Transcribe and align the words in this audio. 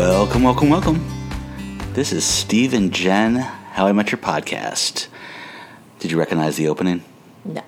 Welcome, 0.00 0.44
welcome, 0.44 0.70
welcome. 0.70 1.04
This 1.92 2.10
is 2.10 2.24
Steve 2.24 2.72
and 2.72 2.90
Jen, 2.90 3.36
How 3.36 3.86
I 3.86 3.92
Met 3.92 4.10
Your 4.10 4.18
Podcast. 4.18 5.08
Did 5.98 6.10
you 6.10 6.18
recognize 6.18 6.56
the 6.56 6.68
opening? 6.68 7.04
No. 7.44 7.62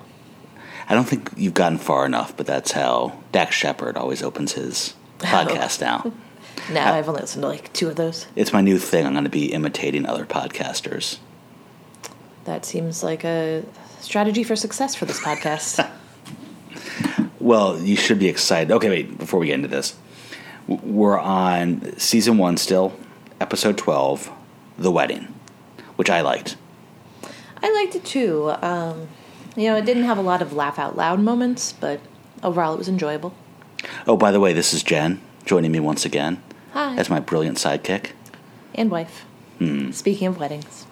I 0.89 0.95
don't 0.95 1.03
think 1.03 1.29
you've 1.37 1.53
gotten 1.53 1.77
far 1.77 2.07
enough, 2.07 2.35
but 2.35 2.47
that's 2.47 2.71
how 2.71 3.19
Dax 3.31 3.55
Shepard 3.55 3.97
always 3.97 4.23
opens 4.23 4.53
his 4.53 4.95
podcast 5.19 5.79
now. 5.79 6.11
No, 6.71 6.81
I've 6.81 7.07
only 7.07 7.21
listened 7.21 7.43
to 7.43 7.47
like 7.47 7.71
two 7.71 7.87
of 7.87 7.97
those. 7.97 8.25
It's 8.35 8.51
my 8.51 8.61
new 8.61 8.79
thing. 8.79 9.05
I'm 9.05 9.13
going 9.13 9.25
to 9.25 9.29
be 9.29 9.53
imitating 9.53 10.07
other 10.07 10.25
podcasters. 10.25 11.19
That 12.45 12.65
seems 12.65 13.03
like 13.03 13.23
a 13.23 13.63
strategy 13.99 14.43
for 14.43 14.55
success 14.55 14.95
for 14.95 15.05
this 15.05 15.19
podcast. 15.19 15.87
Well, 17.43 17.77
you 17.77 17.97
should 17.97 18.19
be 18.19 18.29
excited. 18.29 18.71
Okay, 18.71 18.87
wait, 18.87 19.17
before 19.17 19.37
we 19.37 19.47
get 19.47 19.55
into 19.55 19.67
this, 19.67 19.95
we're 20.67 21.19
on 21.19 21.97
season 21.97 22.37
one 22.37 22.57
still, 22.57 22.93
episode 23.41 23.77
12, 23.77 24.31
The 24.77 24.91
Wedding, 24.91 25.33
which 25.95 26.09
I 26.09 26.21
liked. 26.21 26.55
I 27.61 27.71
liked 27.73 27.95
it 27.95 28.03
too. 28.05 28.51
Um, 28.61 29.07
you 29.55 29.69
know, 29.69 29.75
it 29.77 29.85
didn't 29.85 30.03
have 30.03 30.17
a 30.17 30.21
lot 30.21 30.41
of 30.41 30.53
laugh 30.53 30.79
out 30.79 30.95
loud 30.97 31.19
moments, 31.19 31.73
but 31.73 31.99
overall 32.41 32.73
it 32.73 32.77
was 32.77 32.89
enjoyable. 32.89 33.33
Oh, 34.07 34.17
by 34.17 34.31
the 34.31 34.39
way, 34.39 34.53
this 34.53 34.73
is 34.73 34.83
Jen 34.83 35.21
joining 35.45 35.71
me 35.71 35.79
once 35.79 36.05
again 36.05 36.41
Hi. 36.73 36.95
as 36.95 37.09
my 37.09 37.19
brilliant 37.19 37.57
sidekick. 37.57 38.11
and 38.75 38.89
wife. 38.89 39.25
Speaking 39.91 40.27
of 40.27 40.37
weddings, 40.39 40.85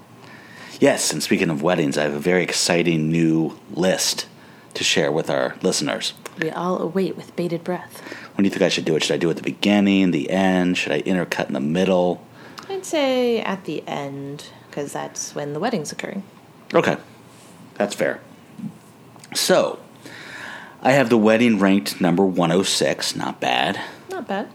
Yes, 0.80 1.12
and 1.12 1.22
speaking 1.22 1.50
of 1.50 1.62
weddings, 1.62 1.98
I 1.98 2.04
have 2.04 2.14
a 2.14 2.20
very 2.20 2.42
exciting 2.42 3.12
new 3.12 3.60
list 3.72 4.28
to 4.74 4.84
share 4.84 5.12
with 5.12 5.30
our 5.30 5.56
listeners. 5.62 6.14
We 6.40 6.50
all 6.50 6.80
await 6.82 7.16
with 7.16 7.36
bated 7.36 7.64
breath. 7.64 8.02
When 8.36 8.44
do 8.44 8.48
you 8.48 8.50
think 8.52 8.62
I 8.62 8.70
should 8.70 8.86
do 8.86 8.96
it? 8.96 9.04
Should 9.04 9.14
I 9.16 9.18
do 9.18 9.28
it 9.28 9.32
at 9.32 9.38
the 9.38 9.44
beginning, 9.44 10.12
the 10.12 10.30
end? 10.30 10.78
Should 10.78 10.92
I 10.92 11.02
intercut 11.02 11.48
in 11.48 11.54
the 11.54 11.60
middle? 11.60 12.26
I'd 12.70 12.86
say 12.86 13.42
at 13.42 13.66
the 13.66 13.84
end, 13.88 14.46
because 14.70 14.94
that's 14.94 15.36
when 15.36 15.54
the 15.54 15.60
wedding's 15.60 15.92
occurring. 15.92 16.24
Okay, 16.74 16.98
that's 17.76 17.94
fair. 17.96 18.22
So, 19.34 19.80
I 20.82 20.92
have 20.94 21.10
the 21.10 21.18
wedding 21.18 21.60
ranked 21.60 22.00
number 22.02 22.26
106, 22.26 23.16
not 23.16 23.40
bad. 23.40 23.80
Not 24.10 24.28
bad. 24.28 24.50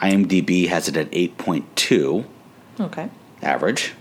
IMDb 0.00 0.68
has 0.68 0.88
it 0.88 0.96
at 0.96 1.10
8.2 1.10 2.24
Okay. 2.78 3.08
average. 3.42 3.94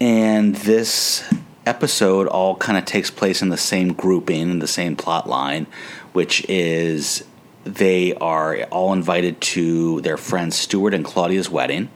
And 0.00 0.56
this 0.56 1.22
episode 1.66 2.26
all 2.26 2.56
kind 2.56 2.78
of 2.78 2.84
takes 2.84 3.10
place 3.10 3.42
in 3.42 3.48
the 3.48 3.56
same 3.56 3.92
grouping, 3.92 4.50
in 4.50 4.58
the 4.58 4.66
same 4.66 4.96
plot 4.96 5.28
line, 5.28 5.66
which 6.12 6.44
is 6.48 7.24
they 7.64 8.14
are 8.14 8.62
all 8.64 8.92
invited 8.92 9.40
to 9.40 10.00
their 10.00 10.16
friend 10.16 10.52
Stuart 10.52 10.94
and 10.94 11.04
Claudia's 11.04 11.48
wedding. 11.48 11.88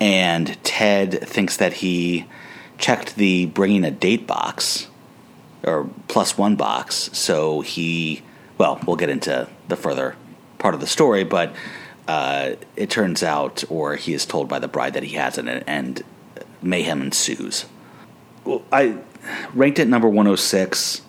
And 0.00 0.62
Ted 0.62 1.26
thinks 1.26 1.56
that 1.56 1.74
he 1.74 2.26
checked 2.78 3.16
the 3.16 3.46
bringing 3.46 3.84
a 3.84 3.90
date 3.90 4.26
box 4.26 4.88
or 5.64 5.88
plus 6.08 6.36
one 6.36 6.56
box. 6.56 7.10
So 7.12 7.62
he, 7.62 8.22
well, 8.58 8.80
we'll 8.86 8.96
get 8.96 9.08
into 9.08 9.48
the 9.68 9.76
further 9.76 10.16
part 10.58 10.74
of 10.74 10.80
the 10.80 10.86
story, 10.86 11.24
but 11.24 11.54
uh, 12.06 12.52
it 12.76 12.90
turns 12.90 13.22
out, 13.22 13.64
or 13.68 13.96
he 13.96 14.12
is 14.12 14.26
told 14.26 14.48
by 14.48 14.58
the 14.58 14.68
bride 14.68 14.94
that 14.94 15.02
he 15.02 15.16
hasn't, 15.16 15.48
and, 15.48 15.64
and 15.66 16.02
mayhem 16.62 17.02
ensues. 17.02 17.64
Well, 18.46 18.62
I 18.72 18.98
ranked 19.54 19.78
it 19.78 19.88
number 19.88 20.08
106. 20.08 21.02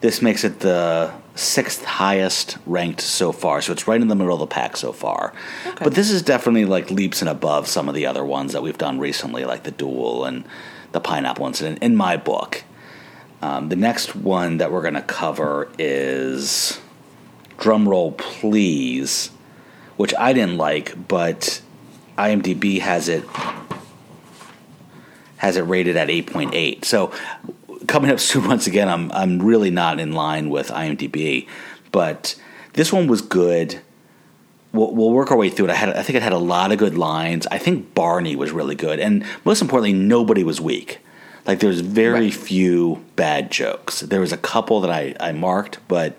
This 0.00 0.22
makes 0.22 0.44
it 0.44 0.60
the 0.60 1.12
sixth 1.34 1.84
highest 1.84 2.58
ranked 2.64 3.00
so 3.00 3.32
far, 3.32 3.60
so 3.60 3.72
it's 3.72 3.88
right 3.88 4.00
in 4.00 4.08
the 4.08 4.14
middle 4.14 4.34
of 4.34 4.40
the 4.40 4.46
pack 4.46 4.76
so 4.76 4.92
far. 4.92 5.32
Okay. 5.66 5.84
But 5.84 5.94
this 5.94 6.10
is 6.10 6.22
definitely 6.22 6.64
like 6.64 6.90
leaps 6.90 7.20
and 7.20 7.28
above 7.28 7.66
some 7.66 7.88
of 7.88 7.94
the 7.94 8.06
other 8.06 8.24
ones 8.24 8.52
that 8.52 8.62
we've 8.62 8.78
done 8.78 8.98
recently, 8.98 9.44
like 9.44 9.64
the 9.64 9.70
Duel 9.70 10.24
and 10.24 10.44
the 10.92 11.00
Pineapple 11.00 11.46
Incident, 11.46 11.78
in 11.82 11.96
my 11.96 12.16
book. 12.16 12.64
Um, 13.42 13.68
the 13.68 13.76
next 13.76 14.14
one 14.14 14.58
that 14.58 14.70
we're 14.70 14.82
going 14.82 14.94
to 14.94 15.02
cover 15.02 15.70
is 15.78 16.80
drumroll 17.58 18.16
please 18.16 19.30
which 19.96 20.14
i 20.18 20.32
didn't 20.32 20.56
like 20.56 21.08
but 21.08 21.62
imdb 22.18 22.80
has 22.80 23.08
it 23.08 23.24
has 25.44 25.56
it 25.56 25.62
rated 25.62 25.96
at 25.96 26.08
8.8 26.08 26.84
so 26.84 27.12
coming 27.86 28.10
up 28.10 28.20
soon 28.20 28.48
once 28.54 28.66
again 28.66 28.88
i'm 28.88 29.12
i'm 29.12 29.40
really 29.42 29.70
not 29.70 30.00
in 30.00 30.12
line 30.12 30.50
with 30.50 30.68
imdb 30.68 31.46
but 31.92 32.34
this 32.72 32.92
one 32.92 33.06
was 33.06 33.22
good 33.22 33.80
we'll, 34.72 34.92
we'll 34.94 35.10
work 35.10 35.30
our 35.30 35.36
way 35.36 35.50
through 35.50 35.66
it 35.66 35.70
i 35.70 35.74
had 35.74 35.90
i 35.90 36.02
think 36.02 36.16
it 36.16 36.22
had 36.22 36.32
a 36.32 36.38
lot 36.38 36.72
of 36.72 36.78
good 36.78 36.96
lines 36.96 37.46
i 37.48 37.58
think 37.58 37.94
barney 37.94 38.34
was 38.36 38.50
really 38.52 38.74
good 38.74 38.98
and 38.98 39.24
most 39.44 39.62
importantly 39.62 39.92
nobody 39.92 40.42
was 40.42 40.60
weak 40.60 41.00
like 41.46 41.60
there's 41.60 41.80
very 41.80 42.24
Right. 42.24 42.34
few 42.34 43.04
bad 43.16 43.50
jokes. 43.50 44.00
There 44.00 44.20
was 44.20 44.32
a 44.32 44.36
couple 44.36 44.80
that 44.80 44.90
I, 44.90 45.14
I 45.20 45.32
marked, 45.32 45.78
but 45.88 46.18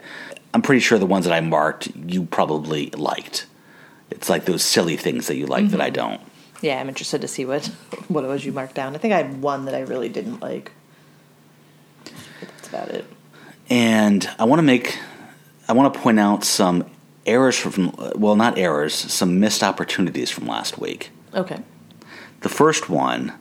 I'm 0.54 0.62
pretty 0.62 0.82
sure 0.82 1.00
the 1.00 1.06
ones 1.06 1.26
that 1.26 1.34
I 1.34 1.42
marked 1.42 1.90
you 1.96 2.26
probably 2.26 2.92
liked. 2.92 3.48
It's 4.12 4.30
like 4.30 4.46
those 4.46 4.64
silly 4.64 4.96
things 4.96 5.28
that 5.28 5.36
you 5.36 5.48
like 5.48 5.70
that 5.70 5.78
mm-hmm. 5.78 5.82
I 5.82 5.90
don't. 5.90 6.22
Yeah, 6.66 6.80
I'm 6.80 6.90
interested 6.90 7.22
to 7.22 7.28
see 7.28 7.46
what 7.46 7.68
what 8.08 8.24
it 8.24 8.28
was 8.28 8.44
you 8.44 8.52
marked 8.52 8.74
down. 8.74 8.96
I 8.96 8.98
think 8.98 9.14
I 9.14 9.18
had 9.18 9.40
one 9.40 9.66
that 9.66 9.76
I 9.76 9.82
really 9.82 10.10
didn't 10.10 10.40
like. 10.40 10.72
But 12.04 12.50
that's 12.50 12.70
about 12.70 12.90
it. 12.90 13.06
And 13.70 14.28
I 14.40 14.46
want 14.46 14.58
to 14.58 14.64
make, 14.64 14.98
I 15.68 15.74
want 15.74 15.94
to 15.94 16.00
point 16.00 16.20
out 16.20 16.44
some 16.44 16.90
errors 17.28 17.56
from, 17.56 17.94
well, 18.16 18.36
not 18.36 18.58
errors, 18.58 18.96
some 18.96 19.40
missed 19.40 19.62
opportunities 19.62 20.32
from 20.32 20.48
last 20.48 20.80
week. 20.80 21.12
Okay. 21.36 21.60
The 22.42 22.50
first 22.50 22.90
one, 22.90 23.34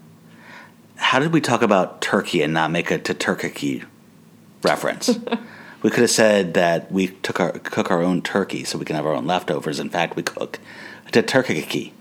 how 0.96 1.18
did 1.18 1.32
we 1.32 1.40
talk 1.40 1.62
about 1.62 2.02
Turkey 2.02 2.42
and 2.42 2.52
not 2.52 2.70
make 2.70 2.90
a 2.90 2.98
to 2.98 3.14
Turkey 3.14 3.84
reference? 4.62 5.08
we 5.82 5.88
could 5.88 6.00
have 6.00 6.10
said 6.10 6.52
that 6.54 6.92
we 6.92 7.08
took 7.08 7.40
our 7.40 7.52
cook 7.52 7.90
our 7.90 8.02
own 8.02 8.20
turkey 8.20 8.64
so 8.64 8.76
we 8.76 8.84
can 8.84 8.96
have 8.96 9.06
our 9.06 9.14
own 9.14 9.26
leftovers. 9.26 9.80
In 9.80 9.88
fact, 9.88 10.14
we 10.14 10.22
cook 10.22 10.58
to 11.12 11.22
Turkey. 11.22 11.94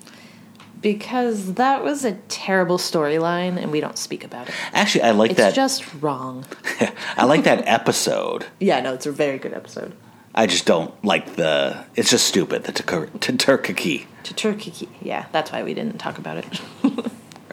Because 0.83 1.53
that 1.55 1.83
was 1.83 2.05
a 2.05 2.11
terrible 2.27 2.77
storyline 2.77 3.57
and 3.57 3.71
we 3.71 3.79
don't 3.79 3.97
speak 3.97 4.23
about 4.23 4.49
it. 4.49 4.55
Actually, 4.73 5.05
I 5.05 5.11
like 5.11 5.31
It's 5.31 5.39
that. 5.39 5.47
It's 5.47 5.55
just 5.55 5.85
wrong. 6.01 6.45
I 7.17 7.25
like 7.25 7.45
that 7.45 7.65
episode. 7.65 8.45
Yeah, 8.59 8.79
no, 8.81 8.93
it's 8.93 9.05
a 9.05 9.11
very 9.11 9.39
good 9.39 9.53
episode. 9.53 9.93
I 10.35 10.45
just 10.47 10.65
don't 10.65 10.93
like 11.03 11.35
the. 11.35 11.85
It's 11.95 12.09
just 12.09 12.25
stupid. 12.27 12.63
The 12.63 12.71
to, 12.71 13.07
to 13.19 13.37
Turkey. 13.37 14.07
To 14.23 14.33
Turkey. 14.33 14.89
Yeah, 15.01 15.25
that's 15.31 15.51
why 15.51 15.63
we 15.63 15.73
didn't 15.73 15.99
talk 15.99 16.17
about 16.17 16.37
it. 16.37 16.45
All 16.83 16.91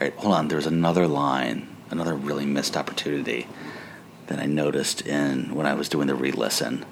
right, 0.01 0.15
hold 0.15 0.35
on. 0.35 0.49
There's 0.49 0.67
another 0.67 1.07
line, 1.07 1.69
another 1.91 2.15
really 2.15 2.47
missed 2.47 2.77
opportunity 2.77 3.47
that 4.29 4.39
I 4.39 4.47
noticed 4.47 5.07
in 5.07 5.55
when 5.55 5.67
I 5.67 5.75
was 5.75 5.89
doing 5.89 6.07
the 6.07 6.15
re-listen. 6.15 6.85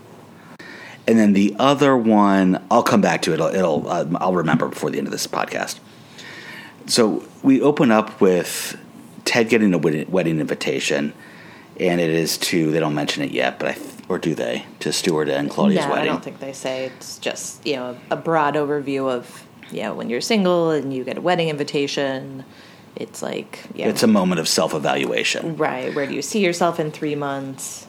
And 1.06 1.18
then 1.18 1.32
the 1.32 1.56
other 1.58 1.96
one, 1.96 2.62
I'll 2.70 2.82
come 2.82 3.00
back 3.00 3.22
to 3.22 3.30
it. 3.30 3.34
It'll, 3.34 3.48
it'll 3.48 3.88
uh, 3.88 4.06
I'll 4.16 4.34
remember 4.34 4.68
before 4.68 4.90
the 4.90 4.98
end 4.98 5.06
of 5.06 5.12
this 5.12 5.26
podcast. 5.26 5.78
So 6.88 7.24
we 7.42 7.60
open 7.60 7.92
up 7.92 8.20
with 8.20 8.76
Ted 9.24 9.48
getting 9.48 9.72
a 9.72 9.78
wedding 9.78 10.40
invitation, 10.40 11.12
and 11.78 12.00
it 12.00 12.10
is 12.10 12.38
to 12.38 12.70
they 12.70 12.80
don't 12.80 12.94
mention 12.94 13.22
it 13.22 13.30
yet, 13.30 13.58
but 13.58 13.68
I 13.68 13.78
or 14.08 14.18
do 14.18 14.34
they 14.34 14.64
to 14.80 14.92
Stuart 14.92 15.28
and 15.28 15.50
Claudia's 15.50 15.84
no, 15.84 15.90
wedding? 15.90 16.08
I 16.08 16.12
don't 16.12 16.24
think 16.24 16.40
they 16.40 16.52
say. 16.52 16.86
It's 16.86 17.18
just, 17.18 17.64
you 17.66 17.76
know, 17.76 17.98
a 18.10 18.16
broad 18.16 18.54
overview 18.54 19.08
of, 19.08 19.46
you 19.70 19.82
know, 19.82 19.94
when 19.94 20.08
you're 20.08 20.22
single 20.22 20.70
and 20.70 20.94
you 20.94 21.04
get 21.04 21.18
a 21.18 21.20
wedding 21.20 21.48
invitation. 21.48 22.44
It's 22.96 23.22
like, 23.22 23.60
yeah. 23.74 23.88
It's 23.88 24.02
a 24.02 24.06
moment 24.06 24.40
of 24.40 24.48
self-evaluation. 24.48 25.56
Right. 25.56 25.94
Where 25.94 26.06
do 26.06 26.14
you 26.14 26.22
see 26.22 26.42
yourself 26.42 26.80
in 26.80 26.90
three 26.90 27.14
months? 27.14 27.86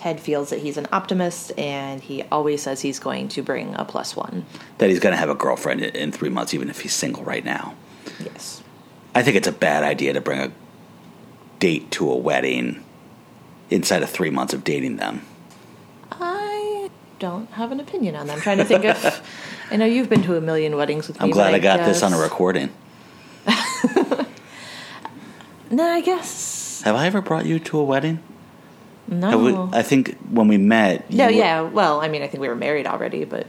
Ted 0.00 0.18
feels 0.18 0.48
that 0.48 0.60
he's 0.60 0.78
an 0.78 0.86
optimist 0.92 1.52
and 1.58 2.00
he 2.00 2.22
always 2.32 2.62
says 2.62 2.80
he's 2.80 2.98
going 2.98 3.28
to 3.28 3.42
bring 3.42 3.74
a 3.74 3.84
plus 3.84 4.16
one. 4.16 4.46
That 4.78 4.88
he's 4.88 4.98
going 4.98 5.12
to 5.12 5.18
have 5.18 5.28
a 5.28 5.34
girlfriend 5.34 5.82
in, 5.82 6.10
three 6.10 6.30
months, 6.30 6.54
even 6.54 6.70
if 6.70 6.80
he's 6.80 6.94
single 6.94 7.22
right 7.22 7.44
now. 7.44 7.74
Yes. 8.18 8.62
I 9.14 9.22
think 9.22 9.36
it's 9.36 9.46
a 9.46 9.52
bad 9.52 9.84
idea 9.84 10.14
to 10.14 10.22
bring 10.22 10.40
a 10.40 10.52
date 11.58 11.90
to 11.90 12.10
a 12.10 12.16
wedding 12.16 12.82
inside 13.68 14.02
of 14.02 14.08
three 14.08 14.30
months 14.30 14.54
of 14.54 14.64
dating 14.64 14.96
them. 14.96 15.20
I 16.10 16.90
don't 17.18 17.50
have 17.50 17.70
an 17.70 17.78
opinion 17.78 18.16
on 18.16 18.26
that. 18.28 18.36
I'm 18.36 18.40
trying 18.40 18.56
to 18.56 18.64
think 18.64 18.86
of. 18.86 19.22
I 19.70 19.76
know 19.76 19.84
you've 19.84 20.08
been 20.08 20.22
to 20.22 20.34
a 20.34 20.40
million 20.40 20.76
weddings 20.76 21.08
with 21.08 21.20
me. 21.20 21.24
I'm 21.24 21.30
glad 21.30 21.50
but 21.50 21.56
I 21.56 21.58
got 21.58 21.84
this 21.84 22.02
on 22.02 22.14
a 22.14 22.18
recording. 22.18 22.70
No, 25.70 25.84
I 25.84 26.00
guess. 26.00 26.82
Have 26.82 26.96
I 26.96 27.06
ever 27.06 27.20
brought 27.20 27.46
you 27.46 27.60
to 27.60 27.78
a 27.78 27.84
wedding? 27.84 28.18
No. 29.08 29.38
We- 29.38 29.78
I 29.78 29.82
think 29.82 30.16
when 30.30 30.46
we 30.48 30.56
met. 30.58 31.10
no, 31.10 31.26
were- 31.26 31.30
yeah. 31.32 31.62
Well, 31.62 32.00
I 32.00 32.08
mean, 32.08 32.22
I 32.22 32.26
think 32.28 32.40
we 32.40 32.48
were 32.48 32.54
married 32.56 32.86
already, 32.86 33.24
but 33.24 33.46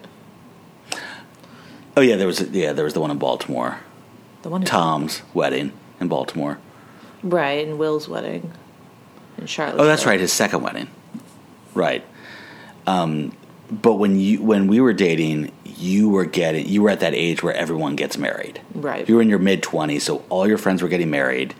Oh 1.98 2.01
yeah, 2.01 2.15
there 2.15 2.27
was 2.27 2.42
yeah 2.51 2.74
there 2.74 2.86
was 2.86 2.94
the 2.94 3.01
one 3.01 3.12
in 3.12 3.18
Baltimore. 3.18 3.80
the 4.44 4.50
one. 4.50 4.63
Tom's 4.63 5.21
wedding 5.33 5.74
in 6.00 6.07
Baltimore. 6.07 6.57
Right, 7.24 7.68
and 7.68 7.77
Will's 7.77 8.07
wedding. 8.07 8.51
in 9.38 9.45
Charlotte. 9.45 9.80
Oh, 9.81 9.86
that's 9.86 10.06
right, 10.06 10.19
his 10.19 10.33
second 10.33 10.62
wedding. 10.63 10.88
Right. 11.74 12.04
Um, 12.88 13.33
but 13.69 13.95
when 13.95 14.19
you 14.19 14.42
when 14.42 14.68
we 14.68 14.80
were 14.81 14.94
dating, 14.94 15.51
you 15.65 16.09
were 16.09 16.25
getting 16.25 16.68
you 16.68 16.81
were 16.81 16.89
at 16.89 17.01
that 17.01 17.13
age 17.13 17.44
where 17.44 17.54
everyone 17.54 17.95
gets 17.95 18.18
married. 18.18 18.59
Right. 18.74 19.07
You 19.07 19.15
were 19.15 19.21
in 19.21 19.30
your 19.30 19.39
mid 19.39 19.62
twenties, 19.62 20.04
so 20.04 20.24
all 20.30 20.47
your 20.47 20.57
friends 20.57 20.81
were 20.81 20.89
getting 20.89 21.09
married. 21.09 21.54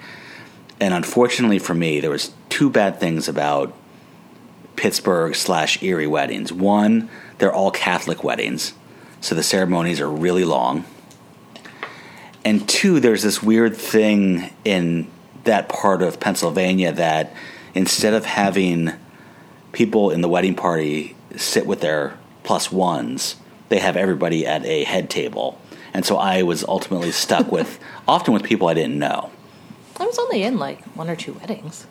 And 0.80 0.94
unfortunately 0.96 1.60
for 1.60 1.76
me, 1.76 2.00
there 2.00 2.10
was 2.10 2.32
two 2.50 2.70
bad 2.70 3.00
things 3.00 3.28
about 3.28 3.72
Pittsburgh 4.76 5.36
slash 5.36 5.82
Erie 5.84 6.08
weddings. 6.08 6.52
One, 6.52 7.10
they're 7.38 7.54
all 7.54 7.72
Catholic 7.72 8.24
weddings, 8.24 8.74
so 9.20 9.36
the 9.36 9.44
ceremonies 9.44 10.00
are 10.00 10.10
really 10.10 10.44
long. 10.46 10.86
And 12.44 12.68
two, 12.68 13.00
there's 13.00 13.24
this 13.24 13.44
weird 13.44 13.76
thing 13.76 14.52
in 14.66 15.08
that 15.44 15.70
part 15.70 16.02
of 16.02 16.20
Pennsylvania 16.20 16.92
that 16.94 17.34
instead 17.74 18.14
of 18.14 18.26
having 18.26 18.92
people 19.72 20.10
in 20.10 20.22
the 20.22 20.30
wedding 20.30 20.56
party 20.56 21.16
sit 21.36 21.66
with 21.66 21.82
their 21.82 22.18
plus 22.44 22.72
ones, 22.72 23.36
they 23.70 23.80
have 23.80 23.96
everybody 23.96 24.46
at 24.46 24.66
a 24.66 24.84
head 24.84 25.10
table. 25.10 25.60
And 25.94 26.06
so 26.06 26.18
I 26.18 26.44
was 26.44 26.64
ultimately 26.64 27.12
stuck 27.12 27.52
with 27.52 27.80
often 28.08 28.34
with 28.34 28.44
people 28.44 28.68
I 28.68 28.74
didn't 28.74 29.00
know. 29.00 29.32
I 29.98 30.06
was 30.06 30.18
only 30.18 30.44
in 30.44 30.58
like 30.58 30.84
one 30.96 31.10
or 31.10 31.16
two 31.16 31.34
weddings. 31.34 31.86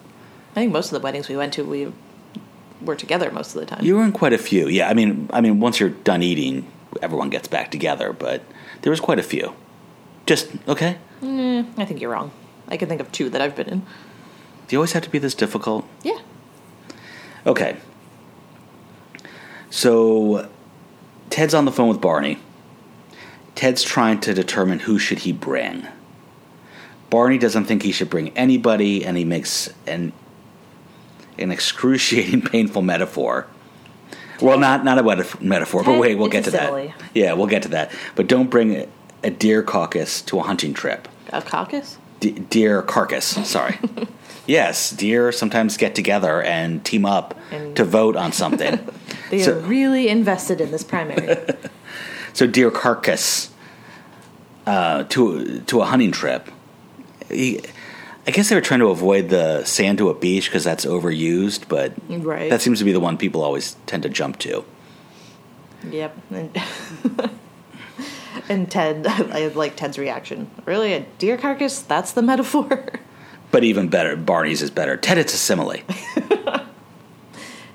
I 0.52 0.54
think 0.54 0.72
most 0.72 0.86
of 0.92 1.00
the 1.00 1.04
weddings 1.04 1.28
we 1.28 1.36
went 1.36 1.52
to, 1.54 1.64
we 1.64 1.92
were 2.82 2.96
together 2.96 3.30
most 3.30 3.54
of 3.54 3.60
the 3.60 3.66
time. 3.66 3.84
You 3.84 3.96
were 3.96 4.04
in 4.04 4.12
quite 4.12 4.32
a 4.32 4.38
few. 4.38 4.68
Yeah, 4.68 4.88
I 4.88 4.94
mean, 4.94 5.28
I 5.32 5.40
mean, 5.40 5.60
once 5.60 5.80
you're 5.80 5.90
done 5.90 6.22
eating, 6.22 6.70
everyone 7.02 7.30
gets 7.30 7.48
back 7.48 7.70
together. 7.70 8.12
But 8.12 8.42
there 8.82 8.90
was 8.90 9.00
quite 9.00 9.18
a 9.18 9.22
few. 9.22 9.54
Just 10.26 10.50
okay. 10.68 10.98
Mm, 11.22 11.78
I 11.78 11.84
think 11.84 12.00
you're 12.00 12.10
wrong. 12.10 12.30
I 12.68 12.76
can 12.76 12.88
think 12.88 13.00
of 13.00 13.10
two 13.12 13.28
that 13.30 13.40
I've 13.40 13.56
been 13.56 13.68
in. 13.68 13.80
Do 13.80 14.76
you 14.76 14.78
always 14.78 14.92
have 14.92 15.02
to 15.02 15.10
be 15.10 15.18
this 15.18 15.34
difficult? 15.34 15.86
Yeah. 16.02 16.18
Okay. 17.46 17.76
So 19.70 20.48
Ted's 21.30 21.54
on 21.54 21.64
the 21.64 21.72
phone 21.72 21.88
with 21.88 22.00
Barney. 22.00 22.38
Ted's 23.54 23.82
trying 23.82 24.20
to 24.20 24.34
determine 24.34 24.80
who 24.80 24.98
should 24.98 25.20
he 25.20 25.32
bring. 25.32 25.86
Barney 27.10 27.38
doesn't 27.38 27.64
think 27.64 27.82
he 27.82 27.92
should 27.92 28.08
bring 28.08 28.30
anybody, 28.36 29.04
and 29.04 29.16
he 29.16 29.24
makes 29.24 29.68
an 29.86 30.12
an 31.40 31.50
excruciating, 31.50 32.42
painful 32.52 32.82
metaphor. 32.82 33.46
Well, 34.40 34.58
not 34.58 34.84
not 34.84 34.98
a 34.98 35.02
meta- 35.02 35.42
metaphor, 35.42 35.82
but 35.84 35.98
wait, 35.98 36.16
we'll 36.16 36.26
it's 36.28 36.32
get 36.32 36.44
to 36.44 36.50
that. 36.52 36.94
Yeah, 37.14 37.34
we'll 37.34 37.46
get 37.46 37.62
to 37.62 37.68
that. 37.70 37.92
But 38.14 38.26
don't 38.26 38.48
bring 38.48 38.86
a 39.22 39.30
deer 39.30 39.62
caucus 39.62 40.22
to 40.22 40.38
a 40.38 40.42
hunting 40.42 40.72
trip. 40.72 41.08
A 41.30 41.42
caucus? 41.42 41.98
D- 42.20 42.30
deer 42.32 42.80
carcass. 42.82 43.26
Sorry. 43.46 43.78
yes, 44.46 44.90
deer 44.92 45.30
sometimes 45.30 45.76
get 45.76 45.94
together 45.94 46.42
and 46.42 46.82
team 46.84 47.04
up 47.04 47.38
And- 47.50 47.76
to 47.76 47.84
vote 47.84 48.16
on 48.16 48.32
something. 48.32 48.78
They 49.30 49.42
So- 49.44 49.52
are 49.58 49.60
really 49.60 50.08
invested 50.08 50.60
in 50.60 50.72
this 50.72 50.82
primary. 50.82 51.36
So 52.32 52.46
deer 52.48 52.70
carcass 52.72 53.50
uh, 54.66 55.04
to 55.04 55.60
to 55.60 55.80
a 55.82 55.84
hunting 55.84 56.10
trip. 56.12 56.48
He- 57.28 57.60
I 58.26 58.30
guess 58.32 58.48
they 58.48 58.54
were 58.54 58.60
trying 58.60 58.80
to 58.80 58.88
avoid 58.88 59.28
the 59.30 59.64
sand 59.64 59.98
to 59.98 60.10
a 60.10 60.14
beach 60.14 60.46
because 60.46 60.62
that's 60.64 60.84
overused, 60.84 61.68
but 61.68 61.92
Right. 62.08 62.50
that 62.50 62.60
seems 62.60 62.78
to 62.78 62.84
be 62.84 62.92
the 62.92 63.00
one 63.00 63.16
people 63.16 63.42
always 63.42 63.76
tend 63.86 64.02
to 64.04 64.08
jump 64.08 64.38
to. 64.40 64.64
yep. 65.90 66.16
And, 66.30 66.56
and 68.48 68.70
Ted, 68.70 69.06
I 69.06 69.48
like 69.48 69.76
Ted's 69.76 69.98
reaction. 69.98 70.50
Really, 70.66 70.92
a 70.92 71.00
deer 71.18 71.36
carcass? 71.38 71.80
That's 71.80 72.12
the 72.12 72.22
metaphor? 72.22 72.86
But 73.52 73.64
even 73.64 73.88
better, 73.88 74.14
Barney's 74.14 74.62
is 74.62 74.70
better. 74.70 74.96
Ted, 74.96 75.18
it's 75.18 75.34
a 75.34 75.36
simile. 75.36 75.78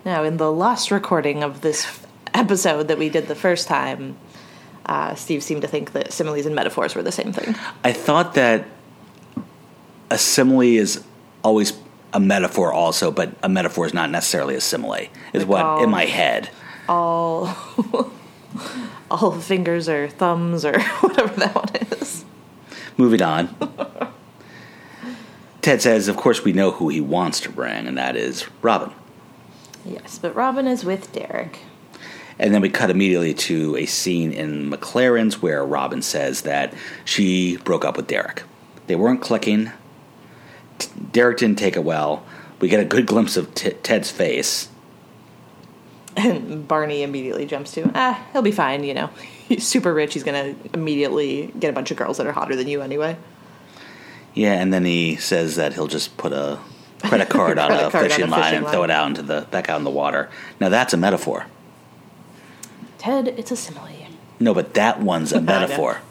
Now, 0.06 0.24
in 0.24 0.38
the 0.38 0.52
lost 0.52 0.92
recording 0.92 1.44
of 1.44 1.60
this 1.62 2.00
episode 2.34 2.88
that 2.90 2.98
we 2.98 3.10
did 3.10 3.28
the 3.28 3.36
first 3.36 3.68
time, 3.68 4.16
uh, 4.86 5.16
Steve 5.16 5.42
seemed 5.44 5.64
to 5.64 5.68
think 5.68 5.94
that 5.94 6.14
similes 6.14 6.46
and 6.46 6.54
metaphors 6.56 6.94
were 6.96 7.02
the 7.04 7.12
same 7.12 7.34
thing. 7.34 7.56
I 7.84 7.92
thought 7.92 8.36
that 8.36 8.66
a 10.10 10.18
simile 10.18 10.62
is 10.78 11.04
always 11.44 11.74
a 12.14 12.20
metaphor, 12.20 12.72
also, 12.72 13.12
but 13.12 13.34
a 13.44 13.50
metaphor 13.50 13.86
is 13.86 13.94
not 13.94 14.10
necessarily 14.10 14.56
a 14.56 14.62
simile. 14.62 15.08
Is 15.34 15.44
Like 15.44 15.48
what 15.48 15.66
all- 15.66 15.84
in 15.84 15.90
my 15.90 16.06
head. 16.06 16.50
All, 16.88 17.56
all 19.12 19.32
fingers 19.40 19.90
or 19.90 20.08
thumbs 20.08 20.64
or 20.66 20.80
whatever 21.02 21.34
that 21.40 21.56
one 21.56 21.76
is. 22.00 22.24
Moving 22.98 23.22
on. 23.22 23.56
Ted 25.62 25.82
says, 25.82 26.08
of 26.08 26.16
course, 26.16 26.44
we 26.44 26.54
know 26.54 26.72
who 26.72 26.90
he 26.90 27.02
wants 27.02 27.40
to 27.42 27.50
bring, 27.50 27.88
and 27.88 27.98
that 27.98 28.16
is 28.16 28.46
Robin. 28.62 28.92
Yes, 29.84 30.20
but 30.20 30.36
Robin 30.36 30.68
is 30.68 30.86
with 30.86 31.12
Derek. 31.12 31.60
And 32.38 32.54
then 32.54 32.62
we 32.62 32.70
cut 32.70 32.90
immediately 32.92 33.34
to 33.34 33.76
a 33.78 33.86
scene 33.86 34.32
in 34.32 34.70
McLaren's 34.70 35.42
where 35.42 35.66
Robin 35.66 36.02
says 36.02 36.42
that 36.42 36.74
she 37.04 37.58
broke 37.58 37.84
up 37.86 37.98
with 37.98 38.08
Derek. 38.08 38.44
They 38.88 38.96
weren't 38.96 39.22
clicking. 39.22 39.72
Derek 41.12 41.38
didn't 41.38 41.58
take 41.60 41.76
it 41.76 41.84
well. 41.84 42.26
We 42.60 42.68
get 42.70 42.80
a 42.80 42.86
good 42.86 43.06
glimpse 43.06 43.38
of 43.38 43.54
T- 43.54 43.72
Ted's 43.72 44.12
face. 44.12 44.70
And 46.18 46.68
Barney 46.68 47.04
immediately 47.04 47.46
jumps 47.46 47.74
to, 47.74 47.92
ah, 47.94 48.26
he'll 48.32 48.42
be 48.42 48.52
fine, 48.52 48.84
you 48.84 48.94
know. 48.94 49.08
He's 49.48 49.68
super 49.68 49.94
rich. 49.94 50.14
He's 50.14 50.24
going 50.24 50.56
to 50.56 50.70
immediately 50.74 51.54
get 51.60 51.70
a 51.70 51.74
bunch 51.74 51.92
of 51.92 51.98
girls 51.98 52.18
that 52.18 52.26
are 52.26 52.32
hotter 52.32 52.56
than 52.56 52.68
you 52.68 52.82
anyway. 52.82 53.18
Yeah, 54.34 54.54
and 54.54 54.74
then 54.74 54.86
he 54.86 55.16
says 55.18 55.56
that 55.56 55.74
he'll 55.74 55.88
just 55.88 56.18
put 56.18 56.34
a 56.34 56.60
credit 57.04 57.30
card 57.30 57.58
on 57.58 57.72
a 57.72 57.90
card 57.90 57.96
on 57.96 58.10
fishing 58.10 58.30
line 58.30 58.44
fishing 58.44 58.58
and 58.58 58.68
throw 58.68 58.82
line. 58.82 58.90
it 58.90 58.94
out 58.94 59.08
into 59.08 59.22
the 59.22 59.48
back 59.52 59.70
out 59.70 59.78
in 59.78 59.84
the 59.84 59.92
water. 59.92 60.30
Now 60.60 60.70
that's 60.70 60.94
a 60.94 60.98
metaphor. 60.98 61.46
Ted, 62.98 63.28
it's 63.28 63.52
a 63.52 63.56
simile. 63.56 64.08
No, 64.40 64.54
but 64.54 64.74
that 64.74 65.00
one's 65.00 65.32
a 65.32 65.40
metaphor. 65.42 66.02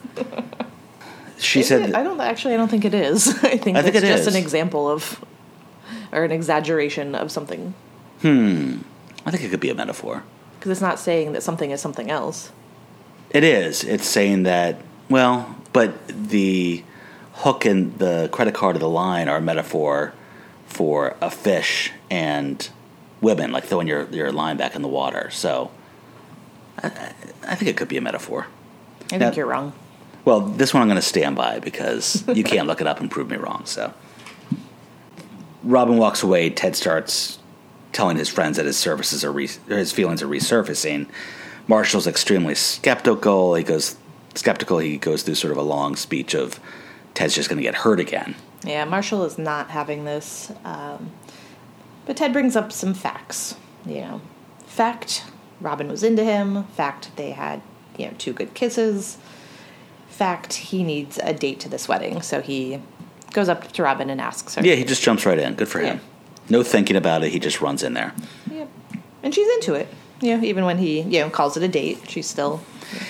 She 1.38 1.60
Is 1.60 1.68
said 1.68 1.90
it? 1.90 1.94
I 1.94 2.02
don't 2.02 2.20
actually. 2.20 2.54
I 2.54 2.56
don't 2.56 2.68
think 2.68 2.84
it 2.84 2.94
is. 2.94 3.28
I 3.44 3.56
think 3.56 3.76
I 3.76 3.82
think 3.82 3.94
it's 3.96 4.04
it 4.04 4.08
just 4.08 4.26
is. 4.28 4.34
an 4.34 4.40
example 4.42 4.88
of, 4.88 5.24
or 6.12 6.24
an 6.24 6.30
exaggeration 6.32 7.14
of 7.14 7.30
something, 7.30 7.74
Hmm. 8.22 8.78
I 9.26 9.30
think 9.30 9.42
it 9.42 9.50
could 9.50 9.60
be 9.60 9.70
a 9.70 9.74
metaphor. 9.74 10.22
because 10.58 10.70
it's 10.72 10.80
not 10.80 10.98
saying 10.98 11.32
that 11.32 11.42
something 11.42 11.70
is 11.70 11.80
something 11.80 12.10
else. 12.10 12.50
It 13.30 13.42
is. 13.44 13.82
It's 13.84 14.06
saying 14.06 14.44
that 14.44 14.80
well, 15.10 15.56
but 15.72 15.92
the 16.08 16.82
hook 17.32 17.64
and 17.64 17.98
the 17.98 18.28
credit 18.32 18.54
card 18.54 18.76
of 18.76 18.80
the 18.80 18.88
line 18.88 19.28
are 19.28 19.38
a 19.38 19.42
metaphor 19.42 20.12
for 20.66 21.16
a 21.20 21.30
fish 21.30 21.90
and 22.10 22.68
women, 23.20 23.50
like 23.52 23.64
throwing 23.64 23.88
your 23.88 24.04
your 24.10 24.30
line 24.32 24.56
back 24.56 24.74
in 24.76 24.82
the 24.82 24.88
water. 24.88 25.30
So 25.30 25.70
I, 26.82 26.86
I- 26.88 27.12
I 27.46 27.54
think 27.56 27.68
it 27.70 27.76
could 27.76 27.88
be 27.88 27.98
a 27.98 28.00
metaphor. 28.00 28.46
I 29.12 29.18
Now- 29.18 29.26
think 29.26 29.36
you're 29.36 29.46
wrong. 29.46 29.72
Well, 30.24 30.40
this 30.40 30.72
one 30.72 30.82
I'm 30.82 30.88
going 30.88 30.96
to 30.96 31.02
stand 31.02 31.36
by 31.36 31.58
because 31.58 32.24
you 32.28 32.44
can't 32.44 32.66
look 32.66 32.80
it 32.80 32.86
up 32.86 33.00
and 33.00 33.10
prove 33.10 33.30
me 33.30 33.36
wrong. 33.36 33.62
So, 33.66 33.92
Robin 35.62 35.98
walks 35.98 36.22
away. 36.22 36.50
Ted 36.50 36.76
starts 36.76 37.38
telling 37.92 38.16
his 38.16 38.28
friends 38.28 38.56
that 38.56 38.66
his 38.66 38.76
services 38.76 39.24
are 39.24 39.32
re- 39.32 39.48
his 39.68 39.92
feelings 39.92 40.22
are 40.22 40.26
resurfacing. 40.28 41.08
Marshall's 41.66 42.06
extremely 42.06 42.54
skeptical. 42.54 43.54
He 43.54 43.64
goes 43.64 43.96
skeptical. 44.34 44.78
He 44.78 44.98
goes 44.98 45.22
through 45.22 45.36
sort 45.36 45.52
of 45.52 45.58
a 45.58 45.62
long 45.62 45.96
speech 45.96 46.34
of 46.34 46.60
Ted's 47.14 47.34
just 47.34 47.48
going 47.48 47.58
to 47.58 47.62
get 47.62 47.76
hurt 47.76 48.00
again. 48.00 48.34
Yeah, 48.64 48.84
Marshall 48.84 49.24
is 49.24 49.38
not 49.38 49.70
having 49.70 50.04
this. 50.04 50.52
Um, 50.64 51.12
but 52.06 52.16
Ted 52.16 52.32
brings 52.32 52.56
up 52.56 52.72
some 52.72 52.94
facts. 52.94 53.56
You 53.86 54.00
know, 54.00 54.20
fact, 54.66 55.24
Robin 55.60 55.88
was 55.88 56.02
into 56.02 56.24
him. 56.24 56.64
Fact, 56.64 57.10
they 57.16 57.30
had 57.30 57.62
you 57.96 58.06
know 58.06 58.14
two 58.18 58.32
good 58.32 58.54
kisses. 58.54 59.18
Fact, 60.14 60.52
he 60.54 60.82
needs 60.84 61.18
a 61.22 61.34
date 61.34 61.58
to 61.60 61.68
this 61.68 61.88
wedding, 61.88 62.22
so 62.22 62.40
he 62.40 62.80
goes 63.32 63.48
up 63.48 63.70
to 63.72 63.82
Robin 63.82 64.10
and 64.10 64.20
asks 64.20 64.54
her. 64.54 64.64
Yeah, 64.64 64.76
he 64.76 64.84
just 64.84 65.02
jumps 65.02 65.26
right 65.26 65.38
in. 65.38 65.54
Good 65.54 65.68
for 65.68 65.80
him. 65.80 65.96
Yeah. 65.96 66.02
No 66.50 66.62
thinking 66.62 66.94
about 66.96 67.24
it. 67.24 67.32
He 67.32 67.38
just 67.40 67.60
runs 67.60 67.82
in 67.82 67.94
there. 67.94 68.12
Yep. 68.50 68.68
And 69.22 69.34
she's 69.34 69.48
into 69.56 69.74
it. 69.74 69.88
You 70.20 70.36
know, 70.36 70.44
even 70.44 70.64
when 70.64 70.78
he 70.78 71.00
you 71.00 71.20
know 71.20 71.30
calls 71.30 71.56
it 71.56 71.62
a 71.64 71.68
date, 71.68 71.98
she's 72.08 72.26
still 72.28 72.62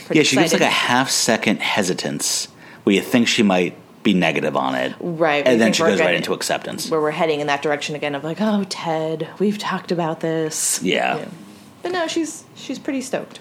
pretty 0.06 0.20
Yeah, 0.20 0.23
she 0.25 0.37
gives 0.37 0.52
like 0.52 0.62
a 0.62 0.66
half 0.66 1.11
second 1.11 1.61
hesitance 1.61 2.49
where 2.84 2.96
you 2.96 3.02
think 3.02 3.28
she 3.28 3.42
might 3.42 3.76
be 4.02 4.14
negative 4.14 4.56
on 4.56 4.75
it, 4.75 4.94
Right, 5.00 5.46
And 5.46 5.61
then 5.61 5.73
she 5.73 5.82
goes 5.82 5.99
right 6.00 6.14
into 6.14 6.32
acceptance. 6.34 6.90
where 6.90 7.00
we're 7.00 7.11
heading 7.11 7.40
in 7.40 7.46
that 7.49 7.62
direction 7.62 7.94
again 7.96 8.14
of 8.14 8.23
like, 8.25 8.38
oh 8.40 8.64
Ted, 8.68 9.28
we've 9.38 9.58
talked 9.58 9.92
about 9.92 10.20
this. 10.20 10.82
Yeah. 10.82 11.26
But 11.82 11.92
no, 11.92 12.06
she's 12.06 12.44
she's 12.54 12.78
pretty 12.78 13.00
stoked. 13.02 13.40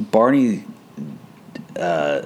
Barney 0.00 0.64
uh, 1.76 2.22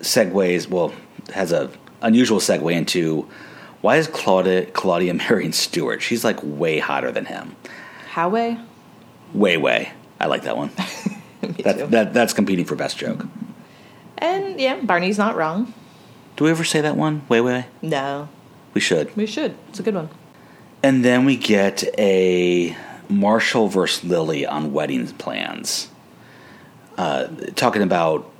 segues, 0.00 0.68
well, 0.68 0.92
has 1.34 1.52
a 1.52 1.70
unusual 2.02 2.38
segue 2.38 2.72
into 2.72 3.28
why 3.80 3.96
is 3.96 4.06
Claudia 4.08 4.66
Claudia 4.66 5.14
marrying 5.28 5.52
Stuart? 5.52 6.02
She's 6.02 6.24
like 6.24 6.38
way 6.42 6.78
hotter 6.78 7.10
than 7.12 7.26
him. 7.26 7.54
How 8.10 8.28
Way, 8.28 8.58
way. 9.34 9.56
way. 9.56 9.92
I 10.20 10.26
like 10.26 10.42
that 10.42 10.56
one. 10.56 10.70
Me 11.42 11.52
too. 11.52 11.62
That, 11.62 11.90
that 11.92 12.12
that's 12.14 12.32
competing 12.32 12.64
for 12.64 12.74
best 12.74 12.98
joke. 12.98 13.24
and 14.18 14.58
yeah, 14.60 14.80
Barney's 14.82 15.18
not 15.18 15.36
wrong. 15.36 15.72
Do 16.36 16.44
we 16.44 16.50
ever 16.50 16.64
say 16.64 16.80
that 16.80 16.96
one? 16.96 17.22
Way, 17.28 17.40
way. 17.40 17.66
No. 17.82 18.28
We 18.74 18.80
should. 18.80 19.14
We 19.16 19.26
should. 19.26 19.54
It's 19.68 19.80
a 19.80 19.82
good 19.82 19.94
one. 19.94 20.08
And 20.82 21.04
then 21.04 21.24
we 21.24 21.36
get 21.36 21.82
a 21.98 22.76
Marshall 23.08 23.68
versus 23.68 24.04
Lily 24.04 24.46
on 24.46 24.72
wedding 24.72 25.06
plans. 25.08 25.88
uh, 26.96 27.26
talking 27.56 27.82
about 27.82 28.30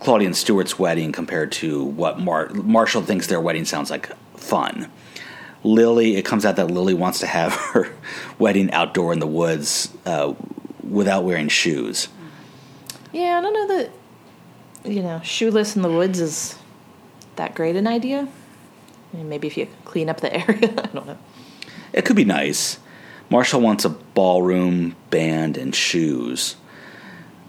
Claudia 0.00 0.26
and 0.26 0.36
Stuart's 0.36 0.78
wedding 0.78 1.12
compared 1.12 1.52
to 1.52 1.84
what 1.84 2.18
Mar- 2.18 2.48
Marshall 2.50 3.02
thinks 3.02 3.26
their 3.26 3.40
wedding 3.40 3.64
sounds 3.64 3.90
like 3.90 4.10
fun. 4.36 4.90
Lily, 5.62 6.16
it 6.16 6.24
comes 6.24 6.46
out 6.46 6.56
that 6.56 6.70
Lily 6.70 6.94
wants 6.94 7.20
to 7.20 7.26
have 7.26 7.54
her 7.72 7.94
wedding 8.38 8.70
outdoor 8.72 9.12
in 9.12 9.18
the 9.18 9.26
woods 9.26 9.94
uh, 10.06 10.34
without 10.82 11.24
wearing 11.24 11.48
shoes. 11.48 12.08
Yeah, 13.12 13.38
I 13.38 13.40
don't 13.40 13.52
know 13.52 13.76
that 13.76 13.90
you 14.84 15.02
know, 15.02 15.20
shoeless 15.22 15.76
in 15.76 15.82
the 15.82 15.90
woods 15.90 16.20
is 16.20 16.58
that 17.36 17.54
great 17.54 17.76
an 17.76 17.86
idea. 17.86 18.28
I 19.12 19.16
mean, 19.16 19.28
maybe 19.28 19.46
if 19.46 19.56
you 19.56 19.68
clean 19.84 20.08
up 20.08 20.20
the 20.20 20.32
area, 20.48 20.70
I 20.70 20.86
don't 20.86 21.06
know. 21.06 21.18
It 21.92 22.04
could 22.04 22.16
be 22.16 22.24
nice. 22.24 22.78
Marshall 23.28 23.60
wants 23.60 23.84
a 23.84 23.90
ballroom, 23.90 24.96
band, 25.10 25.56
and 25.56 25.74
shoes. 25.74 26.56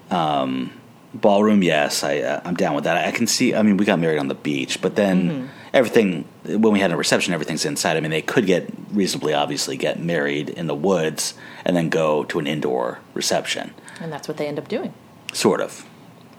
Um, 0.10 0.74
ballroom, 1.14 1.62
yes, 1.64 2.04
I 2.04 2.20
uh, 2.20 2.42
I'm 2.46 2.56
down 2.56 2.76
with 2.76 2.84
that. 2.86 3.08
I 3.08 3.12
can 3.12 3.28
see. 3.28 3.54
I 3.56 3.62
mean, 3.62 3.78
we 3.78 3.86
got 3.86 4.00
married 4.00 4.20
on 4.20 4.28
the 4.28 4.36
beach, 4.36 4.82
but 4.82 4.96
then 4.96 5.30
Mm-hmm. 5.30 5.46
everything 5.74 6.26
when 6.44 6.74
we 6.74 6.80
had 6.80 6.92
a 6.92 6.98
reception, 6.98 7.34
everything's 7.34 7.66
inside. 7.66 7.98
I 7.98 8.00
mean, 8.00 8.12
they 8.12 8.22
could 8.22 8.46
get 8.46 8.70
reasonably, 8.92 9.34
obviously, 9.34 9.78
get 9.78 10.00
married 10.00 10.50
in 10.50 10.68
the 10.68 10.76
woods 10.76 11.34
and 11.66 11.76
then 11.76 11.90
go 11.90 12.24
to 12.26 12.40
an 12.40 12.48
indoor 12.48 13.00
reception, 13.14 13.74
And 14.00 14.12
that's 14.12 14.28
what 14.28 14.38
they 14.38 14.48
end 14.48 14.58
up 14.60 14.68
doing. 14.68 14.94
sort 15.34 15.62
of. 15.62 15.86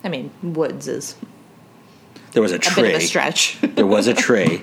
I 0.05 0.09
mean, 0.09 0.31
woods 0.43 0.89
is 0.89 1.15
There 2.33 2.43
was 2.43 2.53
a 2.53 2.57
a 2.57 2.59
tree. 2.59 2.83
bit 2.83 2.95
of 2.97 3.01
a 3.03 3.05
stretch. 3.07 3.59
there 3.63 3.87
was 3.87 4.07
a 4.09 4.15
tree. 4.15 4.63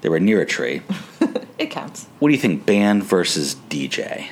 They 0.00 0.08
were 0.08 0.20
near 0.20 0.40
a 0.40 0.46
tree. 0.46 0.82
it 1.58 1.70
counts. 1.70 2.06
What 2.20 2.28
do 2.28 2.34
you 2.34 2.40
think, 2.40 2.64
band 2.64 3.02
versus 3.04 3.56
DJ? 3.68 4.28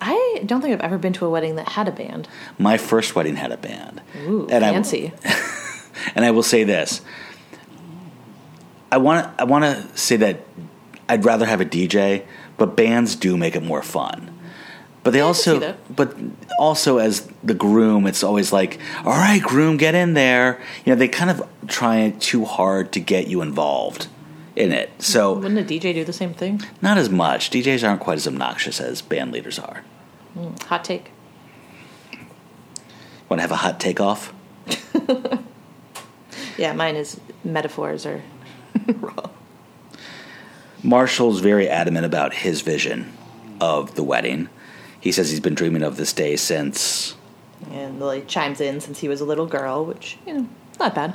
I 0.00 0.42
don't 0.46 0.60
think 0.60 0.72
I've 0.74 0.80
ever 0.80 0.98
been 0.98 1.12
to 1.14 1.26
a 1.26 1.30
wedding 1.30 1.56
that 1.56 1.70
had 1.70 1.88
a 1.88 1.92
band. 1.92 2.28
My 2.58 2.76
first 2.78 3.14
wedding 3.16 3.36
had 3.36 3.52
a 3.52 3.56
band. 3.56 4.00
Ooh, 4.26 4.46
And 4.50 4.64
I- 4.64 4.72
fancy. 4.72 5.12
And 6.14 6.24
I 6.24 6.30
will 6.30 6.44
say 6.44 6.62
this: 6.64 7.00
I 8.90 8.98
want 8.98 9.24
to 9.36 9.42
I 9.42 9.44
want 9.44 9.64
to 9.64 9.98
say 9.98 10.16
that 10.16 10.40
I'd 11.08 11.24
rather 11.24 11.44
have 11.44 11.60
a 11.60 11.64
DJ, 11.64 12.24
but 12.56 12.76
bands 12.76 13.16
do 13.16 13.36
make 13.36 13.56
it 13.56 13.62
more 13.62 13.82
fun. 13.82 14.32
But 15.02 15.12
they 15.12 15.18
I 15.18 15.22
can 15.22 15.26
also, 15.26 15.76
but 15.90 16.16
also 16.58 16.98
as 16.98 17.28
the 17.42 17.54
groom, 17.54 18.06
it's 18.06 18.22
always 18.22 18.52
like, 18.52 18.78
"All 19.04 19.12
right, 19.12 19.42
groom, 19.42 19.76
get 19.76 19.94
in 19.94 20.14
there." 20.14 20.60
You 20.84 20.92
know, 20.92 20.98
they 20.98 21.08
kind 21.08 21.30
of 21.30 21.42
try 21.66 22.14
too 22.20 22.44
hard 22.44 22.92
to 22.92 23.00
get 23.00 23.26
you 23.26 23.42
involved 23.42 24.06
in 24.58 24.72
it. 24.72 24.90
So 25.02 25.34
Wouldn't 25.34 25.58
a 25.58 25.62
DJ 25.64 25.94
do 25.94 26.04
the 26.04 26.12
same 26.12 26.34
thing? 26.34 26.60
not 26.82 26.98
as 26.98 27.08
much. 27.08 27.50
DJs 27.50 27.86
aren't 27.88 28.00
quite 28.00 28.16
as 28.18 28.26
obnoxious 28.26 28.80
as 28.80 29.00
band 29.02 29.32
leaders 29.32 29.58
are. 29.58 29.84
Mm, 30.36 30.62
hot 30.64 30.84
take. 30.84 31.10
Want 33.28 33.38
to 33.38 33.42
have 33.42 33.50
a 33.52 33.56
hot 33.56 33.78
take 33.80 34.00
off? 34.00 34.32
Yeah, 36.58 36.72
mine 36.72 36.96
is 36.96 37.20
metaphors 37.44 38.04
are 38.04 38.20
wrong. 38.96 39.30
Marshall's 40.82 41.38
very 41.38 41.68
adamant 41.68 42.04
about 42.04 42.34
his 42.34 42.62
vision 42.62 43.12
of 43.60 43.94
the 43.94 44.02
wedding. 44.02 44.48
He 45.00 45.12
says 45.12 45.30
he's 45.30 45.38
been 45.38 45.54
dreaming 45.54 45.84
of 45.84 45.96
this 45.96 46.12
day 46.12 46.34
since. 46.34 47.14
And 47.70 48.00
Lily 48.00 48.22
chimes 48.22 48.60
in 48.60 48.80
since 48.80 48.98
he 48.98 49.08
was 49.08 49.20
a 49.20 49.24
little 49.24 49.46
girl, 49.46 49.84
which, 49.84 50.18
you 50.26 50.34
know, 50.34 50.48
not 50.78 50.94
bad. 50.94 51.14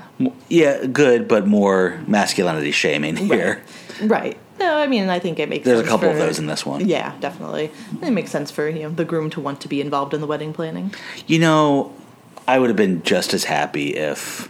Yeah, 0.50 0.86
good, 0.86 1.28
but 1.28 1.48
more 1.48 2.02
masculinity 2.08 2.72
shaming 2.72 3.16
here. 3.16 3.64
Right. 4.02 4.38
No, 4.60 4.78
I 4.78 4.88
mean, 4.88 5.10
I 5.10 5.20
think 5.20 5.40
it 5.40 5.50
makes 5.50 5.66
There's 5.66 5.80
a 5.80 5.84
couple 5.84 6.10
of 6.10 6.18
those 6.18 6.40
in 6.40 6.46
this 6.46 6.66
one. 6.66 6.88
Yeah, 6.88 7.14
definitely. 7.20 7.72
It 8.02 8.12
makes 8.12 8.32
sense 8.32 8.52
for, 8.52 8.70
you 8.70 8.84
know, 8.84 8.90
the 8.90 9.06
groom 9.06 9.30
to 9.32 9.42
want 9.42 9.62
to 9.62 9.68
be 9.68 9.82
involved 9.82 10.14
in 10.14 10.22
the 10.22 10.28
wedding 10.28 10.54
planning. 10.54 10.94
You 11.28 11.40
know, 11.40 11.94
I 12.48 12.60
would 12.60 12.70
have 12.70 12.78
been 12.78 13.02
just 13.04 13.34
as 13.34 13.46
happy 13.46 13.96
if 13.96 14.50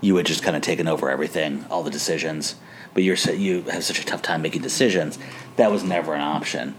you 0.00 0.16
had 0.16 0.26
just 0.26 0.42
kind 0.42 0.56
of 0.56 0.62
taken 0.62 0.88
over 0.88 1.10
everything, 1.10 1.64
all 1.70 1.82
the 1.82 1.90
decisions. 1.90 2.56
But 2.94 3.02
you're 3.02 3.16
you 3.16 3.62
have 3.62 3.84
such 3.84 4.00
a 4.00 4.04
tough 4.04 4.22
time 4.22 4.42
making 4.42 4.62
decisions. 4.62 5.18
That 5.56 5.70
was 5.70 5.84
never 5.84 6.14
an 6.14 6.20
option. 6.20 6.74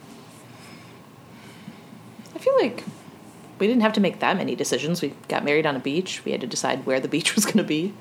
I 2.36 2.40
feel 2.40 2.58
like 2.58 2.84
we 3.60 3.68
didn't 3.68 3.82
have 3.82 3.94
to 3.94 4.02
make 4.02 4.20
that 4.20 4.38
many 4.38 4.56
decisions. 4.56 5.02
We 5.02 5.14
got 5.28 5.44
married 5.44 5.66
on 5.66 5.76
a 5.76 5.80
beach. 5.80 6.24
We 6.26 6.32
had 6.32 6.42
to 6.42 6.48
decide 6.48 6.86
where 6.86 7.00
the 7.00 7.08
beach 7.16 7.36
was 7.36 7.46
going 7.46 7.58
to 7.58 7.64
be. 7.64 7.94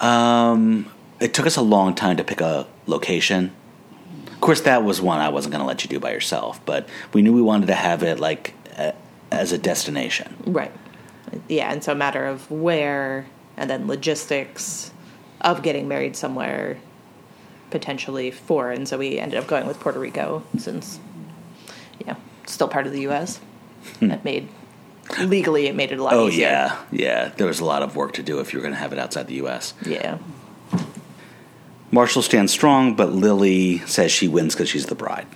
Um, 0.00 0.90
it 1.20 1.34
took 1.34 1.46
us 1.46 1.56
a 1.56 1.62
long 1.62 1.94
time 1.94 2.16
to 2.16 2.24
pick 2.24 2.40
a 2.40 2.66
location. 2.86 3.52
Of 4.26 4.40
course, 4.40 4.62
that 4.62 4.82
was 4.82 5.00
one 5.00 5.20
I 5.20 5.28
wasn't 5.28 5.52
going 5.52 5.60
to 5.60 5.68
let 5.68 5.84
you 5.84 5.90
do 5.90 6.00
by 6.00 6.12
yourself, 6.12 6.64
but 6.64 6.88
we 7.12 7.20
knew 7.20 7.34
we 7.34 7.42
wanted 7.42 7.66
to 7.66 7.74
have 7.74 8.02
it 8.02 8.18
like 8.18 8.54
a, 8.78 8.94
as 9.30 9.52
a 9.52 9.58
destination. 9.58 10.34
Right. 10.46 10.72
Yeah, 11.48 11.70
and 11.70 11.84
so 11.84 11.92
a 11.92 11.94
matter 11.94 12.24
of 12.24 12.50
where 12.50 13.26
and 13.56 13.68
then 13.68 13.86
logistics 13.86 14.90
of 15.42 15.62
getting 15.62 15.86
married 15.86 16.16
somewhere 16.16 16.78
potentially 17.70 18.30
foreign. 18.30 18.86
So 18.86 18.98
we 18.98 19.18
ended 19.18 19.38
up 19.38 19.46
going 19.46 19.66
with 19.66 19.78
Puerto 19.78 20.00
Rico 20.00 20.42
since, 20.58 20.98
yeah, 22.04 22.16
still 22.46 22.68
part 22.68 22.86
of 22.86 22.92
the 22.92 23.02
U.S. 23.02 23.40
That 24.00 24.24
made 24.24 24.48
legally 25.20 25.66
it 25.66 25.74
made 25.74 25.90
it 25.92 25.98
a 25.98 26.02
lot 26.02 26.12
Hmm. 26.12 26.18
Oh 26.20 26.28
easier. 26.28 26.46
yeah, 26.48 26.78
yeah. 26.92 27.28
There 27.36 27.46
was 27.46 27.60
a 27.60 27.64
lot 27.64 27.82
of 27.82 27.96
work 27.96 28.12
to 28.14 28.22
do 28.22 28.38
if 28.40 28.52
you 28.52 28.58
were 28.58 28.62
going 28.62 28.74
to 28.74 28.80
have 28.80 28.92
it 28.92 28.98
outside 28.98 29.26
the 29.26 29.34
U.S. 29.34 29.74
Yeah. 29.84 30.18
Marshall 31.90 32.22
stands 32.22 32.52
strong, 32.52 32.94
but 32.94 33.12
Lily 33.12 33.78
says 33.78 34.12
she 34.12 34.28
wins 34.28 34.54
because 34.54 34.68
she's 34.68 34.86
the 34.86 34.94
bride. 34.94 35.26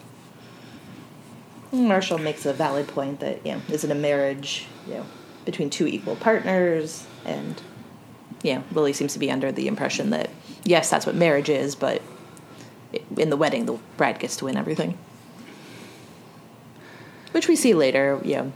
Marshall 1.72 2.18
makes 2.18 2.46
a 2.46 2.52
valid 2.52 2.86
point 2.86 3.18
that 3.20 3.44
you 3.44 3.52
know 3.52 3.60
isn't 3.68 3.90
a 3.90 3.94
marriage 3.96 4.66
you 4.86 4.94
know 4.94 5.06
between 5.44 5.68
two 5.70 5.86
equal 5.88 6.14
partners, 6.16 7.06
and 7.24 7.60
you 8.44 8.54
know 8.54 8.64
Lily 8.72 8.92
seems 8.92 9.12
to 9.14 9.18
be 9.18 9.30
under 9.30 9.50
the 9.50 9.66
impression 9.66 10.10
that 10.10 10.30
yes, 10.64 10.88
that's 10.90 11.04
what 11.06 11.16
marriage 11.16 11.48
is, 11.48 11.74
but 11.74 12.00
in 13.16 13.28
the 13.30 13.36
wedding, 13.36 13.66
the 13.66 13.76
bride 13.96 14.20
gets 14.20 14.36
to 14.36 14.44
win 14.44 14.56
everything, 14.56 14.96
which 17.34 17.48
we 17.48 17.56
see 17.56 17.74
later. 17.74 18.20
You 18.24 18.36
know, 18.36 18.52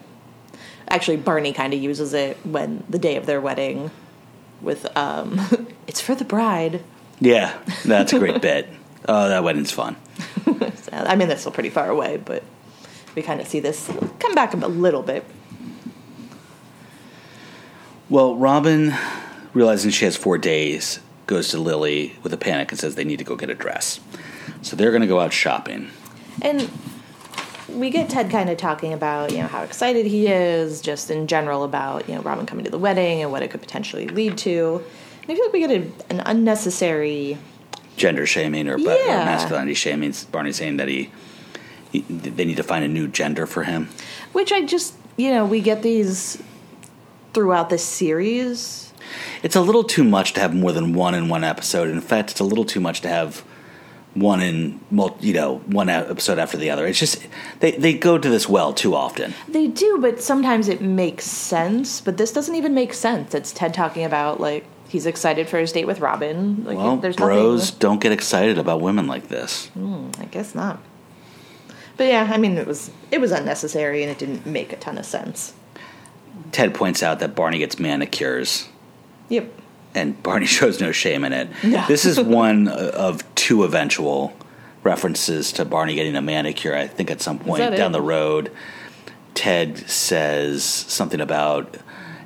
actually 0.86 1.16
Barney 1.16 1.52
kind 1.52 1.74
of 1.74 1.82
uses 1.82 2.14
it 2.14 2.36
when 2.46 2.84
the 2.88 2.98
day 2.98 3.16
of 3.16 3.26
their 3.26 3.40
wedding, 3.40 3.90
with 4.62 4.86
um, 4.96 5.40
it's 5.88 6.00
for 6.00 6.14
the 6.14 6.24
bride. 6.24 6.82
Yeah, 7.20 7.58
that's 7.84 8.12
a 8.12 8.18
great 8.20 8.40
bit. 8.42 8.68
Oh, 9.08 9.28
that 9.28 9.42
wedding's 9.42 9.72
fun. 9.72 9.96
So, 10.44 10.70
I 10.92 11.16
mean, 11.16 11.28
that's 11.28 11.40
still 11.40 11.52
pretty 11.52 11.70
far 11.70 11.88
away, 11.88 12.18
but 12.24 12.44
we 13.14 13.22
kind 13.22 13.40
of 13.40 13.48
see 13.48 13.58
this 13.58 13.90
come 14.20 14.34
back 14.34 14.54
a 14.54 14.56
little 14.56 15.02
bit. 15.02 15.24
Well, 18.08 18.36
Robin, 18.36 18.94
realizing 19.52 19.90
she 19.90 20.04
has 20.04 20.16
four 20.16 20.38
days, 20.38 21.00
goes 21.26 21.48
to 21.48 21.58
Lily 21.58 22.16
with 22.22 22.32
a 22.32 22.38
panic 22.38 22.70
and 22.70 22.78
says 22.78 22.94
they 22.94 23.04
need 23.04 23.18
to 23.18 23.24
go 23.24 23.36
get 23.36 23.50
a 23.50 23.54
dress. 23.54 24.00
So 24.62 24.76
they're 24.76 24.90
going 24.90 25.02
to 25.02 25.08
go 25.08 25.20
out 25.20 25.32
shopping. 25.32 25.90
And 26.40 26.70
we 27.68 27.90
get 27.90 28.08
Ted 28.08 28.30
kind 28.30 28.48
of 28.50 28.56
talking 28.56 28.92
about, 28.92 29.32
you 29.32 29.38
know, 29.38 29.46
how 29.46 29.62
excited 29.62 30.06
he 30.06 30.26
is, 30.26 30.80
just 30.80 31.10
in 31.10 31.26
general 31.26 31.64
about, 31.64 32.08
you 32.08 32.14
know, 32.14 32.22
Robin 32.22 32.46
coming 32.46 32.64
to 32.64 32.70
the 32.70 32.78
wedding 32.78 33.22
and 33.22 33.30
what 33.30 33.42
it 33.42 33.50
could 33.50 33.60
potentially 33.60 34.08
lead 34.08 34.38
to. 34.38 34.82
And 35.22 35.32
I 35.32 35.34
feel 35.34 35.44
like 35.44 35.52
we 35.52 35.60
get 35.60 35.70
a, 35.70 35.90
an 36.10 36.20
unnecessary, 36.20 37.38
Gender 37.96 38.26
shaming 38.26 38.68
or, 38.68 38.74
or 38.74 38.78
masculinity 38.78 39.74
shaming. 39.74 40.14
Barney 40.30 40.52
saying 40.52 40.76
that 40.76 40.88
he, 40.88 41.10
he 41.90 42.00
they 42.00 42.44
need 42.44 42.56
to 42.56 42.62
find 42.62 42.84
a 42.84 42.88
new 42.88 43.08
gender 43.08 43.46
for 43.46 43.64
him. 43.64 43.88
which 44.32 44.52
I 44.52 44.64
just, 44.64 44.94
you 45.16 45.30
know, 45.30 45.44
we 45.44 45.60
get 45.60 45.82
these 45.82 46.42
throughout 47.34 47.70
this 47.70 47.84
series. 47.84 48.92
It's 49.42 49.56
a 49.56 49.60
little 49.60 49.84
too 49.84 50.04
much 50.04 50.32
to 50.34 50.40
have 50.40 50.54
more 50.54 50.72
than 50.72 50.92
one 50.92 51.14
in 51.14 51.28
one 51.28 51.44
episode. 51.44 51.88
In 51.88 52.00
fact, 52.00 52.30
it's 52.30 52.40
a 52.40 52.44
little 52.44 52.64
too 52.64 52.80
much 52.80 53.00
to 53.02 53.08
have 53.08 53.44
one 54.14 54.40
in 54.40 54.80
you 55.20 55.32
know 55.34 55.58
one 55.66 55.88
episode 55.88 56.38
after 56.38 56.56
the 56.56 56.70
other. 56.70 56.86
It's 56.86 56.98
just 56.98 57.26
they 57.60 57.72
they 57.72 57.94
go 57.94 58.18
to 58.18 58.28
this 58.28 58.48
well 58.48 58.72
too 58.72 58.94
often. 58.94 59.34
They 59.48 59.66
do, 59.68 59.98
but 60.00 60.20
sometimes 60.22 60.68
it 60.68 60.80
makes 60.80 61.24
sense. 61.24 62.00
But 62.00 62.16
this 62.16 62.32
doesn't 62.32 62.54
even 62.54 62.74
make 62.74 62.94
sense. 62.94 63.34
It's 63.34 63.52
Ted 63.52 63.74
talking 63.74 64.04
about, 64.04 64.40
like, 64.40 64.64
he's 64.88 65.06
excited 65.06 65.48
for 65.48 65.58
his 65.58 65.72
date 65.72 65.86
with 65.86 66.00
Robin. 66.00 66.64
Like, 66.64 66.76
Well, 66.76 66.96
there's 66.96 67.16
bros 67.16 67.66
nothing. 67.66 67.78
don't 67.80 68.00
get 68.00 68.12
excited 68.12 68.58
about 68.58 68.80
women 68.80 69.06
like 69.06 69.28
this. 69.28 69.66
Hmm, 69.68 70.08
I 70.18 70.24
guess 70.24 70.54
not. 70.54 70.80
But 71.96 72.06
yeah, 72.08 72.28
I 72.32 72.38
mean, 72.38 72.56
it 72.56 72.66
was 72.66 72.90
it 73.10 73.20
was 73.20 73.32
unnecessary 73.32 74.02
and 74.02 74.10
it 74.10 74.18
didn't 74.18 74.46
make 74.46 74.72
a 74.72 74.76
ton 74.76 74.98
of 74.98 75.04
sense. 75.06 75.52
Ted 76.52 76.72
points 76.74 77.02
out 77.02 77.18
that 77.18 77.34
Barney 77.34 77.58
gets 77.58 77.78
manicures, 77.78 78.68
Yep. 79.28 79.52
And 79.98 80.22
Barney 80.22 80.46
shows 80.58 80.80
no 80.80 80.92
shame 80.92 81.24
in 81.24 81.32
it. 81.32 81.48
No. 81.64 81.84
This 81.86 82.04
is 82.04 82.20
one 82.42 82.68
uh, 82.68 82.92
of 82.94 83.22
two 83.34 83.64
eventual 83.64 84.32
references 84.82 85.52
to 85.52 85.64
Barney 85.64 85.94
getting 85.94 86.16
a 86.16 86.22
manicure. 86.22 86.74
I 86.74 86.86
think 86.86 87.10
at 87.10 87.20
some 87.20 87.38
point 87.38 87.60
down 87.60 87.90
it? 87.90 87.92
the 87.92 88.02
road, 88.02 88.50
Ted 89.34 89.78
says 89.88 90.64
something 90.64 91.20
about, 91.20 91.76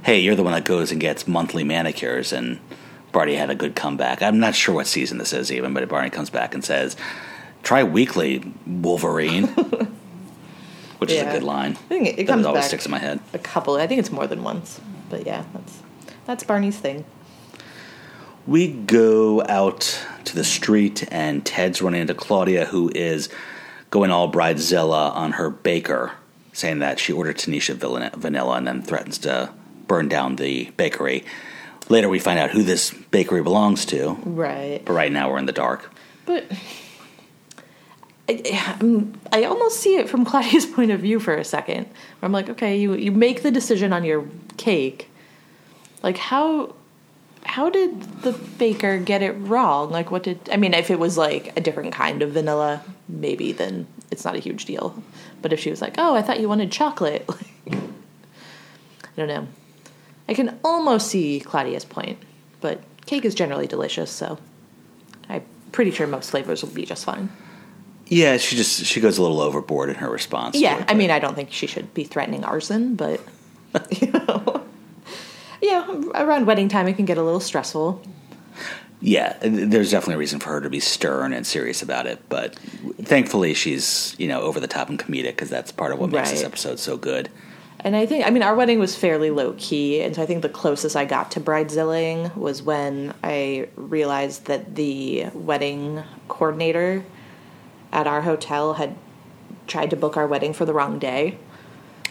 "Hey, 0.02 0.20
you're 0.20 0.36
the 0.36 0.42
one 0.42 0.52
that 0.52 0.64
goes 0.64 0.92
and 0.92 1.00
gets 1.00 1.26
monthly 1.26 1.64
manicures," 1.64 2.32
and 2.32 2.60
Barney 3.10 3.34
had 3.34 3.50
a 3.50 3.54
good 3.54 3.74
comeback. 3.74 4.22
I'm 4.22 4.38
not 4.38 4.54
sure 4.54 4.74
what 4.74 4.86
season 4.86 5.18
this 5.18 5.32
is 5.32 5.50
even, 5.50 5.74
but 5.74 5.88
Barney 5.88 6.10
comes 6.10 6.30
back 6.30 6.54
and 6.54 6.64
says, 6.64 6.96
"Try 7.62 7.84
weekly, 7.84 8.52
Wolverine." 8.66 9.48
which 11.02 11.10
is 11.10 11.20
a 11.20 11.32
good 11.32 11.42
line. 11.42 11.72
I 11.72 11.74
think 11.74 12.06
it, 12.06 12.18
it 12.20 12.24
comes 12.26 12.46
always 12.46 12.60
back 12.60 12.68
sticks 12.68 12.86
in 12.86 12.92
my 12.92 12.98
head. 13.00 13.18
a 13.32 13.38
couple. 13.38 13.74
I 13.74 13.88
think 13.88 13.98
it's 13.98 14.12
more 14.12 14.28
than 14.28 14.44
once, 14.44 14.80
but 15.10 15.26
yeah, 15.26 15.44
that's 15.52 15.82
that's 16.26 16.44
Barney's 16.44 16.78
thing. 16.78 17.04
We 18.46 18.68
go 18.68 19.42
out 19.46 20.04
to 20.24 20.34
the 20.34 20.44
street, 20.44 21.06
and 21.12 21.44
Ted's 21.46 21.80
running 21.80 22.00
into 22.02 22.14
Claudia, 22.14 22.66
who 22.66 22.90
is 22.94 23.28
going 23.90 24.10
all 24.10 24.30
bridezilla 24.32 25.14
on 25.14 25.32
her 25.32 25.48
baker, 25.50 26.12
saying 26.52 26.80
that 26.80 26.98
she 26.98 27.12
ordered 27.12 27.38
Tahitian 27.38 27.78
vanilla 27.78 28.56
and 28.56 28.66
then 28.66 28.82
threatens 28.82 29.18
to 29.18 29.50
burn 29.86 30.08
down 30.08 30.36
the 30.36 30.70
bakery. 30.76 31.24
Later, 31.88 32.08
we 32.08 32.18
find 32.18 32.38
out 32.38 32.50
who 32.50 32.62
this 32.62 32.90
bakery 33.10 33.42
belongs 33.42 33.84
to, 33.86 34.16
Right. 34.24 34.82
but 34.84 34.92
right 34.92 35.12
now 35.12 35.30
we're 35.30 35.38
in 35.38 35.46
the 35.46 35.52
dark. 35.52 35.92
But 36.26 36.44
I, 38.28 39.04
I 39.32 39.44
almost 39.44 39.80
see 39.80 39.96
it 39.96 40.08
from 40.08 40.24
Claudia's 40.26 40.66
point 40.66 40.90
of 40.90 41.00
view 41.00 41.20
for 41.20 41.34
a 41.34 41.44
second. 41.44 41.84
Where 41.86 41.92
I'm 42.22 42.32
like, 42.32 42.48
okay, 42.50 42.76
you 42.78 42.94
you 42.94 43.10
make 43.12 43.42
the 43.42 43.50
decision 43.50 43.92
on 43.92 44.04
your 44.04 44.24
cake. 44.56 45.10
Like 46.02 46.16
how 46.18 46.74
how 47.44 47.68
did 47.70 48.22
the 48.22 48.32
baker 48.32 48.98
get 48.98 49.22
it 49.22 49.32
wrong? 49.32 49.90
Like 49.90 50.10
what 50.10 50.22
did 50.22 50.48
I 50.50 50.56
mean? 50.56 50.74
If 50.74 50.90
it 50.90 50.98
was 50.98 51.18
like 51.18 51.56
a 51.56 51.60
different 51.60 51.92
kind 51.92 52.22
of 52.22 52.32
vanilla, 52.32 52.82
maybe 53.08 53.52
then 53.52 53.86
it's 54.10 54.24
not 54.24 54.36
a 54.36 54.38
huge 54.38 54.64
deal. 54.64 55.02
But 55.40 55.52
if 55.52 55.60
she 55.60 55.70
was 55.70 55.80
like, 55.80 55.94
oh, 55.98 56.14
I 56.14 56.22
thought 56.22 56.40
you 56.40 56.48
wanted 56.48 56.70
chocolate, 56.70 57.28
like, 57.28 57.74
I 57.74 57.76
don't 59.16 59.28
know. 59.28 59.48
I 60.28 60.34
can 60.34 60.58
almost 60.64 61.08
see 61.08 61.40
Claudia's 61.40 61.84
point, 61.84 62.18
but 62.60 62.80
cake 63.06 63.24
is 63.24 63.34
generally 63.34 63.66
delicious, 63.66 64.10
so 64.10 64.38
I'm 65.28 65.42
pretty 65.72 65.90
sure 65.90 66.06
most 66.06 66.30
flavors 66.30 66.62
will 66.62 66.70
be 66.70 66.84
just 66.84 67.04
fine. 67.04 67.28
Yeah, 68.06 68.36
she 68.36 68.56
just 68.56 68.84
she 68.84 69.00
goes 69.00 69.18
a 69.18 69.22
little 69.22 69.40
overboard 69.40 69.88
in 69.88 69.96
her 69.96 70.08
response. 70.08 70.56
Yeah, 70.56 70.84
I 70.86 70.94
mean, 70.94 71.10
I 71.10 71.18
don't 71.18 71.34
think 71.34 71.50
she 71.50 71.66
should 71.66 71.92
be 71.94 72.04
threatening 72.04 72.44
arson, 72.44 72.94
but 72.94 73.20
you 74.00 74.12
know, 74.12 74.64
yeah, 75.62 75.86
around 76.14 76.46
wedding 76.46 76.68
time 76.68 76.88
it 76.88 76.94
can 76.94 77.06
get 77.06 77.16
a 77.16 77.22
little 77.22 77.40
stressful. 77.40 78.02
Yeah, 79.00 79.36
there's 79.40 79.90
definitely 79.90 80.14
a 80.14 80.18
reason 80.18 80.38
for 80.38 80.50
her 80.50 80.60
to 80.60 80.70
be 80.70 80.78
stern 80.78 81.32
and 81.32 81.46
serious 81.46 81.82
about 81.82 82.06
it, 82.06 82.22
but 82.28 82.54
thankfully 83.02 83.54
she's 83.54 84.14
you 84.18 84.28
know 84.28 84.42
over 84.42 84.60
the 84.60 84.68
top 84.68 84.88
and 84.88 84.98
comedic 84.98 85.30
because 85.30 85.50
that's 85.50 85.72
part 85.72 85.92
of 85.92 85.98
what 85.98 86.10
makes 86.10 86.30
this 86.30 86.44
episode 86.44 86.78
so 86.78 86.96
good. 86.96 87.30
And 87.84 87.96
I 87.96 88.06
think, 88.06 88.24
I 88.24 88.30
mean, 88.30 88.44
our 88.44 88.54
wedding 88.54 88.78
was 88.78 88.94
fairly 88.94 89.30
low 89.30 89.54
key, 89.58 90.02
and 90.02 90.14
so 90.14 90.22
I 90.22 90.26
think 90.26 90.42
the 90.42 90.48
closest 90.48 90.94
I 90.94 91.04
got 91.04 91.32
to 91.32 91.40
bridezilling 91.40 92.36
was 92.36 92.62
when 92.62 93.12
I 93.24 93.68
realized 93.74 94.46
that 94.46 94.76
the 94.76 95.26
wedding 95.34 96.04
coordinator 96.28 97.04
at 97.92 98.06
our 98.06 98.22
hotel 98.22 98.74
had 98.74 98.94
tried 99.66 99.90
to 99.90 99.96
book 99.96 100.16
our 100.16 100.28
wedding 100.28 100.52
for 100.52 100.64
the 100.64 100.72
wrong 100.72 101.00
day. 101.00 101.38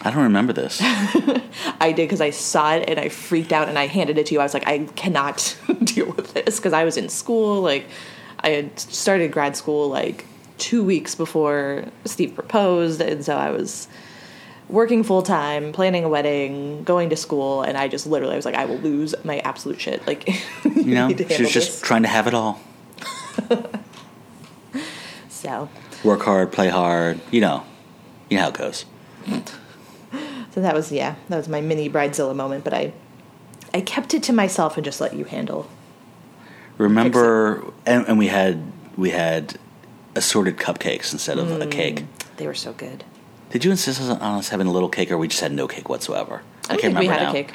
I 0.04 0.10
don't 0.10 0.24
remember 0.24 0.52
this. 0.52 0.80
I 1.80 1.92
did 1.92 2.08
because 2.08 2.20
I 2.20 2.30
saw 2.30 2.74
it 2.74 2.88
and 2.88 2.98
I 2.98 3.08
freaked 3.08 3.52
out 3.52 3.68
and 3.68 3.78
I 3.78 3.86
handed 3.86 4.18
it 4.18 4.26
to 4.26 4.34
you. 4.34 4.40
I 4.40 4.42
was 4.42 4.52
like, 4.52 4.66
I 4.66 4.78
cannot 4.96 5.56
deal 5.84 6.10
with 6.12 6.34
this 6.34 6.56
because 6.56 6.72
I 6.72 6.84
was 6.84 6.96
in 6.96 7.08
school. 7.08 7.60
Like, 7.60 7.86
I 8.40 8.50
had 8.50 8.78
started 8.80 9.30
grad 9.30 9.56
school 9.56 9.88
like 9.88 10.26
two 10.58 10.82
weeks 10.82 11.14
before 11.14 11.84
Steve 12.04 12.34
proposed, 12.34 13.00
and 13.00 13.24
so 13.24 13.36
I 13.36 13.50
was 13.50 13.86
working 14.68 15.04
full 15.04 15.22
time, 15.22 15.72
planning 15.72 16.02
a 16.02 16.08
wedding, 16.08 16.82
going 16.82 17.10
to 17.10 17.16
school, 17.16 17.62
and 17.62 17.76
I 17.78 17.86
just 17.86 18.06
literally 18.06 18.32
I 18.32 18.36
was 18.36 18.44
like, 18.44 18.56
I 18.56 18.64
will 18.64 18.78
lose 18.78 19.14
my 19.24 19.38
absolute 19.40 19.80
shit. 19.80 20.02
Like, 20.06 20.28
You 20.64 20.94
know, 20.94 21.08
she 21.08 21.42
was 21.42 21.52
just 21.52 21.84
trying 21.84 22.02
to 22.02 22.08
have 22.08 22.26
it 22.26 22.34
all. 22.34 22.60
so. 25.28 25.68
Work 26.02 26.22
hard, 26.22 26.50
play 26.50 26.68
hard. 26.68 27.20
You 27.30 27.40
know, 27.40 27.64
you 28.28 28.36
know 28.36 28.42
how 28.44 28.48
it 28.48 28.54
goes. 28.54 28.84
So 30.54 30.60
that 30.60 30.74
was 30.74 30.92
yeah, 30.92 31.16
that 31.28 31.36
was 31.36 31.48
my 31.48 31.60
mini 31.60 31.88
bridezilla 31.88 32.34
moment. 32.36 32.64
But 32.64 32.74
I, 32.74 32.92
I 33.72 33.80
kept 33.80 34.14
it 34.14 34.22
to 34.24 34.32
myself 34.32 34.76
and 34.76 34.84
just 34.84 35.00
let 35.00 35.14
you 35.14 35.24
handle. 35.24 35.68
Remember, 36.78 37.64
and, 37.86 38.06
and 38.08 38.18
we 38.18 38.28
had 38.28 38.62
we 38.96 39.10
had 39.10 39.58
assorted 40.14 40.56
cupcakes 40.56 41.12
instead 41.12 41.38
of 41.38 41.60
a 41.60 41.66
cake. 41.66 42.04
They 42.36 42.46
were 42.46 42.54
so 42.54 42.72
good. 42.72 43.04
Did 43.50 43.64
you 43.64 43.70
insist 43.70 44.00
on 44.00 44.20
us 44.20 44.48
having 44.48 44.66
a 44.66 44.72
little 44.72 44.88
cake, 44.88 45.10
or 45.10 45.18
we 45.18 45.28
just 45.28 45.42
had 45.42 45.52
no 45.52 45.68
cake 45.68 45.88
whatsoever? 45.88 46.42
I, 46.64 46.76
can't 46.76 46.94
think 46.94 46.98
we 47.00 47.06
had 47.06 47.22
now. 47.22 47.30
a 47.30 47.32
cake. 47.32 47.52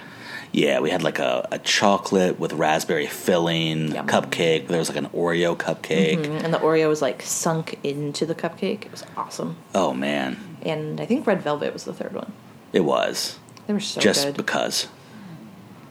Yeah, 0.51 0.79
we 0.79 0.89
had 0.91 1.03
like 1.03 1.19
a, 1.19 1.47
a 1.51 1.59
chocolate 1.59 2.39
with 2.39 2.53
raspberry 2.53 3.07
filling 3.07 3.93
Yum. 3.93 4.07
cupcake. 4.07 4.67
There 4.67 4.79
was 4.79 4.89
like 4.89 4.97
an 4.97 5.07
Oreo 5.09 5.57
cupcake. 5.57 6.23
Mm, 6.25 6.43
And 6.43 6.53
the 6.53 6.59
Oreo 6.59 6.87
was 6.87 7.01
like 7.01 7.21
sunk 7.21 7.79
into 7.83 8.25
the 8.25 8.35
cupcake. 8.35 8.85
It 8.85 8.91
was 8.91 9.03
awesome. 9.17 9.57
Oh 9.75 9.93
man, 9.93 10.37
And 10.61 11.01
I 11.01 11.05
think 11.05 11.27
red 11.27 11.41
velvet 11.41 11.73
was 11.73 11.83
the 11.83 11.93
third 11.93 12.13
one. 12.13 12.31
It 12.77 12.83
was 12.83 13.37
They 13.65 13.73
were 13.73 13.79
so 13.79 13.99
just 13.99 14.25
good. 14.27 14.37
because. 14.37 14.87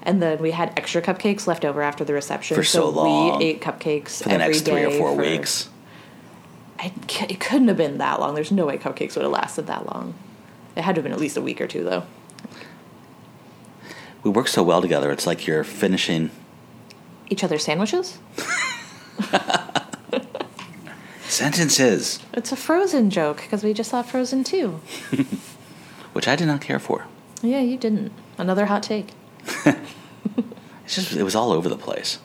And 0.03 0.22
then 0.22 0.38
we 0.38 0.53
had 0.53 0.72
extra 0.77 1.03
cupcakes 1.03 1.49
left 1.49 1.64
over 1.64 1.83
after 1.83 2.05
the 2.05 2.12
reception. 2.14 2.55
For 2.57 2.62
so 2.62 2.88
long. 2.88 3.38
we 3.38 3.44
ate 3.44 3.61
cupcakes 3.61 4.22
For 4.22 4.29
the 4.29 4.35
every 4.37 4.46
next 4.55 4.61
three 4.62 4.85
or 4.85 4.90
four 4.92 5.14
for- 5.14 5.20
weeks. 5.20 5.68
I, 6.79 6.92
it 7.29 7.40
couldn't 7.40 7.68
have 7.68 7.77
been 7.77 7.99
that 7.99 8.20
long. 8.20 8.35
There's 8.35 8.53
no 8.53 8.66
way 8.66 8.77
cupcakes 8.79 9.16
would 9.16 9.22
have 9.22 9.33
lasted 9.33 9.66
that 9.66 9.87
long. 9.87 10.14
It 10.77 10.83
had 10.83 10.94
to 10.94 10.99
have 11.01 11.05
been 11.05 11.12
at 11.12 11.18
least 11.18 11.37
a 11.37 11.40
week 11.40 11.61
or 11.61 11.66
two, 11.66 11.83
though. 11.83 12.05
We 14.22 14.31
work 14.31 14.46
so 14.46 14.62
well 14.62 14.81
together. 14.83 15.11
It's 15.11 15.27
like 15.27 15.46
you're 15.46 15.64
finishing 15.64 16.31
Each 17.31 17.42
other's 17.42 17.64
sandwiches? 17.64 18.18
sentences, 21.29 22.20
It's 22.33 22.53
a 22.53 22.57
Frozen 22.57 23.11
joke 23.11 23.38
because 23.38 23.64
we 23.64 23.75
just 23.75 23.90
saw 23.90 24.03
Frozen 24.03 24.44
2. 24.44 24.81
which 26.16 26.26
I 26.26 26.35
did 26.35 26.46
not 26.46 26.61
care 26.61 26.79
for. 26.79 27.07
Yeah, 27.42 27.61
you 27.61 27.76
didn't. 27.76 28.11
Another 28.38 28.66
hot 28.66 28.83
take. 28.83 29.12
It's 30.87 30.94
just 30.94 31.12
it 31.16 31.24
was 31.24 31.35
all 31.35 31.50
over 31.50 31.68
the 31.68 31.76
place. 31.76 32.20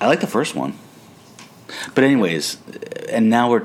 I 0.00 0.06
like 0.06 0.20
the 0.20 0.28
first 0.28 0.54
one, 0.54 0.74
but 1.92 2.04
anyways, 2.04 2.56
and 3.08 3.28
now 3.28 3.50
we're 3.50 3.64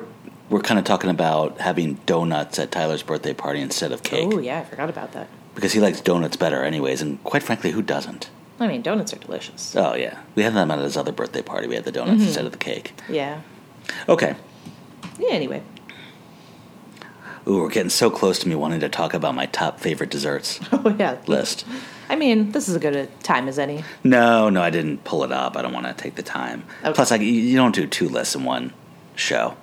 we're 0.49 0.61
kind 0.61 0.79
of 0.79 0.85
talking 0.85 1.11
about 1.11 1.59
having 1.59 1.93
donuts 2.07 2.57
at 2.57 2.71
Tyler's 2.71 3.03
birthday 3.03 3.35
party 3.35 3.61
instead 3.61 3.91
of 3.91 4.01
cake 4.01 4.29
Oh, 4.33 4.39
yeah, 4.39 4.61
I 4.61 4.63
forgot 4.63 4.89
about 4.89 5.11
that. 5.11 5.27
because 5.53 5.73
he 5.73 5.79
likes 5.79 6.01
donuts 6.01 6.37
better, 6.37 6.63
anyways. 6.63 7.03
And 7.03 7.23
quite 7.23 7.43
frankly, 7.43 7.69
who 7.69 7.83
doesn't? 7.83 8.31
I 8.59 8.67
mean, 8.67 8.81
donuts 8.81 9.13
are 9.13 9.19
delicious. 9.19 9.75
Oh 9.75 9.93
yeah, 9.93 10.17
we 10.33 10.41
had 10.41 10.55
them 10.55 10.71
at 10.71 10.79
his 10.79 10.97
other 10.97 11.11
birthday 11.11 11.43
party. 11.43 11.67
We 11.67 11.75
had 11.75 11.85
the 11.85 11.91
donuts 11.91 12.17
mm-hmm. 12.17 12.27
instead 12.27 12.45
of 12.45 12.51
the 12.51 12.57
cake. 12.57 12.93
Yeah. 13.07 13.41
Okay. 14.07 14.35
Yeah, 15.19 15.33
anyway. 15.33 15.61
Ooh, 17.49 17.61
we're 17.63 17.69
getting 17.69 17.89
so 17.89 18.09
close 18.11 18.37
to 18.39 18.47
me 18.47 18.53
wanting 18.55 18.79
to 18.81 18.89
talk 18.89 19.13
about 19.13 19.33
my 19.33 19.47
top 19.47 19.79
favorite 19.79 20.11
desserts 20.11 20.59
Oh, 20.71 20.95
yeah. 20.99 21.17
list. 21.25 21.65
I 22.07 22.15
mean, 22.15 22.51
this 22.51 22.67
is 22.69 22.75
as 22.75 22.81
good 22.81 22.95
a 22.95 23.05
time 23.23 23.47
as 23.47 23.57
any. 23.57 23.83
No, 24.03 24.49
no, 24.49 24.61
I 24.61 24.69
didn't 24.69 25.03
pull 25.03 25.23
it 25.23 25.31
up. 25.31 25.57
I 25.57 25.61
don't 25.61 25.73
want 25.73 25.85
to 25.87 25.93
take 25.93 26.15
the 26.15 26.23
time. 26.23 26.63
Okay. 26.83 26.93
Plus, 26.93 27.11
like 27.11 27.21
you- 27.21 27.55
don't 27.55 27.73
do 27.73 27.87
two 27.87 28.07
lists 28.09 28.35
in 28.35 28.43
one 28.43 28.73
show. 29.15 29.55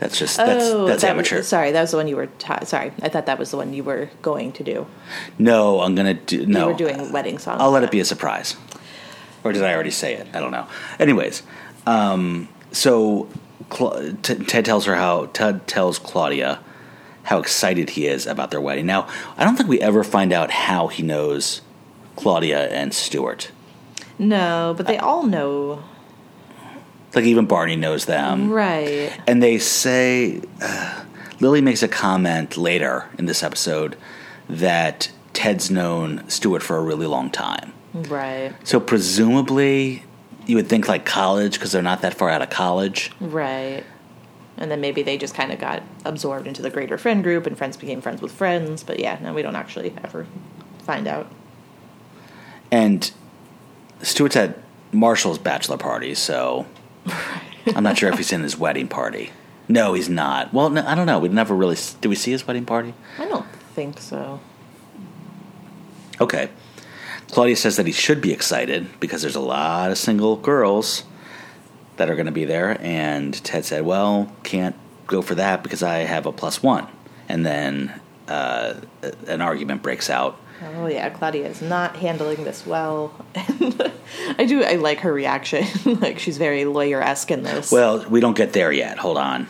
That's 0.00 0.18
just 0.18 0.36
that's 0.36 0.64
oh, 0.66 0.86
that's 0.86 1.02
that 1.02 1.10
amateur. 1.12 1.36
Was, 1.38 1.48
sorry, 1.48 1.70
that 1.72 1.80
was 1.80 1.92
the 1.92 1.96
one 1.96 2.08
you 2.08 2.16
were. 2.16 2.26
Ta- 2.26 2.64
sorry, 2.64 2.92
I 3.00 3.08
thought 3.08 3.26
that 3.26 3.38
was 3.38 3.52
the 3.52 3.56
one 3.56 3.72
you 3.72 3.84
were 3.84 4.10
going 4.22 4.52
to 4.54 4.64
do. 4.64 4.86
No, 5.38 5.80
I'm 5.80 5.94
gonna 5.94 6.14
do 6.14 6.44
no. 6.46 6.60
You 6.60 6.66
were 6.72 6.78
doing 6.78 7.12
wedding 7.12 7.38
songs. 7.38 7.60
I'll 7.60 7.70
let 7.70 7.84
it 7.84 7.92
be 7.92 8.00
a 8.00 8.04
surprise. 8.04 8.56
Or 9.44 9.52
did 9.52 9.62
I 9.62 9.72
already 9.72 9.92
say 9.92 10.14
it? 10.14 10.26
I 10.34 10.40
don't 10.40 10.50
know. 10.50 10.66
Anyways, 10.98 11.42
um, 11.86 12.48
so 12.72 13.28
Cla- 13.68 14.12
T- 14.22 14.44
Ted 14.44 14.64
tells 14.64 14.86
her 14.86 14.94
how 14.94 15.26
Ted 15.26 15.66
tells 15.66 15.98
Claudia 15.98 16.60
how 17.24 17.38
excited 17.38 17.90
he 17.90 18.06
is 18.06 18.26
about 18.26 18.50
their 18.50 18.60
wedding. 18.60 18.86
Now, 18.86 19.08
I 19.36 19.44
don't 19.44 19.56
think 19.56 19.68
we 19.68 19.80
ever 19.80 20.04
find 20.04 20.32
out 20.32 20.50
how 20.50 20.88
he 20.88 21.02
knows 21.02 21.62
Claudia 22.16 22.68
and 22.68 22.92
Stuart. 22.92 23.50
No, 24.18 24.74
but 24.76 24.86
they 24.86 24.98
all 24.98 25.24
know. 25.24 25.82
Like 27.14 27.24
even 27.24 27.46
Barney 27.46 27.76
knows 27.76 28.06
them. 28.06 28.50
Right. 28.50 29.12
And 29.26 29.42
they 29.42 29.58
say, 29.58 30.42
uh, 30.60 31.04
Lily 31.40 31.60
makes 31.60 31.82
a 31.82 31.88
comment 31.88 32.56
later 32.56 33.08
in 33.18 33.26
this 33.26 33.42
episode 33.42 33.96
that 34.48 35.10
Ted's 35.32 35.70
known 35.70 36.28
Stuart 36.28 36.62
for 36.62 36.76
a 36.76 36.82
really 36.82 37.06
long 37.06 37.30
time. 37.30 37.72
Right. 37.94 38.52
So 38.64 38.80
presumably, 38.80 40.04
you 40.46 40.56
would 40.56 40.68
think 40.68 40.88
like 40.88 41.04
college 41.04 41.54
because 41.54 41.72
they're 41.72 41.82
not 41.82 42.02
that 42.02 42.14
far 42.14 42.28
out 42.28 42.42
of 42.42 42.50
college. 42.50 43.10
Right. 43.20 43.84
And 44.56 44.70
then 44.70 44.80
maybe 44.80 45.02
they 45.02 45.18
just 45.18 45.34
kind 45.34 45.52
of 45.52 45.58
got 45.58 45.82
absorbed 46.04 46.46
into 46.46 46.62
the 46.62 46.70
greater 46.70 46.96
friend 46.96 47.22
group 47.24 47.46
and 47.46 47.58
friends 47.58 47.76
became 47.76 48.00
friends 48.00 48.22
with 48.22 48.32
friends. 48.32 48.84
But 48.84 49.00
yeah, 49.00 49.18
no, 49.20 49.32
we 49.32 49.42
don't 49.42 49.56
actually 49.56 49.94
ever 50.04 50.26
find 50.84 51.08
out. 51.08 51.30
And 52.70 53.10
Stuart's 54.02 54.36
at 54.36 54.58
Marshall's 54.92 55.38
bachelor 55.38 55.76
party, 55.76 56.14
so 56.14 56.66
I'm 57.74 57.82
not 57.82 57.98
sure 57.98 58.10
if 58.10 58.16
he's 58.16 58.32
in 58.32 58.42
his 58.42 58.56
wedding 58.56 58.88
party. 58.88 59.30
No, 59.68 59.94
he's 59.94 60.08
not. 60.08 60.52
Well, 60.52 60.70
no, 60.70 60.84
I 60.86 60.94
don't 60.94 61.06
know. 61.06 61.18
We 61.18 61.28
never 61.28 61.54
really 61.54 61.76
did. 62.00 62.08
We 62.08 62.14
see 62.14 62.30
his 62.30 62.46
wedding 62.46 62.66
party? 62.66 62.94
I 63.18 63.26
don't 63.26 63.46
think 63.74 63.98
so. 63.98 64.40
Okay. 66.20 66.50
Claudia 67.34 67.56
says 67.56 67.76
that 67.76 67.86
he 67.86 67.92
should 67.92 68.20
be 68.20 68.32
excited 68.32 68.86
because 69.00 69.20
there's 69.22 69.34
a 69.34 69.40
lot 69.40 69.90
of 69.90 69.98
single 69.98 70.36
girls 70.36 71.04
that 71.96 72.08
are 72.08 72.14
going 72.14 72.26
to 72.26 72.32
be 72.32 72.44
there, 72.44 72.78
and 72.80 73.34
Ted 73.44 73.64
said, 73.64 73.84
"Well, 73.84 74.32
can't 74.44 74.76
go 75.06 75.22
for 75.22 75.34
that 75.34 75.62
because 75.62 75.82
I 75.82 75.98
have 75.98 76.26
a 76.26 76.32
plus 76.32 76.62
one. 76.62 76.86
And 77.28 77.44
then 77.44 78.00
uh, 78.28 78.74
an 79.26 79.40
argument 79.40 79.82
breaks 79.82 80.10
out. 80.10 80.38
Oh 80.76 80.86
yeah, 80.86 81.10
Claudia 81.10 81.46
is 81.48 81.60
not 81.60 81.96
handling 81.96 82.44
this 82.44 82.64
well. 82.66 83.12
I 83.34 84.44
do. 84.46 84.62
I 84.62 84.76
like 84.76 85.00
her 85.00 85.12
reaction. 85.12 85.66
like 86.00 86.18
she's 86.18 86.38
very 86.38 86.64
lawyer 86.64 87.02
esque 87.02 87.30
in 87.30 87.42
this. 87.42 87.72
Well, 87.72 88.08
we 88.08 88.20
don't 88.20 88.36
get 88.36 88.52
there 88.52 88.72
yet. 88.72 88.98
Hold 88.98 89.18
on. 89.18 89.46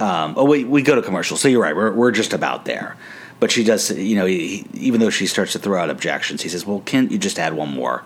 Um, 0.00 0.34
oh, 0.36 0.44
wait, 0.44 0.66
we 0.66 0.82
go 0.82 0.94
to 0.94 1.02
commercial. 1.02 1.36
So 1.36 1.48
you're 1.48 1.62
right. 1.62 1.76
We're 1.76 1.92
we're 1.92 2.10
just 2.10 2.32
about 2.32 2.64
there. 2.64 2.96
But 3.40 3.50
she 3.50 3.64
does. 3.64 3.90
You 3.90 4.16
know, 4.16 4.26
he, 4.26 4.66
even 4.74 5.00
though 5.00 5.10
she 5.10 5.26
starts 5.26 5.52
to 5.52 5.58
throw 5.58 5.80
out 5.80 5.90
objections, 5.90 6.42
he 6.42 6.48
says, 6.48 6.66
"Well, 6.66 6.80
can't 6.80 7.10
you 7.10 7.18
just 7.18 7.38
add 7.38 7.54
one 7.54 7.70
more?" 7.70 8.04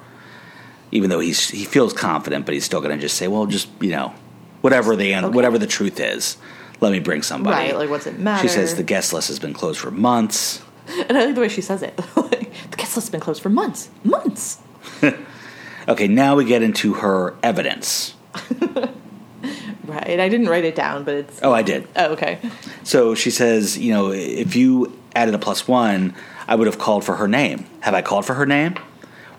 Even 0.93 1.11
though 1.11 1.19
he's 1.21 1.51
he 1.51 1.65
feels 1.65 1.93
confident, 1.93 2.47
but 2.47 2.55
he's 2.55 2.65
still 2.65 2.81
going 2.81 2.95
to 2.97 3.01
just 3.01 3.17
say, 3.17 3.27
"Well, 3.27 3.47
just 3.47 3.69
you 3.81 3.91
know, 3.91 4.15
whatever 4.61 4.95
the 4.97 5.15
Okay. 5.15 5.29
whatever 5.29 5.59
the 5.59 5.67
truth 5.67 5.99
is, 5.99 6.37
let 6.81 6.93
me 6.93 7.01
bring 7.01 7.23
somebody." 7.23 7.57
right? 7.57 7.77
Like, 7.77 7.91
what's 7.91 8.07
it 8.07 8.19
matter? 8.19 8.43
She 8.43 8.49
says 8.49 8.77
the 8.77 8.85
guest 8.85 9.13
list 9.13 9.29
has 9.29 9.41
been 9.41 9.55
closed 9.55 9.81
for 9.81 9.91
months. 9.91 10.63
and 11.09 11.19
I 11.19 11.27
like 11.27 11.35
the 11.35 11.41
way 11.41 11.49
she 11.49 11.63
says 11.63 11.83
it. 11.83 11.97
the 12.15 12.77
guest 12.77 12.95
list's 12.97 13.11
been 13.11 13.21
closed 13.21 13.43
for 13.43 13.51
months. 13.51 13.91
Months. 14.05 14.59
Okay, 15.87 16.09
now 16.09 16.35
we 16.35 16.47
get 16.47 16.63
into 16.63 16.95
her 16.95 17.35
evidence. 17.43 18.15
Right. 19.85 20.19
I 20.21 20.29
didn't 20.29 20.49
write 20.49 20.65
it 20.65 20.75
down, 20.75 21.05
but 21.05 21.15
it's. 21.15 21.41
Oh, 21.43 21.53
I 21.53 21.63
did. 21.63 21.87
Oh, 21.97 22.13
okay. 22.13 22.39
So 22.85 23.15
she 23.15 23.31
says, 23.31 23.77
you 23.79 23.93
know, 23.93 24.11
if 24.13 24.57
you 24.57 24.99
added 25.15 25.35
a 25.35 25.39
plus 25.39 25.69
one, 25.69 26.15
I 26.49 26.55
would 26.55 26.67
have 26.67 26.79
called 26.79 27.05
for 27.05 27.17
her 27.17 27.29
name. 27.29 27.67
Have 27.81 27.95
I 27.95 28.01
called 28.03 28.25
for 28.25 28.35
her 28.35 28.47
name? 28.47 28.77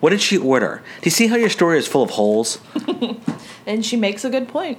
What 0.01 0.12
did 0.12 0.21
she 0.21 0.38
order? 0.38 0.84
Do 1.01 1.05
you 1.05 1.12
see 1.12 1.27
how 1.27 1.36
your 1.36 1.49
story 1.49 1.79
is 1.79 1.88
full 1.88 2.03
of 2.03 2.12
holes? 2.12 2.60
And 3.67 3.84
she 3.84 3.97
makes 3.97 4.23
a 4.23 4.29
good 4.29 4.47
point. 4.47 4.77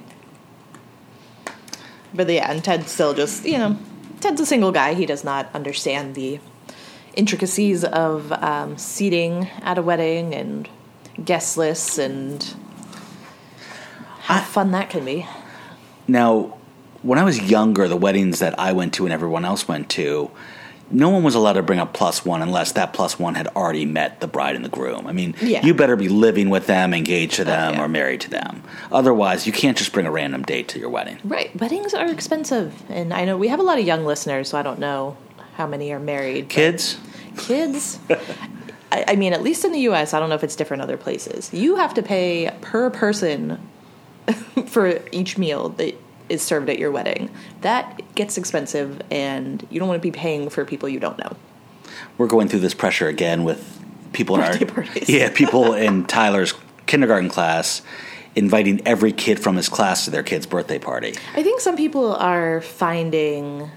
But 2.13 2.29
yeah, 2.29 2.49
and 2.49 2.63
Ted's 2.63 2.89
still 2.89 3.13
just, 3.13 3.43
you 3.45 3.57
know, 3.57 3.77
Ted's 4.21 4.39
a 4.39 4.45
single 4.45 4.71
guy. 4.71 4.93
He 4.93 5.05
does 5.05 5.25
not 5.25 5.49
understand 5.53 6.15
the 6.15 6.39
intricacies 7.13 7.83
of 7.83 8.31
um, 8.31 8.77
seating 8.77 9.49
at 9.61 9.77
a 9.77 9.81
wedding 9.81 10.33
and 10.33 10.69
guest 11.23 11.57
lists 11.57 11.97
and 11.97 12.41
how 14.21 14.37
I- 14.37 14.43
fun 14.43 14.71
that 14.71 14.89
can 14.89 15.03
be. 15.03 15.27
Now, 16.07 16.57
when 17.01 17.19
I 17.19 17.23
was 17.23 17.39
younger, 17.39 17.87
the 17.87 17.97
weddings 17.97 18.39
that 18.39 18.57
I 18.59 18.73
went 18.73 18.93
to 18.95 19.05
and 19.05 19.13
everyone 19.13 19.45
else 19.45 19.67
went 19.67 19.89
to, 19.91 20.31
no 20.89 21.09
one 21.09 21.21
was 21.23 21.35
allowed 21.35 21.53
to 21.53 21.63
bring 21.63 21.79
a 21.79 21.85
plus 21.85 22.23
one 22.25 22.41
unless 22.41 22.71
that 22.73 22.93
plus 22.93 23.19
one 23.19 23.35
had 23.35 23.47
already 23.49 23.85
met 23.85 24.21
the 24.21 24.27
bride 24.27 24.55
and 24.55 24.63
the 24.63 24.69
groom. 24.69 25.05
I 25.05 25.11
mean, 25.11 25.35
Yeah. 25.41 25.65
you 25.65 25.73
better 25.73 25.97
be 25.97 26.07
living 26.07 26.49
with 26.49 26.65
them, 26.67 26.93
engaged 26.93 27.35
to 27.35 27.43
them, 27.43 27.73
yeah. 27.73 27.83
or 27.83 27.87
married 27.89 28.21
to 28.21 28.29
them. 28.29 28.63
Otherwise, 28.91 29.45
you 29.45 29.51
can't 29.51 29.77
just 29.77 29.91
bring 29.91 30.05
a 30.05 30.11
random 30.11 30.43
date 30.43 30.69
to 30.69 30.79
your 30.79 30.89
wedding. 30.89 31.17
Right. 31.25 31.53
Weddings 31.59 31.93
are 31.93 32.07
expensive. 32.09 32.73
And 32.89 33.13
I 33.13 33.25
know 33.25 33.37
we 33.37 33.49
have 33.49 33.59
a 33.59 33.63
lot 33.63 33.79
of 33.79 33.85
young 33.85 34.05
listeners, 34.05 34.47
so 34.49 34.57
I 34.57 34.63
don't 34.63 34.79
know 34.79 35.17
how 35.55 35.67
many 35.67 35.91
are 35.91 35.99
married. 35.99 36.47
Kids, 36.49 36.97
Kids. 37.37 37.99
I, 38.91 39.03
I 39.09 39.15
mean, 39.17 39.33
at 39.33 39.43
least 39.43 39.65
in 39.65 39.73
the 39.73 39.81
U.S., 39.81 40.13
I 40.13 40.19
don't 40.19 40.29
know 40.29 40.35
if 40.35 40.43
it's 40.43 40.55
different 40.55 40.81
other 40.81 40.95
places. 40.97 41.53
You 41.53 41.75
have 41.75 41.93
to 41.95 42.01
pay 42.01 42.49
per 42.61 42.89
person 42.89 43.59
for 44.67 44.99
each 45.11 45.37
meal 45.37 45.69
that 45.69 45.95
is 46.29 46.41
served 46.41 46.69
at 46.69 46.77
your 46.77 46.91
wedding. 46.91 47.29
That 47.61 48.01
gets 48.15 48.37
expensive, 48.37 49.01
and 49.09 49.65
you 49.69 49.79
don't 49.79 49.87
want 49.87 50.01
to 50.01 50.05
be 50.05 50.11
paying 50.11 50.49
for 50.49 50.65
people 50.65 50.89
you 50.89 50.99
don't 50.99 51.17
know. 51.17 51.35
we're 52.17 52.27
going 52.27 52.47
through 52.47 52.59
this 52.59 52.73
pressure 52.73 53.07
again 53.07 53.43
with 53.43 53.81
people 54.13 54.35
in 54.35 54.41
Birthday 54.41 54.65
our 54.65 54.71
parties. 54.71 55.09
yeah 55.09 55.29
people 55.33 55.73
in 55.87 56.05
Tyler's 56.05 56.53
kindergarten 56.85 57.29
class 57.29 57.81
inviting 58.35 58.85
every 58.85 59.11
kid 59.11 59.39
from 59.39 59.55
his 59.55 59.67
class 59.67 60.05
to 60.05 60.11
their 60.11 60.23
kid's 60.23 60.45
birthday 60.45 60.77
party. 60.77 61.15
I 61.35 61.41
think 61.43 61.59
some 61.59 61.75
people 61.75 62.13
are 62.15 62.61
finding 62.61 63.71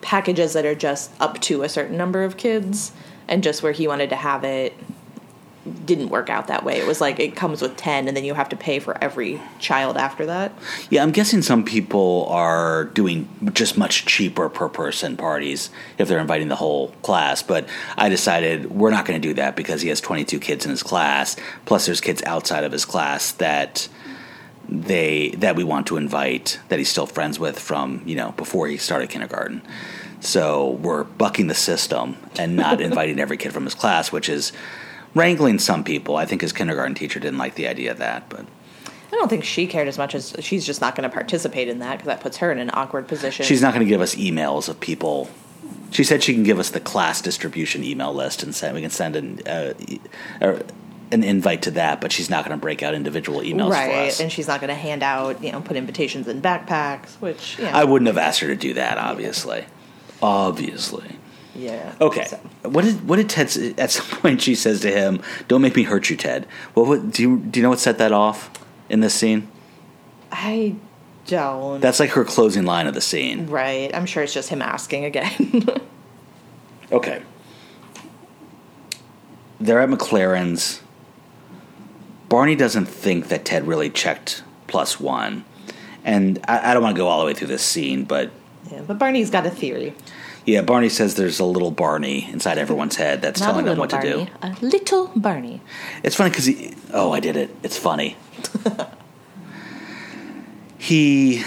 packages 0.00 0.52
that 0.52 0.64
are 0.64 0.74
just 0.74 1.10
up 1.20 1.40
to 1.42 1.62
a 1.62 1.68
certain 1.68 1.96
number 1.96 2.22
of 2.22 2.36
kids, 2.36 2.92
and 3.26 3.42
just 3.42 3.62
where 3.62 3.72
he 3.72 3.88
wanted 3.88 4.10
to 4.10 4.16
have 4.16 4.44
it 4.44 4.72
didn't 5.68 6.08
work 6.08 6.30
out 6.30 6.46
that 6.48 6.64
way. 6.64 6.78
It 6.78 6.86
was 6.86 7.00
like 7.00 7.18
it 7.20 7.36
comes 7.36 7.62
with 7.62 7.76
10 7.76 8.08
and 8.08 8.16
then 8.16 8.24
you 8.24 8.34
have 8.34 8.48
to 8.50 8.56
pay 8.56 8.78
for 8.78 8.96
every 9.02 9.40
child 9.58 9.96
after 9.96 10.26
that. 10.26 10.52
Yeah, 10.90 11.02
I'm 11.02 11.12
guessing 11.12 11.42
some 11.42 11.64
people 11.64 12.26
are 12.30 12.84
doing 12.84 13.28
just 13.52 13.78
much 13.78 14.06
cheaper 14.06 14.48
per 14.48 14.68
person 14.68 15.16
parties 15.16 15.70
if 15.98 16.08
they're 16.08 16.18
inviting 16.18 16.48
the 16.48 16.56
whole 16.56 16.88
class. 17.02 17.42
But 17.42 17.68
I 17.96 18.08
decided 18.08 18.70
we're 18.70 18.90
not 18.90 19.06
going 19.06 19.20
to 19.20 19.28
do 19.28 19.34
that 19.34 19.56
because 19.56 19.82
he 19.82 19.88
has 19.88 20.00
22 20.00 20.38
kids 20.40 20.64
in 20.64 20.70
his 20.70 20.82
class. 20.82 21.36
Plus, 21.64 21.86
there's 21.86 22.00
kids 22.00 22.22
outside 22.24 22.64
of 22.64 22.72
his 22.72 22.84
class 22.84 23.32
that 23.32 23.88
they 24.68 25.30
that 25.30 25.56
we 25.56 25.64
want 25.64 25.86
to 25.86 25.96
invite 25.96 26.60
that 26.68 26.78
he's 26.78 26.90
still 26.90 27.06
friends 27.06 27.38
with 27.38 27.58
from 27.58 28.02
you 28.04 28.14
know 28.14 28.32
before 28.32 28.68
he 28.68 28.76
started 28.76 29.08
kindergarten. 29.08 29.62
So 30.20 30.70
we're 30.70 31.04
bucking 31.04 31.46
the 31.46 31.54
system 31.54 32.16
and 32.38 32.56
not 32.56 32.80
inviting 32.88 33.18
every 33.20 33.36
kid 33.36 33.52
from 33.52 33.64
his 33.64 33.74
class, 33.74 34.12
which 34.12 34.28
is 34.28 34.52
wrangling 35.18 35.58
some 35.58 35.84
people. 35.84 36.16
I 36.16 36.24
think 36.24 36.40
his 36.40 36.52
kindergarten 36.52 36.94
teacher 36.94 37.20
didn't 37.20 37.38
like 37.38 37.56
the 37.56 37.68
idea 37.68 37.90
of 37.90 37.98
that, 37.98 38.28
but. 38.28 38.46
I 39.10 39.16
don't 39.16 39.28
think 39.28 39.44
she 39.44 39.66
cared 39.66 39.88
as 39.88 39.96
much 39.96 40.14
as 40.14 40.36
she's 40.40 40.66
just 40.66 40.80
not 40.80 40.94
going 40.94 41.08
to 41.08 41.12
participate 41.12 41.68
in 41.68 41.78
that 41.78 41.92
because 41.92 42.06
that 42.06 42.20
puts 42.20 42.36
her 42.38 42.52
in 42.52 42.58
an 42.58 42.70
awkward 42.74 43.08
position. 43.08 43.44
She's 43.44 43.62
not 43.62 43.72
going 43.72 43.84
to 43.84 43.88
give 43.88 44.02
us 44.02 44.14
emails 44.14 44.68
of 44.68 44.78
people. 44.80 45.30
She 45.90 46.04
said 46.04 46.22
she 46.22 46.34
can 46.34 46.42
give 46.42 46.58
us 46.58 46.70
the 46.70 46.80
class 46.80 47.22
distribution 47.22 47.82
email 47.82 48.12
list 48.12 48.42
and 48.42 48.54
send. 48.54 48.74
We 48.74 48.82
can 48.82 48.90
send 48.90 49.16
an 49.16 49.40
uh, 49.46 49.72
e- 49.78 50.00
or 50.42 50.62
an 51.10 51.24
invite 51.24 51.62
to 51.62 51.70
that, 51.72 52.02
but 52.02 52.12
she's 52.12 52.28
not 52.28 52.44
going 52.44 52.56
to 52.56 52.60
break 52.60 52.82
out 52.82 52.94
individual 52.94 53.40
emails 53.40 53.68
for 53.68 53.72
right, 53.72 54.08
us. 54.08 54.20
and 54.20 54.30
she's 54.30 54.46
not 54.46 54.60
going 54.60 54.68
to 54.68 54.74
hand 54.74 55.02
out, 55.02 55.42
you 55.42 55.52
know, 55.52 55.62
put 55.62 55.78
invitations 55.78 56.28
in 56.28 56.42
backpacks, 56.42 57.14
which 57.20 57.58
you 57.58 57.64
know, 57.64 57.70
I 57.70 57.84
wouldn't 57.84 58.06
have 58.08 58.18
asked 58.18 58.40
her 58.40 58.48
to 58.48 58.56
do 58.56 58.74
that. 58.74 58.98
Obviously, 58.98 59.64
obviously. 60.20 61.17
Yeah. 61.58 61.94
Okay. 62.00 62.24
So- 62.26 62.38
What 62.62 62.84
did 62.84 63.06
what 63.08 63.16
did 63.16 63.28
Ted? 63.28 63.46
s- 63.46 63.58
At 63.78 63.90
some 63.90 64.06
point, 64.20 64.40
she 64.42 64.54
says 64.54 64.80
to 64.80 64.90
him, 64.90 65.20
"Don't 65.48 65.60
make 65.62 65.74
me 65.76 65.82
hurt 65.82 66.08
you, 66.10 66.16
Ted." 66.16 66.46
What, 66.74 66.86
what 66.86 67.10
do 67.10 67.22
you 67.22 67.38
do? 67.38 67.58
You 67.58 67.62
know 67.64 67.70
what 67.70 67.80
set 67.80 67.98
that 67.98 68.12
off 68.12 68.50
in 68.88 69.00
this 69.00 69.14
scene? 69.14 69.48
I 70.32 70.74
don't. 71.26 71.80
That's 71.80 72.00
like 72.00 72.10
her 72.10 72.24
closing 72.24 72.64
line 72.64 72.86
of 72.86 72.94
the 72.94 73.00
scene. 73.00 73.46
right. 73.48 73.90
I'm 73.94 74.06
sure 74.06 74.22
it's 74.22 74.32
just 74.34 74.48
him 74.50 74.62
asking 74.62 75.04
again. 75.04 75.64
Okay. 76.90 77.20
They're 79.60 79.80
at 79.80 79.88
McLaren's. 79.90 80.80
Barney 82.30 82.56
doesn't 82.56 82.86
think 82.86 83.28
that 83.28 83.44
Ted 83.44 83.66
really 83.66 83.90
checked 83.90 84.42
plus 84.68 84.98
one. 85.00 85.44
And 86.04 86.38
I, 86.48 86.70
I 86.70 86.74
don't 86.74 86.82
want 86.82 86.94
to 86.96 86.98
go 86.98 87.06
all 87.08 87.20
the 87.20 87.26
way 87.26 87.34
through 87.34 87.48
this 87.48 87.62
scene, 87.62 88.04
but 88.04 88.30
yeah, 88.70 88.82
but 88.86 88.98
Barney's 88.98 89.30
got 89.30 89.44
a 89.46 89.50
theory. 89.50 89.94
Yeah, 90.48 90.62
Barney 90.62 90.88
says 90.88 91.16
there's 91.16 91.40
a 91.40 91.44
little 91.44 91.70
Barney 91.70 92.26
inside 92.30 92.56
everyone's 92.56 92.96
head 92.96 93.20
that's 93.20 93.38
Not 93.38 93.48
telling 93.48 93.66
them 93.66 93.76
what 93.76 93.90
Barney, 93.90 94.10
to 94.10 94.24
do. 94.24 94.30
a 94.40 94.56
little 94.62 95.08
Barney. 95.14 95.60
It's 96.02 96.16
funny 96.16 96.30
because 96.30 96.46
he. 96.46 96.74
Oh, 96.90 97.12
I 97.12 97.20
did 97.20 97.36
it. 97.36 97.54
It's 97.62 97.76
funny. 97.76 98.16
he. 100.78 101.44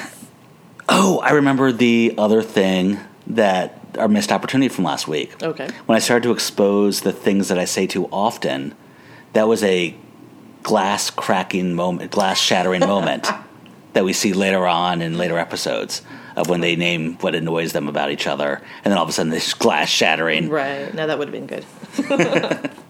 Oh, 0.87 1.19
I 1.23 1.31
remember 1.31 1.71
the 1.71 2.13
other 2.15 2.43
thing 2.43 2.99
that 3.25 3.79
our 3.97 4.07
missed 4.07 4.31
opportunity 4.31 4.69
from 4.69 4.83
last 4.83 5.07
week. 5.07 5.41
Okay. 5.41 5.67
When 5.87 5.95
I 5.95 5.99
started 5.99 6.21
to 6.23 6.31
expose 6.31 7.01
the 7.01 7.11
things 7.11 7.47
that 7.47 7.57
I 7.57 7.65
say 7.65 7.87
too 7.87 8.07
often, 8.11 8.75
that 9.33 9.47
was 9.47 9.63
a 9.63 9.95
glass 10.61 11.09
cracking 11.09 11.73
moment, 11.73 12.11
glass 12.11 12.39
shattering 12.39 12.81
moment 12.81 13.27
that 13.93 14.05
we 14.05 14.13
see 14.13 14.31
later 14.31 14.67
on 14.67 15.01
in 15.01 15.17
later 15.17 15.39
episodes 15.39 16.03
of 16.41 16.49
when 16.49 16.59
they 16.59 16.75
name 16.75 17.15
what 17.19 17.35
annoys 17.35 17.71
them 17.71 17.87
about 17.87 18.11
each 18.11 18.27
other, 18.27 18.61
and 18.83 18.91
then 18.91 18.97
all 18.97 19.03
of 19.03 19.09
a 19.09 19.13
sudden 19.13 19.31
this 19.31 19.53
glass 19.53 19.89
shattering. 19.89 20.49
Right. 20.49 20.93
No, 20.93 21.07
that 21.07 21.17
would 21.17 21.29
have 21.29 21.33
been 21.33 21.47
good. 21.47 22.71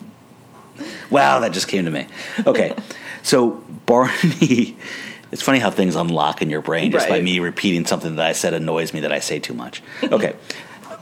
Wow, 1.12 1.42
that 1.42 1.52
just 1.52 1.68
came 1.68 1.86
to 1.86 1.92
me. 1.92 2.08
Okay, 2.48 2.74
so 3.22 3.52
Barney. 3.86 4.78
It's 5.32 5.42
funny 5.42 5.60
how 5.60 5.72
things 5.72 5.96
unlock 5.96 6.42
in 6.42 6.50
your 6.50 6.62
brain 6.62 6.92
just 6.92 7.08
by 7.08 7.22
me 7.22 7.40
repeating 7.40 7.86
something 7.86 8.18
that 8.18 8.26
I 8.26 8.34
said 8.34 8.54
annoys 8.54 8.94
me 8.94 9.00
that 9.00 9.14
I 9.14 9.20
say 9.20 9.40
too 9.40 9.54
much. 9.54 9.82
Okay. 10.04 10.36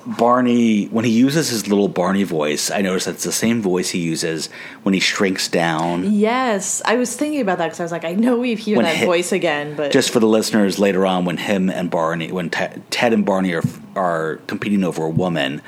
Barney, 0.05 0.85
when 0.87 1.05
he 1.05 1.11
uses 1.11 1.49
his 1.49 1.67
little 1.67 1.87
Barney 1.87 2.23
voice, 2.23 2.71
I 2.71 2.81
notice 2.81 3.05
that's 3.05 3.23
the 3.23 3.31
same 3.31 3.61
voice 3.61 3.89
he 3.89 3.99
uses 3.99 4.47
when 4.83 4.93
he 4.93 4.99
shrinks 4.99 5.47
down. 5.47 6.11
yes, 6.13 6.81
I 6.85 6.95
was 6.95 7.15
thinking 7.15 7.41
about 7.41 7.57
that 7.59 7.65
because 7.67 7.79
I 7.79 7.83
was 7.83 7.91
like, 7.91 8.05
I 8.05 8.13
know 8.13 8.37
we 8.37 8.55
hear 8.55 8.77
When 8.77 8.85
that 8.85 8.95
hit- 8.95 9.05
voice 9.05 9.31
again, 9.31 9.75
but 9.75 9.91
Just 9.91 10.11
for 10.11 10.19
the 10.19 10.27
listeners 10.27 10.79
later 10.79 11.05
on, 11.05 11.25
when 11.25 11.37
him 11.37 11.69
and 11.69 11.89
Barney, 11.91 12.31
when 12.31 12.49
Te- 12.49 12.81
Ted 12.89 13.13
and 13.13 13.25
Barney 13.25 13.53
are, 13.53 13.63
are 13.95 14.37
competing 14.47 14.83
over 14.83 15.03
a 15.03 15.09
woman, 15.09 15.61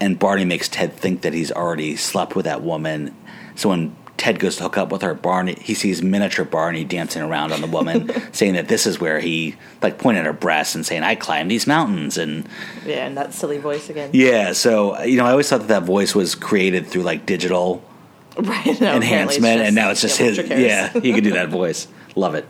and 0.00 0.18
Barney 0.18 0.44
makes 0.44 0.68
Ted 0.68 0.92
think 0.94 1.22
that 1.22 1.32
he's 1.32 1.50
already 1.52 1.96
slept 1.96 2.34
with 2.36 2.44
that 2.44 2.62
woman. 2.62 3.14
So 3.54 3.68
when 3.68 3.94
Ted 4.22 4.38
goes 4.38 4.54
to 4.58 4.62
hook 4.62 4.78
up 4.78 4.92
with 4.92 5.02
her, 5.02 5.14
Barney 5.14 5.56
he 5.60 5.74
sees 5.74 6.00
miniature 6.00 6.44
Barney 6.44 6.84
dancing 6.84 7.22
around 7.22 7.50
on 7.50 7.60
the 7.60 7.66
woman, 7.66 8.08
saying 8.32 8.54
that 8.54 8.68
this 8.68 8.86
is 8.86 9.00
where 9.00 9.18
he 9.18 9.56
like 9.82 9.98
pointed 9.98 10.20
at 10.20 10.26
her 10.26 10.32
breasts 10.32 10.76
and 10.76 10.86
saying, 10.86 11.02
"I 11.02 11.16
climbed 11.16 11.50
these 11.50 11.66
mountains." 11.66 12.16
And 12.16 12.48
yeah, 12.86 13.04
and 13.04 13.16
that 13.16 13.34
silly 13.34 13.58
voice 13.58 13.90
again. 13.90 14.10
yeah, 14.12 14.52
so 14.52 14.96
you 15.02 15.16
know, 15.16 15.24
I 15.26 15.32
always 15.32 15.48
thought 15.48 15.62
that 15.62 15.66
that 15.66 15.82
voice 15.82 16.14
was 16.14 16.36
created 16.36 16.86
through 16.86 17.02
like 17.02 17.26
digital 17.26 17.82
Right. 18.38 18.80
No, 18.80 18.94
enhancement, 18.94 19.60
and 19.60 19.74
now 19.74 19.90
it's 19.90 20.02
just 20.02 20.20
yeah, 20.20 20.26
his. 20.26 20.38
Yeah, 20.38 20.88
he 21.00 21.12
can 21.12 21.24
do 21.24 21.32
that 21.32 21.48
voice. 21.60 21.88
Love 22.14 22.36
it. 22.36 22.46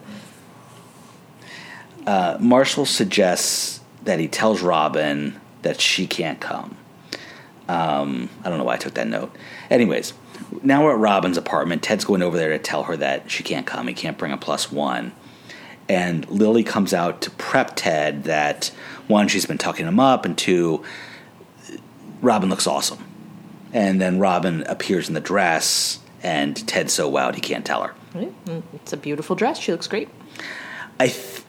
uh, 2.07 2.37
Marshall 2.39 2.85
suggests 2.85 3.81
that 4.05 4.19
he 4.19 4.29
tells 4.29 4.61
Robin 4.61 5.41
that 5.63 5.81
she 5.81 6.07
can't 6.07 6.39
come. 6.39 6.77
Um, 7.67 8.29
I 8.45 8.51
don't 8.51 8.59
know 8.59 8.65
why 8.65 8.75
I 8.75 8.77
took 8.77 8.93
that 8.95 9.07
note. 9.09 9.35
Anyways, 9.71 10.13
now 10.62 10.85
we're 10.85 10.93
at 10.93 10.99
Robin's 10.99 11.37
apartment. 11.38 11.83
Ted's 11.83 12.05
going 12.05 12.23
over 12.23 12.37
there 12.37 12.51
to 12.51 12.59
tell 12.59 12.85
her 12.85 12.97
that 12.97 13.31
she 13.31 13.43
can't 13.43 13.67
come. 13.67 13.88
He 13.88 13.95
can't 13.95 14.19
bring 14.19 14.33
a 14.33 14.37
plus 14.37 14.71
one. 14.73 15.12
And 15.88 16.29
Lily 16.31 16.62
comes 16.65 16.95
out 16.95 17.21
to 17.23 17.31
prep 17.33 17.73
Ted 17.77 18.25
that 18.25 18.69
one, 19.09 19.29
she's 19.29 19.47
been 19.47 19.59
tucking 19.59 19.87
him 19.87 19.99
up, 20.01 20.25
and 20.25 20.38
two, 20.38 20.85
Robin 22.21 22.49
looks 22.49 22.67
awesome. 22.67 22.99
And 23.73 24.01
then 24.01 24.19
Robin 24.19 24.62
appears 24.65 25.09
in 25.09 25.15
the 25.15 25.21
dress, 25.21 25.99
and 26.23 26.57
Ted's 26.69 26.93
so 26.93 27.11
wowed 27.11 27.35
he 27.35 27.41
can't 27.41 27.65
tell 27.65 27.83
her. 27.83 27.95
Mm, 28.15 28.62
It's 28.75 28.93
a 28.93 28.97
beautiful 28.97 29.35
dress. 29.35 29.59
She 29.59 29.73
looks 29.73 29.87
great. 29.87 30.09
I 31.01 31.09
th- 31.09 31.43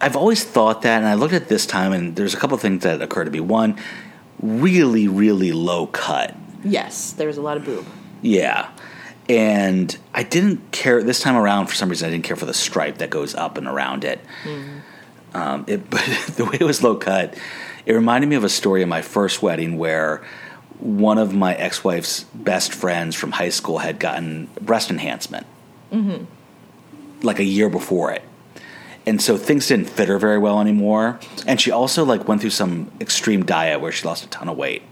I've 0.00 0.16
always 0.16 0.44
thought 0.44 0.82
that, 0.82 0.98
and 0.98 1.06
I 1.06 1.14
looked 1.14 1.34
at 1.34 1.48
this 1.48 1.64
time, 1.66 1.92
and 1.92 2.14
there's 2.16 2.34
a 2.34 2.36
couple 2.36 2.56
of 2.56 2.60
things 2.60 2.82
that 2.82 3.00
occur 3.00 3.24
to 3.24 3.30
me. 3.30 3.40
One, 3.40 3.80
really, 4.42 5.08
really 5.08 5.52
low 5.52 5.86
cut. 5.86 6.36
Yes, 6.64 7.12
there 7.12 7.26
was 7.26 7.36
a 7.36 7.42
lot 7.42 7.56
of 7.56 7.64
boob. 7.64 7.86
Yeah. 8.22 8.70
And 9.28 9.96
I 10.12 10.22
didn't 10.22 10.70
care 10.72 11.02
this 11.02 11.20
time 11.20 11.36
around 11.36 11.66
for 11.66 11.74
some 11.74 11.88
reason. 11.88 12.08
I 12.08 12.12
didn't 12.12 12.24
care 12.24 12.36
for 12.36 12.46
the 12.46 12.54
stripe 12.54 12.98
that 12.98 13.10
goes 13.10 13.34
up 13.34 13.56
and 13.56 13.66
around 13.66 14.04
it. 14.04 14.20
Um, 15.34 15.64
it 15.66 15.88
but 15.90 16.02
the 16.36 16.44
way 16.44 16.58
it 16.60 16.64
was 16.64 16.82
low 16.82 16.96
cut, 16.96 17.34
it 17.86 17.92
reminded 17.92 18.28
me 18.28 18.36
of 18.36 18.44
a 18.44 18.48
story 18.48 18.82
of 18.82 18.88
my 18.88 19.02
first 19.02 19.42
wedding 19.42 19.78
where 19.78 20.24
one 20.78 21.18
of 21.18 21.34
my 21.34 21.54
ex 21.54 21.84
wife's 21.84 22.24
best 22.34 22.72
friends 22.74 23.14
from 23.14 23.32
high 23.32 23.48
school 23.48 23.78
had 23.78 23.98
gotten 23.98 24.48
breast 24.60 24.90
enhancement, 24.90 25.46
like 27.22 27.38
a 27.38 27.44
year 27.44 27.70
before 27.70 28.12
it. 28.12 28.22
And 29.06 29.20
so 29.20 29.36
things 29.36 29.68
didn't 29.68 29.88
fit 29.90 30.08
her 30.08 30.18
very 30.18 30.38
well 30.38 30.60
anymore. 30.60 31.20
And 31.46 31.60
she 31.60 31.70
also 31.70 32.04
like 32.04 32.26
went 32.26 32.40
through 32.40 32.50
some 32.50 32.90
extreme 33.00 33.44
diet 33.44 33.80
where 33.80 33.92
she 33.92 34.06
lost 34.06 34.24
a 34.24 34.28
ton 34.28 34.48
of 34.48 34.56
weight. 34.56 34.82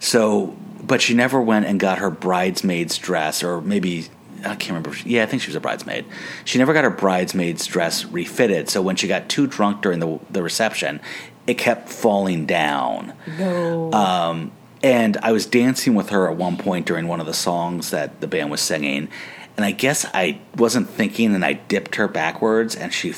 So, 0.00 0.56
but 0.88 1.02
she 1.02 1.14
never 1.14 1.40
went 1.40 1.66
and 1.66 1.78
got 1.78 1.98
her 1.98 2.10
bridesmaid's 2.10 2.98
dress, 2.98 3.44
or 3.44 3.60
maybe 3.60 4.08
I 4.40 4.56
can't 4.56 4.70
remember. 4.70 4.94
Yeah, 5.04 5.22
I 5.22 5.26
think 5.26 5.42
she 5.42 5.48
was 5.48 5.54
a 5.54 5.60
bridesmaid. 5.60 6.06
She 6.44 6.58
never 6.58 6.72
got 6.72 6.84
her 6.84 6.90
bridesmaid's 6.90 7.66
dress 7.66 8.04
refitted. 8.06 8.68
So 8.70 8.82
when 8.82 8.96
she 8.96 9.06
got 9.06 9.28
too 9.28 9.46
drunk 9.46 9.82
during 9.82 10.00
the 10.00 10.18
the 10.30 10.42
reception, 10.42 11.00
it 11.46 11.58
kept 11.58 11.88
falling 11.88 12.46
down. 12.46 13.12
No. 13.38 13.92
Um, 13.92 14.52
and 14.82 15.16
I 15.18 15.32
was 15.32 15.44
dancing 15.44 15.94
with 15.94 16.10
her 16.10 16.30
at 16.30 16.36
one 16.36 16.56
point 16.56 16.86
during 16.86 17.06
one 17.06 17.20
of 17.20 17.26
the 17.26 17.34
songs 17.34 17.90
that 17.90 18.20
the 18.20 18.26
band 18.26 18.50
was 18.50 18.60
singing. 18.60 19.08
And 19.56 19.64
I 19.64 19.72
guess 19.72 20.06
I 20.14 20.40
wasn't 20.56 20.88
thinking, 20.88 21.34
and 21.34 21.44
I 21.44 21.54
dipped 21.54 21.96
her 21.96 22.06
backwards, 22.06 22.76
and 22.76 22.94
she, 22.94 23.12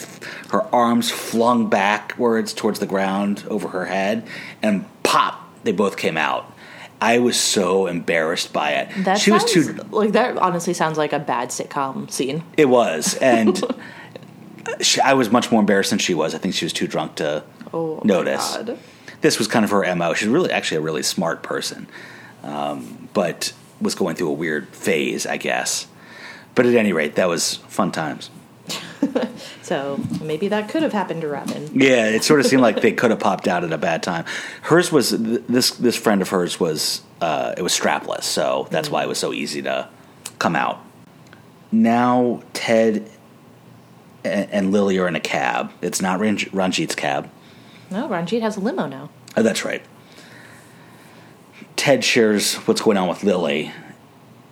her 0.49 0.63
arms 0.75 1.11
flung 1.11 1.69
backwards 1.69 2.55
towards 2.55 2.79
the 2.79 2.87
ground 2.87 3.45
over 3.51 3.69
her 3.69 3.85
head, 3.85 4.27
and 4.63 4.87
pop, 5.03 5.53
they 5.65 5.73
both 5.73 5.99
came 5.99 6.17
out. 6.17 6.50
I 7.01 7.19
was 7.19 7.39
so 7.41 7.87
embarrassed 7.87 8.53
by 8.53 8.73
it. 8.73 9.05
that 9.05 9.19
she 9.19 9.31
was 9.31 9.45
too. 9.45 9.73
like 9.91 10.13
that. 10.13 10.37
Honestly, 10.37 10.75
sounds 10.75 10.99
like 10.99 11.13
a 11.13 11.19
bad 11.19 11.49
sitcom 11.49 12.11
scene. 12.11 12.43
It 12.57 12.67
was, 12.67 13.15
and 13.17 13.63
she, 14.81 15.01
I 15.01 15.15
was 15.15 15.31
much 15.31 15.51
more 15.51 15.61
embarrassed 15.61 15.91
than 15.91 15.99
she 15.99 16.15
was. 16.15 16.35
I 16.35 16.39
think 16.39 16.55
she 16.55 16.65
was 16.65 16.73
too 16.73 16.87
drunk 16.87 17.17
to 17.17 17.43
Oh, 17.73 18.01
notice. 18.05 18.59
This 19.21 19.39
was 19.39 19.47
kind 19.49 19.65
of 19.65 19.71
her 19.71 19.95
mo. 19.95 20.15
She's 20.15 20.29
really, 20.29 20.51
actually, 20.51 20.79
a 20.79 20.81
really 20.81 21.03
smart 21.03 21.43
person, 21.43 21.87
um, 22.43 23.09
but 23.13 23.53
was 23.81 23.95
going 23.95 24.17
through 24.17 24.29
a 24.31 24.33
weird 24.33 24.69
phase, 24.69 25.27
I 25.27 25.37
guess. 25.37 25.87
But 26.55 26.67
at 26.67 26.75
any 26.75 26.93
rate, 26.93 27.15
that 27.15 27.29
was 27.29 27.57
fun 27.69 27.93
times. 27.93 28.31
So 29.63 30.01
maybe 30.21 30.49
that 30.49 30.69
could 30.69 30.83
have 30.83 30.93
happened 30.93 31.21
to 31.21 31.29
Robin. 31.29 31.71
Yeah, 31.73 32.07
it 32.07 32.25
sort 32.25 32.41
of 32.41 32.47
seemed 32.47 32.61
like 32.61 32.81
they 32.81 32.93
could 32.93 33.11
have 33.11 33.21
popped 33.21 33.47
out 33.47 33.63
at 33.63 33.73
a 33.73 33.79
bad 33.79 34.03
time. 34.03 34.25
Hers 34.63 34.91
was 34.91 35.11
th- 35.11 35.43
this 35.49 35.71
this 35.73 35.97
friend 35.97 36.21
of 36.23 36.29
hers 36.29 36.59
was 36.59 37.03
uh, 37.21 37.55
it 37.57 37.63
was 37.63 37.73
strapless, 37.73 38.25
so 38.25 38.67
that's 38.71 38.91
why 38.91 39.05
it 39.05 39.09
was 39.09 39.19
so 39.19 39.33
easy 39.33 39.63
to 39.63 39.89
come 40.41 40.57
out. 40.57 40.81
Now 41.71 42.43
Ted 42.53 43.09
and, 44.25 44.51
and 44.51 44.73
Lily 44.73 44.99
are 44.99 45.07
in 45.07 45.15
a 45.15 45.21
cab. 45.21 45.73
It's 45.83 46.03
not 46.03 46.19
Ranj- 46.19 46.51
Ranjit's 46.51 46.97
cab. 46.97 47.31
No, 47.91 48.09
Ranjit 48.09 48.43
has 48.43 48.57
a 48.57 48.61
limo 48.61 48.87
now. 48.87 49.09
Oh, 49.37 49.43
that's 49.43 49.65
right. 49.65 49.83
Ted 51.77 52.05
shares 52.05 52.57
what's 52.57 52.81
going 52.81 52.97
on 52.97 53.09
with 53.09 53.23
Lily. 53.23 53.73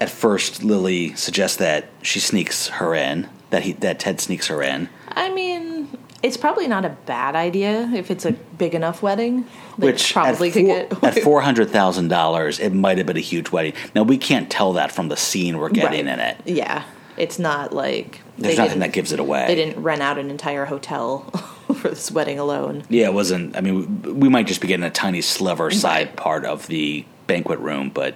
At 0.01 0.11
first, 0.11 0.63
Lily 0.63 1.15
suggests 1.17 1.57
that 1.57 1.89
she 2.03 2.21
sneaks 2.21 2.69
her 2.69 2.95
in. 2.95 3.29
That 3.51 3.63
he 3.63 3.73
that 3.75 3.99
Ted 3.99 4.21
sneaks 4.21 4.49
her 4.49 4.63
in. 4.63 4.89
I 5.09 5.31
mean, 5.31 5.89
it's 6.23 6.37
probably 6.37 6.67
not 6.69 6.85
a 6.85 6.91
bad 6.91 7.35
idea 7.35 7.91
if 7.95 8.11
it's 8.11 8.25
a 8.27 8.33
big 8.33 8.75
enough 8.75 9.03
wedding. 9.03 9.43
Which 9.77 10.13
probably 10.13 10.49
at, 10.49 10.53
could 10.55 10.67
get 10.67 11.05
at 11.05 11.23
four 11.23 11.41
hundred 11.41 11.71
thousand 11.71 12.09
dollars, 12.09 12.59
it 12.61 12.75
might 12.75 12.99
have 12.99 13.07
been 13.07 13.17
a 13.17 13.21
huge 13.21 13.51
wedding. 13.51 13.73
Now 13.95 14.03
we 14.03 14.19
can't 14.19 14.51
tell 14.51 14.75
that 14.75 14.93
from 14.93 15.09
the 15.09 15.17
scene 15.17 15.57
we're 15.59 15.71
getting 15.71 16.07
Right. 16.07 16.15
in 16.15 16.21
it. 16.21 16.37
Yeah, 16.45 16.85
it's 17.17 17.39
not 17.39 17.73
like 17.73 18.21
There's 18.37 18.59
nothing 18.59 18.81
that 18.81 18.93
gives 18.93 19.13
it 19.13 19.21
away. 19.21 19.47
They 19.47 19.55
didn't 19.55 19.83
rent 19.83 20.03
out 20.03 20.19
an 20.19 20.31
entire 20.31 20.67
hotel 20.67 21.21
for 21.75 21.89
this 21.89 22.11
wedding 22.11 22.39
alone. 22.39 22.85
Yeah, 22.91 23.07
it 23.07 23.15
wasn't. 23.15 23.57
I 23.57 23.61
mean, 23.63 24.03
we, 24.03 24.13
we 24.13 24.29
might 24.29 24.47
just 24.47 24.61
be 24.61 24.69
getting 24.69 24.85
a 24.85 24.91
tiny 24.91 25.23
sliver 25.23 25.71
side 25.71 26.09
Right. 26.09 26.17
part 26.17 26.45
of 26.45 26.67
the 26.67 27.07
banquet 27.27 27.61
room, 27.61 27.91
but 27.95 28.15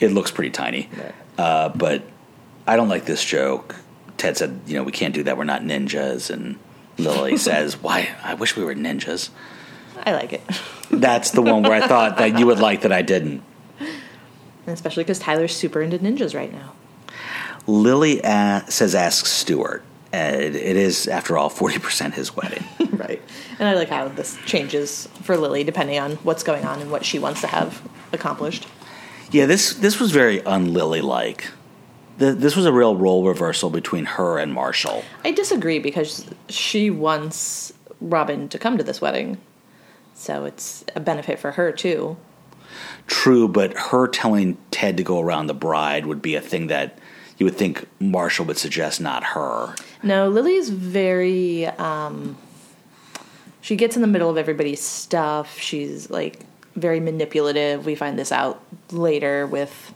it 0.00 0.10
looks 0.12 0.30
pretty 0.30 0.50
tiny. 0.50 0.88
Right. 0.96 1.14
Uh, 1.36 1.68
but 1.70 2.02
I 2.66 2.76
don't 2.76 2.88
like 2.88 3.04
this 3.04 3.22
joke. 3.24 3.74
Ted 4.16 4.36
said, 4.36 4.60
"You 4.66 4.74
know, 4.74 4.82
we 4.82 4.92
can't 4.92 5.14
do 5.14 5.22
that. 5.24 5.36
We're 5.36 5.44
not 5.44 5.62
ninjas." 5.62 6.30
And 6.30 6.58
Lily 6.98 7.36
says, 7.48 7.82
"Why? 7.82 8.14
I 8.22 8.34
wish 8.34 8.56
we 8.56 8.64
were 8.64 8.74
ninjas." 8.74 9.30
I 10.06 10.12
like 10.12 10.32
it, 10.32 10.42
That's 10.90 11.30
the 11.30 11.40
one 11.42 11.62
where 11.62 11.72
I 11.72 11.86
thought 11.86 12.18
that 12.18 12.38
you 12.38 12.46
would 12.46 12.58
like 12.58 12.82
that 12.82 12.92
I 12.92 13.02
didn't. 13.02 13.42
especially 14.66 15.04
because 15.04 15.18
Tyler's 15.18 15.54
super 15.54 15.80
into 15.80 15.98
ninjas 15.98 16.34
right 16.34 16.52
now. 16.52 16.72
Lily 17.66 18.20
a 18.24 18.64
says, 18.68 18.94
"Ask 18.94 19.26
Stuart." 19.26 19.82
And 20.12 20.36
it, 20.36 20.54
it 20.54 20.76
is, 20.76 21.08
after 21.08 21.36
all, 21.36 21.48
forty 21.48 21.78
percent 21.78 22.14
his 22.14 22.36
wedding. 22.36 22.64
right, 22.92 23.20
and 23.58 23.68
I 23.68 23.74
like 23.74 23.88
how 23.88 24.08
this 24.08 24.36
changes 24.46 25.08
for 25.22 25.36
Lily 25.36 25.64
depending 25.64 25.98
on 25.98 26.12
what's 26.16 26.42
going 26.42 26.64
on 26.64 26.80
and 26.80 26.90
what 26.90 27.04
she 27.04 27.18
wants 27.18 27.40
to 27.40 27.46
have 27.48 27.82
accomplished. 28.12 28.66
yeah, 29.32 29.46
this 29.46 29.74
this 29.74 29.98
was 29.98 30.10
very 30.12 30.44
un-Lily 30.44 31.00
like. 31.00 31.50
This 32.16 32.54
was 32.54 32.66
a 32.66 32.72
real 32.72 32.96
role 32.96 33.26
reversal 33.26 33.70
between 33.70 34.04
her 34.04 34.38
and 34.38 34.52
Marshall. 34.52 35.02
I 35.24 35.32
disagree 35.32 35.78
because 35.78 36.26
she 36.48 36.90
wants 36.90 37.72
Robin 38.00 38.48
to 38.50 38.58
come 38.58 38.78
to 38.78 38.84
this 38.84 39.00
wedding, 39.00 39.38
so 40.14 40.44
it's 40.44 40.84
a 40.94 41.00
benefit 41.00 41.38
for 41.38 41.52
her 41.52 41.72
too. 41.72 42.16
True, 43.06 43.48
but 43.48 43.76
her 43.76 44.06
telling 44.08 44.56
Ted 44.70 44.96
to 44.96 45.02
go 45.02 45.20
around 45.20 45.46
the 45.46 45.54
bride 45.54 46.06
would 46.06 46.22
be 46.22 46.34
a 46.34 46.40
thing 46.40 46.68
that 46.68 46.98
you 47.38 47.46
would 47.46 47.56
think 47.56 47.86
Marshall 47.98 48.44
would 48.46 48.58
suggest, 48.58 49.00
not 49.00 49.24
her. 49.24 49.74
No, 50.02 50.28
Lily's 50.28 50.70
very 50.70 51.66
um 51.66 52.36
she 53.64 53.76
gets 53.76 53.96
in 53.96 54.02
the 54.02 54.08
middle 54.08 54.28
of 54.28 54.36
everybody's 54.36 54.82
stuff. 54.82 55.58
She's 55.58 56.10
like 56.10 56.40
very 56.76 57.00
manipulative. 57.00 57.86
We 57.86 57.94
find 57.94 58.18
this 58.18 58.30
out 58.30 58.62
later 58.90 59.46
with 59.46 59.93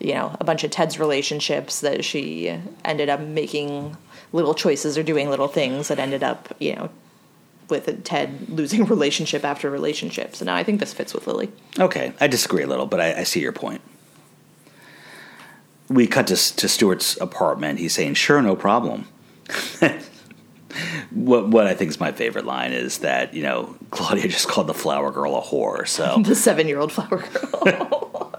you 0.00 0.14
know, 0.14 0.34
a 0.40 0.44
bunch 0.44 0.64
of 0.64 0.70
Ted's 0.70 0.98
relationships 0.98 1.80
that 1.80 2.04
she 2.04 2.58
ended 2.84 3.08
up 3.08 3.20
making 3.20 3.96
little 4.32 4.54
choices 4.54 4.96
or 4.96 5.02
doing 5.02 5.28
little 5.28 5.48
things 5.48 5.88
that 5.88 5.98
ended 5.98 6.22
up, 6.22 6.54
you 6.58 6.74
know, 6.74 6.90
with 7.68 8.02
Ted 8.04 8.48
losing 8.48 8.84
relationship 8.86 9.44
after 9.44 9.70
relationship. 9.70 10.34
So 10.34 10.44
now 10.44 10.56
I 10.56 10.64
think 10.64 10.80
this 10.80 10.92
fits 10.92 11.14
with 11.14 11.26
Lily. 11.26 11.50
Okay, 11.78 12.12
I 12.20 12.26
disagree 12.26 12.62
a 12.62 12.66
little, 12.66 12.86
but 12.86 13.00
I, 13.00 13.20
I 13.20 13.22
see 13.24 13.40
your 13.40 13.52
point. 13.52 13.80
We 15.88 16.06
cut 16.06 16.28
to, 16.28 16.36
to 16.56 16.68
Stuart's 16.68 17.20
apartment. 17.20 17.80
He's 17.80 17.92
saying, 17.92 18.14
"Sure, 18.14 18.40
no 18.40 18.54
problem." 18.54 19.08
what 21.10 21.48
what 21.48 21.66
I 21.66 21.74
think 21.74 21.90
is 21.90 21.98
my 21.98 22.12
favorite 22.12 22.44
line 22.44 22.72
is 22.72 22.98
that 22.98 23.34
you 23.34 23.42
know 23.42 23.76
Claudia 23.90 24.28
just 24.28 24.48
called 24.48 24.68
the 24.68 24.74
flower 24.74 25.10
girl 25.10 25.36
a 25.36 25.42
whore. 25.42 25.88
So 25.88 26.22
The 26.24 26.36
seven 26.36 26.68
year 26.68 26.78
old 26.78 26.92
flower 26.92 27.24
girl. 27.64 28.32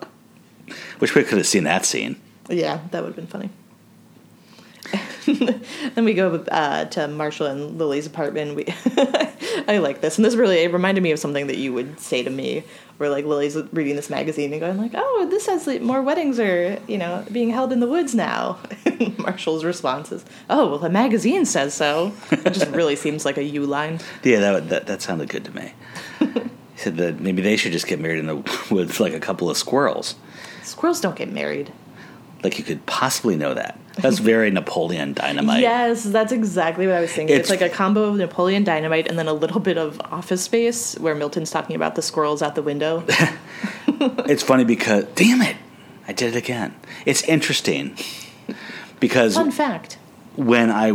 Wish 1.01 1.13
we 1.15 1.23
could 1.23 1.37
have 1.37 1.47
seen 1.47 1.65
that 1.65 1.85
scene. 1.85 2.15
Yeah, 2.49 2.79
that 2.91 3.03
would 3.03 3.07
have 3.09 3.15
been 3.15 3.27
funny. 3.27 3.49
then 5.95 6.03
we 6.03 6.13
go 6.13 6.43
uh, 6.51 6.85
to 6.85 7.07
Marshall 7.07 7.45
and 7.47 7.77
Lily's 7.77 8.07
apartment. 8.07 8.55
We, 8.55 8.65
I 9.67 9.77
like 9.77 10.01
this, 10.01 10.17
and 10.17 10.25
this 10.25 10.35
really 10.35 10.57
it 10.59 10.73
reminded 10.73 11.01
me 11.03 11.11
of 11.11 11.19
something 11.19 11.47
that 11.47 11.57
you 11.57 11.73
would 11.73 11.99
say 11.99 12.23
to 12.23 12.29
me, 12.29 12.63
where 12.97 13.09
like 13.09 13.25
Lily's 13.25 13.55
reading 13.71 13.95
this 13.95 14.09
magazine 14.09 14.51
and 14.51 14.59
going 14.59 14.77
like, 14.77 14.91
"Oh, 14.95 15.27
this 15.29 15.45
says 15.45 15.65
that 15.65 15.81
more 15.83 16.01
weddings 16.01 16.39
are 16.39 16.79
you 16.87 16.97
know 16.97 17.23
being 17.31 17.51
held 17.51 17.71
in 17.71 17.79
the 17.79 17.87
woods 17.87 18.15
now." 18.15 18.57
Marshall's 19.17 19.63
response 19.63 20.11
is, 20.11 20.25
"Oh, 20.49 20.69
well, 20.69 20.79
the 20.79 20.89
magazine 20.89 21.45
says 21.45 21.73
so." 21.75 22.13
It 22.31 22.53
just 22.53 22.71
really 22.71 22.95
seems 22.95 23.23
like 23.23 23.37
a 23.37 23.43
you 23.43 23.65
line. 23.65 23.99
Yeah, 24.23 24.39
that 24.39 24.53
would- 24.53 24.69
that 24.69 24.87
that 24.87 25.01
sounded 25.03 25.29
good 25.29 25.45
to 25.45 25.55
me. 25.55 25.73
he 26.19 26.27
said 26.75 26.97
that 26.97 27.19
maybe 27.19 27.41
they 27.43 27.57
should 27.57 27.71
just 27.73 27.87
get 27.87 27.99
married 27.99 28.19
in 28.19 28.25
the 28.25 28.65
woods 28.71 28.99
like 28.99 29.13
a 29.13 29.19
couple 29.19 29.49
of 29.49 29.57
squirrels. 29.57 30.15
Squirrels 30.63 31.01
don't 31.01 31.15
get 31.15 31.31
married. 31.31 31.71
Like 32.43 32.57
you 32.57 32.63
could 32.63 32.85
possibly 32.85 33.35
know 33.35 33.53
that. 33.53 33.77
That's 33.97 34.19
very 34.33 34.49
Napoleon 34.51 35.13
Dynamite. 35.13 35.61
Yes, 35.61 36.03
that's 36.03 36.31
exactly 36.31 36.87
what 36.87 36.95
I 36.95 37.01
was 37.01 37.11
thinking. 37.11 37.35
It's, 37.35 37.49
It's- 37.51 37.61
like 37.61 37.71
a 37.71 37.75
combo 37.75 38.03
of 38.05 38.15
Napoleon 38.15 38.63
Dynamite 38.63 39.07
and 39.07 39.19
then 39.19 39.27
a 39.27 39.33
little 39.33 39.59
bit 39.59 39.77
of 39.77 39.99
Office 40.11 40.41
Space, 40.43 40.97
where 40.97 41.13
Milton's 41.13 41.51
talking 41.51 41.75
about 41.75 41.95
the 41.95 42.01
squirrels 42.01 42.41
out 42.41 42.55
the 42.55 42.63
window. 42.63 43.03
It's 44.03 44.41
funny 44.41 44.63
because 44.63 45.05
damn 45.13 45.41
it, 45.43 45.55
I 46.07 46.13
did 46.13 46.35
it 46.35 46.37
again. 46.37 46.73
It's 47.05 47.21
interesting 47.23 47.95
because 48.99 49.35
Fun 49.35 49.51
fact. 49.51 49.97
when 50.35 50.71
I 50.71 50.91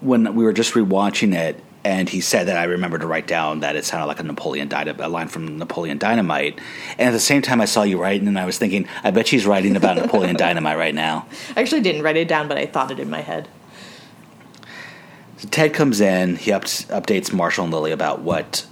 when 0.00 0.34
we 0.36 0.44
were 0.44 0.52
just 0.52 0.74
rewatching 0.74 1.34
it 1.34 1.60
and 1.84 2.08
he 2.08 2.20
said 2.20 2.48
that 2.48 2.56
I 2.56 2.64
remember 2.64 2.98
to 2.98 3.06
write 3.06 3.26
down 3.26 3.60
that 3.60 3.76
it 3.76 3.84
sounded 3.84 4.06
like 4.06 4.20
a 4.20 4.22
Napoleon 4.22 4.68
Dynamite, 4.68 5.04
a 5.04 5.08
line 5.08 5.28
from 5.28 5.58
Napoleon 5.58 5.98
Dynamite. 5.98 6.58
And 6.98 7.08
at 7.08 7.12
the 7.12 7.20
same 7.20 7.42
time, 7.42 7.60
I 7.60 7.66
saw 7.66 7.82
you 7.82 8.00
writing, 8.00 8.26
and 8.26 8.38
I 8.38 8.46
was 8.46 8.56
thinking, 8.58 8.88
I 9.02 9.10
bet 9.10 9.26
she's 9.26 9.46
writing 9.46 9.76
about 9.76 9.96
Napoleon 9.96 10.36
Dynamite 10.36 10.78
right 10.78 10.94
now. 10.94 11.26
I 11.54 11.60
actually 11.60 11.82
didn't 11.82 12.02
write 12.02 12.16
it 12.16 12.26
down, 12.26 12.48
but 12.48 12.56
I 12.56 12.66
thought 12.66 12.90
it 12.90 12.98
in 12.98 13.10
my 13.10 13.20
head. 13.20 13.48
So 15.38 15.48
Ted 15.48 15.74
comes 15.74 16.00
in. 16.00 16.36
He 16.36 16.52
ups, 16.52 16.84
updates 16.86 17.32
Marshall 17.32 17.64
and 17.64 17.72
Lily 17.72 17.92
about 17.92 18.20
what 18.20 18.66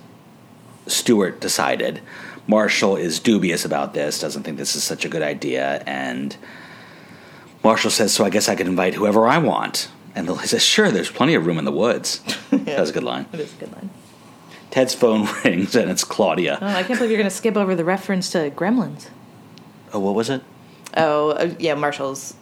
Stuart 0.86 1.40
decided. 1.40 2.00
Marshall 2.46 2.96
is 2.96 3.20
dubious 3.20 3.64
about 3.64 3.94
this, 3.94 4.18
doesn't 4.18 4.42
think 4.42 4.56
this 4.56 4.74
is 4.74 4.82
such 4.82 5.04
a 5.04 5.08
good 5.08 5.22
idea, 5.22 5.82
and 5.86 6.36
Marshall 7.62 7.90
says, 7.90 8.12
"So 8.12 8.24
I 8.24 8.30
guess 8.30 8.48
I 8.48 8.56
could 8.56 8.66
invite 8.66 8.94
whoever 8.94 9.28
I 9.28 9.38
want." 9.38 9.88
And 10.14 10.26
Lily 10.26 10.46
says, 10.46 10.62
"Sure, 10.62 10.90
there's 10.90 11.10
plenty 11.10 11.34
of 11.34 11.46
room 11.46 11.58
in 11.58 11.64
the 11.64 11.72
woods." 11.72 12.20
That 12.50 12.80
was 12.80 12.90
a 12.90 12.92
good 12.92 13.04
line. 13.04 13.26
It 13.32 13.40
is 13.40 13.52
a 13.54 13.56
good 13.56 13.72
line. 13.72 13.90
Ted's 14.70 14.94
phone 14.94 15.26
rings, 15.44 15.74
and 15.74 15.90
it's 15.90 16.04
Claudia. 16.04 16.58
Oh, 16.60 16.66
I 16.66 16.82
can't 16.82 16.98
believe 16.98 17.10
you're 17.10 17.18
going 17.18 17.28
to 17.30 17.34
skip 17.34 17.56
over 17.56 17.74
the 17.74 17.84
reference 17.84 18.30
to 18.32 18.50
Gremlins. 18.50 19.08
Oh, 19.92 19.98
what 20.00 20.14
was 20.14 20.28
it? 20.30 20.42
Oh, 20.96 21.30
uh, 21.30 21.54
yeah, 21.58 21.74
Marshall's 21.74 22.34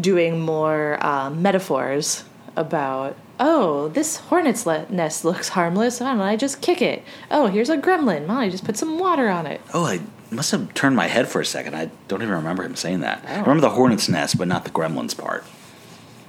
doing 0.00 0.40
more 0.40 0.98
uh, 1.04 1.30
metaphors 1.30 2.24
about, 2.56 3.16
oh, 3.40 3.88
this 3.88 4.16
hornet's 4.16 4.64
le- 4.66 4.86
nest 4.90 5.24
looks 5.24 5.48
harmless. 5.50 6.00
Why 6.00 6.08
don't 6.08 6.18
know, 6.18 6.24
I 6.24 6.36
just 6.36 6.60
kick 6.62 6.80
it? 6.82 7.02
Oh, 7.30 7.46
here's 7.48 7.70
a 7.70 7.76
gremlin. 7.76 8.22
Why 8.26 8.34
don't 8.34 8.36
I 8.44 8.48
just 8.50 8.64
put 8.64 8.76
some 8.76 8.98
water 8.98 9.28
on 9.28 9.46
it? 9.46 9.60
Oh, 9.74 9.84
I 9.84 10.00
must 10.30 10.50
have 10.52 10.72
turned 10.74 10.96
my 10.96 11.06
head 11.06 11.28
for 11.28 11.40
a 11.40 11.44
second. 11.46 11.74
I 11.76 11.90
don't 12.08 12.22
even 12.22 12.34
remember 12.34 12.62
him 12.64 12.76
saying 12.76 13.00
that. 13.00 13.24
I 13.26 13.36
Oh. 13.36 13.40
remember 13.42 13.62
the 13.62 13.70
hornet's 13.70 14.08
nest, 14.08 14.38
but 14.38 14.48
not 14.48 14.64
the 14.64 14.70
gremlins 14.70 15.16
part. 15.16 15.44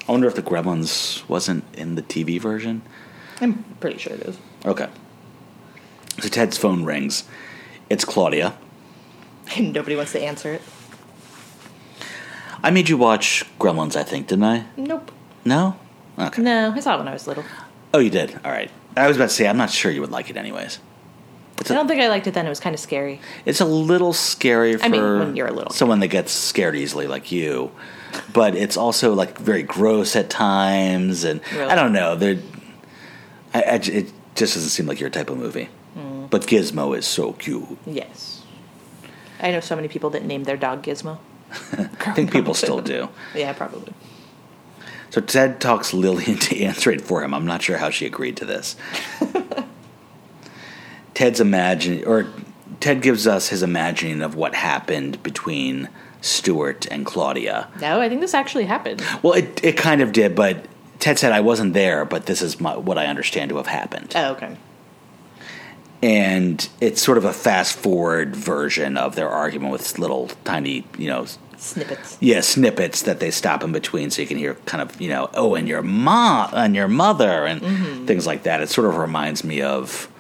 I 0.08 0.12
wonder 0.12 0.28
if 0.28 0.36
the 0.36 0.42
gremlins 0.42 1.28
wasn't 1.28 1.64
in 1.74 1.96
the 1.96 2.02
TV 2.02 2.40
version. 2.40 2.82
I'm 3.42 3.64
pretty 3.80 3.98
sure 3.98 4.14
it 4.14 4.22
is. 4.22 4.38
Okay. 4.66 4.88
So 6.20 6.30
Ted's 6.30 6.58
phone 6.58 6.84
rings. 6.86 7.26
It's 7.90 8.06
Claudia. 8.06 8.58
And 9.56 9.74
nobody 9.74 9.96
wants 9.96 10.14
to 10.14 10.22
answer 10.22 10.54
it. 10.54 10.62
I 12.64 12.72
made 12.72 12.90
you 12.90 12.98
watch 12.98 13.46
Gremlins, 13.60 13.96
I 13.96 14.04
think, 14.04 14.28
didn't 14.28 14.46
I? 14.46 14.66
Nope. 14.78 15.12
No? 15.46 15.78
Okay. 16.18 16.42
No, 16.42 16.72
I 16.72 16.80
saw 16.80 16.96
it 16.96 17.00
when 17.00 17.08
I 17.08 17.14
was 17.14 17.28
little. 17.28 17.44
Oh, 17.94 18.00
you 18.00 18.10
did? 18.10 18.40
All 18.44 18.52
right. 18.52 18.72
I 18.96 19.08
was 19.08 19.16
about 19.18 19.30
to 19.30 19.36
say, 19.36 19.48
I'm 19.48 19.58
not 19.58 19.70
sure 19.70 19.92
you 19.92 20.02
would 20.02 20.12
like 20.12 20.30
it 20.30 20.38
anyways. 20.38 20.80
I 21.60 21.74
don't 21.74 21.88
think 21.88 22.02
I 22.02 22.08
liked 22.08 22.28
it 22.28 22.34
then. 22.34 22.46
It 22.46 22.50
was 22.50 22.60
kind 22.60 22.74
of 22.74 22.80
scary. 22.80 23.20
it's 23.46 23.60
a 23.62 23.66
little 23.66 24.14
scary 24.14 24.78
for 24.78 24.86
I 24.86 24.88
mean, 24.90 25.02
when 25.20 25.36
you're 25.36 25.48
a 25.48 25.52
little 25.54 25.72
someone 25.74 26.00
that 26.02 26.08
gets 26.08 26.32
scared 26.32 26.76
easily 26.76 27.08
like 27.08 27.32
you. 27.32 27.72
But 28.34 28.56
it's 28.56 28.78
also 28.78 29.14
like 29.14 29.38
very 29.38 29.64
gross 29.64 30.16
at 30.16 30.30
times, 30.30 31.24
and 31.24 31.42
Really? 31.54 31.70
I 31.70 31.76
don't 31.76 31.92
know. 31.94 32.16
They're, 32.16 32.40
I, 33.54 33.64
I 33.74 33.78
j- 33.80 33.94
it 33.94 34.12
just 34.36 34.54
doesn't 34.56 34.70
seem 34.70 34.86
like 34.88 35.00
your 35.00 35.10
type 35.10 35.30
of 35.30 35.38
movie. 35.38 35.70
Hmm. 35.94 36.28
But 36.28 36.44
Gizmo 36.48 36.98
is 36.98 37.06
so 37.06 37.34
cute. 37.34 37.78
Yes. 37.86 38.44
I 39.42 39.52
know 39.52 39.60
so 39.60 39.76
many 39.76 39.88
people 39.88 40.10
that 40.12 40.24
named 40.24 40.46
their 40.46 40.58
dog 40.58 40.84
Gizmo. 40.84 41.18
I 41.52 42.14
think 42.14 42.32
people 42.32 42.54
still 42.54 42.82
do. 42.82 43.10
Yeah, 43.36 43.54
probably. 43.54 43.94
So 45.10 45.22
Ted 45.22 45.60
talks 45.62 45.94
Lily 45.94 46.26
into 46.28 46.56
answering 46.64 47.00
for 47.00 47.24
him. 47.24 47.34
I'm 47.34 47.46
not 47.46 47.62
sure 47.62 47.78
how 47.78 47.90
she 47.90 48.06
agreed 48.06 48.38
to 48.38 48.46
this. 48.46 48.76
Ted's 51.18 51.40
imagine 51.40 52.04
or 52.06 52.28
Ted 52.80 53.02
gives 53.02 53.26
us 53.26 53.48
his 53.48 53.64
imagining 53.64 54.22
of 54.22 54.36
what 54.36 54.54
happened 54.54 55.24
between 55.24 55.90
Stuart 56.22 56.86
and 56.92 57.08
Claudia. 57.08 57.68
No, 57.82 58.00
I 58.00 58.08
think 58.08 58.22
this 58.22 58.36
actually 58.36 58.66
happened. 58.66 59.04
Well, 59.24 59.34
it 59.34 59.60
it 59.64 59.78
kind 59.78 60.02
of 60.02 60.12
did, 60.12 60.36
but 60.36 60.68
Ted 61.00 61.18
said 61.18 61.32
I 61.32 61.40
wasn't 61.40 61.74
there, 61.74 62.06
but 62.06 62.28
this 62.28 62.44
is 62.44 62.62
my, 62.62 62.78
what 62.78 63.00
I 63.00 63.08
understand 63.08 63.50
to 63.50 63.58
have 63.58 63.66
happened. 63.66 64.14
Oh, 64.16 64.34
okay. 64.34 64.58
And 66.04 66.70
it's 66.80 67.02
sort 67.02 67.18
of 67.18 67.26
a 67.26 67.34
fast 67.34 67.76
forward 67.76 68.36
version 68.36 68.96
of 68.96 69.16
their 69.16 69.28
argument 69.30 69.72
with 69.72 69.98
little 69.98 70.28
tiny, 70.44 70.86
you 71.00 71.10
know, 71.10 71.26
Snippets. 71.58 72.20
yeah, 72.22 72.42
snippets 72.42 73.02
that 73.02 73.20
they 73.20 73.32
stop 73.32 73.64
in 73.64 73.72
between, 73.72 74.12
so 74.12 74.22
you 74.22 74.28
can 74.28 74.38
hear 74.38 74.54
kind 74.68 74.84
of 74.84 75.02
you 75.02 75.10
know, 75.10 75.32
oh, 75.34 75.56
and 75.56 75.68
your 75.68 75.82
mom 75.82 76.52
and 76.54 76.76
your 76.76 76.88
mother 76.88 77.48
and 77.48 77.60
mm-hmm. 77.60 78.06
things 78.06 78.28
like 78.28 78.44
that. 78.44 78.62
It 78.62 78.70
sort 78.70 78.86
of 78.86 78.98
reminds 78.98 79.44
me 79.44 79.64
of 79.64 80.12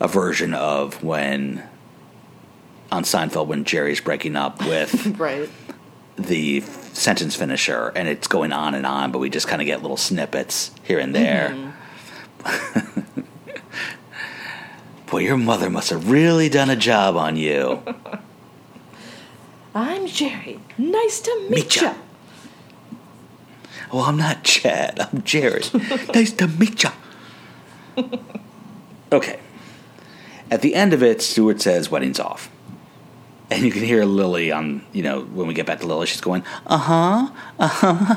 a 0.00 0.08
version 0.08 0.54
of 0.54 1.02
when 1.02 1.62
on 2.90 3.02
Seinfeld 3.04 3.46
when 3.48 3.64
Jerry's 3.64 4.00
breaking 4.00 4.36
up 4.36 4.60
with 4.64 5.16
Right. 5.18 5.48
the 6.16 6.60
sentence 6.62 7.36
finisher, 7.36 7.92
and 7.94 8.08
it's 8.08 8.26
going 8.28 8.52
on 8.52 8.74
and 8.74 8.86
on, 8.86 9.12
but 9.12 9.18
we 9.18 9.28
just 9.30 9.46
kind 9.48 9.60
of 9.62 9.66
get 9.66 9.82
little 9.82 9.96
snippets 9.96 10.70
here 10.84 10.98
and 10.98 11.14
there. 11.14 11.54
Mm-hmm. 12.44 13.20
Boy, 15.10 15.18
your 15.20 15.36
mother 15.36 15.70
must 15.70 15.90
have 15.90 16.10
really 16.10 16.48
done 16.48 16.70
a 16.70 16.76
job 16.76 17.16
on 17.16 17.36
you. 17.36 17.82
I'm 19.74 20.06
Jerry. 20.06 20.60
Nice 20.76 21.20
to 21.20 21.36
meet 21.42 21.50
Meet 21.50 21.76
ya. 21.76 21.82
ya. 21.82 21.94
Well, 23.92 24.02
I'm 24.04 24.16
not 24.18 24.44
Chad. 24.44 24.98
I'm 25.00 25.22
Jerry. 25.22 25.62
nice 26.14 26.32
to 26.32 26.46
meet 26.48 26.82
ya. 26.82 26.90
Okay. 29.12 29.38
At 30.50 30.62
the 30.62 30.74
end 30.74 30.92
of 30.92 31.02
it, 31.02 31.20
Stuart 31.22 31.60
says 31.60 31.90
wedding's 31.90 32.20
off. 32.20 32.50
And 33.50 33.64
you 33.64 33.70
can 33.70 33.82
hear 33.82 34.04
Lily 34.04 34.52
on, 34.52 34.84
you 34.92 35.02
know, 35.02 35.22
when 35.22 35.46
we 35.46 35.54
get 35.54 35.66
back 35.66 35.80
to 35.80 35.86
Lily, 35.86 36.06
she's 36.06 36.20
going, 36.20 36.44
uh 36.66 36.76
huh, 36.78 37.30
uh 37.58 37.68
huh. 37.68 38.16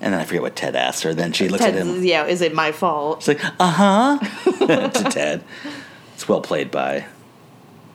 And 0.00 0.14
then 0.14 0.20
I 0.20 0.24
forget 0.24 0.42
what 0.42 0.56
Ted 0.56 0.76
asked 0.76 1.02
her. 1.02 1.12
Then 1.12 1.32
she 1.32 1.48
looks 1.48 1.64
at 1.64 1.74
him. 1.74 2.02
yeah, 2.04 2.24
is 2.24 2.40
it 2.40 2.54
my 2.54 2.72
fault? 2.72 3.18
It's 3.18 3.28
like, 3.28 3.44
uh 3.58 4.18
huh, 4.18 4.18
to 4.88 5.04
Ted. 5.10 5.44
It's 6.14 6.28
well 6.28 6.40
played 6.40 6.70
by 6.70 7.06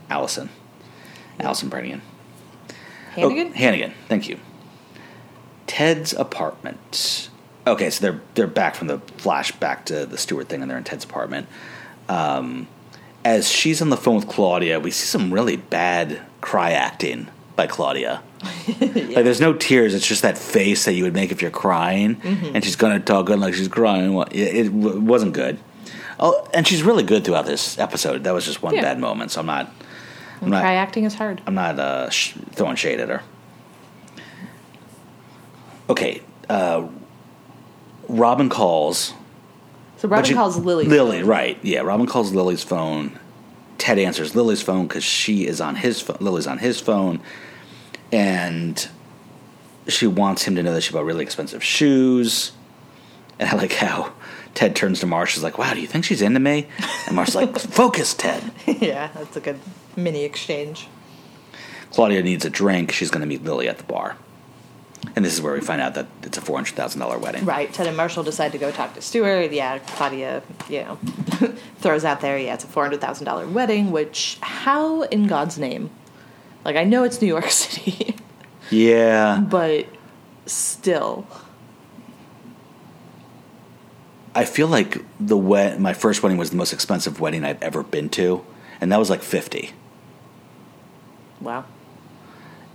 Alyson. 0.10 0.50
Alyson 1.40 1.70
Brannigan. 1.70 2.02
Hannigan? 3.16 3.48
Oh, 3.48 3.54
Hannigan. 3.54 3.94
Thank 4.08 4.28
you. 4.30 4.40
Ted's 5.68 6.14
apartment. 6.14 7.30
Okay, 7.66 7.90
so 7.90 8.02
they're 8.02 8.22
they're 8.36 8.48
back 8.48 8.76
from 8.76 8.88
the 8.88 9.00
flashback 9.00 9.86
to 9.86 10.06
the 10.06 10.18
Stuart 10.18 10.50
thing, 10.50 10.62
and 10.62 10.70
they're 10.70 10.78
in 10.78 10.84
Ted's 10.84 11.06
apartment. 11.06 11.48
Um, 12.08 12.68
as 13.26 13.50
she's 13.52 13.82
on 13.82 13.90
the 13.90 13.98
phone 13.98 14.16
with 14.16 14.28
Claudia, 14.30 14.80
we 14.80 14.92
see 14.92 15.06
some 15.08 15.34
really 15.34 15.58
bad 15.58 16.22
cry 16.40 16.72
acting 16.72 17.28
by 17.58 17.68
Claudia. 17.68 18.22
Like, 18.80 19.24
there's 19.24 19.42
no 19.42 19.54
tears; 19.54 19.94
it's 19.96 20.08
just 20.08 20.22
that 20.22 20.38
face 20.38 20.86
that 20.86 20.94
you 20.94 21.04
would 21.04 21.14
make 21.14 21.32
if 21.32 21.42
you're 21.42 21.50
crying, 21.52 22.20
and 22.24 22.64
she's 22.64 22.76
gonna 22.76 23.00
talk 23.00 23.26
good 23.28 23.40
like 23.40 23.54
she's 23.54 23.68
crying. 23.68 24.14
Well, 24.14 24.28
It, 24.32 24.66
it 24.68 24.72
wasn't 24.74 25.34
good. 25.34 25.58
Oh, 26.20 26.48
and 26.54 26.68
she's 26.68 26.84
really 26.84 27.04
good 27.04 27.24
throughout 27.26 27.46
this 27.46 27.78
episode. 27.80 28.24
That 28.26 28.34
was 28.34 28.46
just 28.46 28.62
one 28.62 28.76
Yeah. 28.76 28.82
bad 28.82 29.00
moment, 29.00 29.32
so 29.32 29.40
I'm 29.40 29.46
not. 29.48 29.72
I'm 30.42 30.50
not. 30.50 30.62
Cry 30.62 30.74
acting 30.76 31.06
is 31.06 31.16
hard. 31.16 31.42
I'm 31.48 31.56
not 31.56 31.80
uh, 31.80 32.10
sh- 32.10 32.34
throwing 32.54 32.76
shade 32.76 33.00
at 33.00 33.10
her. 33.10 33.22
Okay, 35.90 36.22
uh, 36.50 36.88
Robin 38.08 38.50
calls. 38.50 39.14
So 39.98 40.08
Robin 40.08 40.30
you- 40.30 40.36
calls 40.36 40.58
Lily. 40.58 40.86
Lily, 40.86 41.24
right? 41.24 41.58
Yeah, 41.62 41.82
Robin 41.82 42.06
calls 42.06 42.34
Lily's 42.34 42.64
phone. 42.64 43.18
Ted 43.78 44.00
answers 44.00 44.36
Lily's 44.36 44.62
phone 44.62 44.88
because 44.88 45.04
she 45.04 45.46
is 45.48 45.60
on 45.62 45.76
his 45.76 46.02
phone. 46.02 46.18
Lily's 46.20 46.48
on 46.48 46.58
his 46.60 46.80
phone, 46.80 47.20
and 48.12 48.88
she 49.88 50.08
wants 50.08 50.44
him 50.44 50.56
to 50.56 50.64
know 50.64 50.74
that 50.74 50.82
she 50.82 50.94
bought 50.94 51.06
really 51.06 51.24
expensive 51.24 51.64
shoes. 51.64 52.52
And 53.40 53.50
I 53.50 53.56
like 53.56 53.74
how 53.74 54.14
Ted 54.54 54.76
turns 54.76 55.02
to 55.02 55.06
Marsh. 55.06 55.34
She's 55.34 55.44
like, 55.44 55.58
"Wow, 55.58 55.74
do 55.74 55.82
you 55.82 55.88
think 55.88 56.06
she's 56.06 56.22
into 56.22 56.40
me?" 56.40 56.68
And 57.08 57.16
Marsh's 57.16 57.36
like, 57.36 57.58
"Focus, 57.60 58.14
Ted." 58.14 58.50
yeah, 58.66 59.10
that's 59.14 59.36
a 59.36 59.42
good 59.42 59.60
mini 59.96 60.24
exchange. 60.24 60.88
Claudia 61.92 62.24
needs 62.24 62.46
a 62.46 62.50
drink. 62.50 62.92
She's 62.92 63.12
going 63.12 63.22
to 63.22 63.28
meet 63.28 63.44
Lily 63.44 63.68
at 63.70 63.78
the 63.78 63.84
bar. 63.84 64.18
And 65.16 65.24
this 65.24 65.34
is 65.34 65.42
where 65.42 65.54
we 65.54 65.62
find 65.62 65.82
out 65.82 65.94
that 65.96 66.08
it's 66.24 66.38
a 66.38 66.42
$400,000 66.42 67.20
wedding. 67.22 67.46
Right. 67.46 67.72
Ted 67.74 67.88
and 67.88 67.96
Marshall 67.98 68.24
decide 68.24 68.52
to 68.54 68.58
go 68.58 68.72
talk 68.72 68.94
to 68.96 69.02
Stuart. 69.02 69.52
Yeah, 69.52 69.80
Claudia, 69.80 70.42
you 70.70 70.82
know, 70.82 70.96
throws 71.80 72.04
out 72.06 72.22
there, 72.22 72.38
yeah, 72.38 72.54
it's 72.54 72.64
a 72.64 72.68
$400,000 72.68 73.52
wedding, 73.52 73.92
which, 73.92 74.38
how 74.42 75.04
in 75.04 75.28
God's 75.28 75.58
name? 75.58 75.90
Like, 76.64 76.76
I 76.76 76.84
know 76.84 77.04
it's 77.04 77.22
New 77.22 77.28
York 77.28 77.50
City, 77.52 78.16
Yeah. 78.72 79.40
but 79.40 79.86
still. 80.46 81.28
I 84.34 84.44
feel 84.44 84.68
like 84.68 85.04
the 85.20 85.38
wed- 85.38 85.80
my 85.80 85.94
first 85.94 86.22
wedding 86.22 86.38
was 86.38 86.50
the 86.50 86.58
most 86.58 86.74
expensive 86.74 87.20
wedding 87.22 87.46
I've 87.46 87.62
ever 87.64 87.84
been 87.84 88.10
to. 88.10 88.46
And 88.82 88.92
that 88.92 89.00
was 89.00 89.10
like 89.10 89.22
50 89.22 89.72
Wow. 91.40 91.64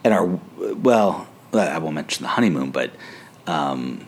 And 0.05 0.15
our, 0.15 0.25
well, 0.57 1.27
I 1.53 1.79
won't 1.79 1.95
mention 1.95 2.23
the 2.23 2.29
honeymoon, 2.29 2.71
but 2.71 2.93
um, 3.47 4.07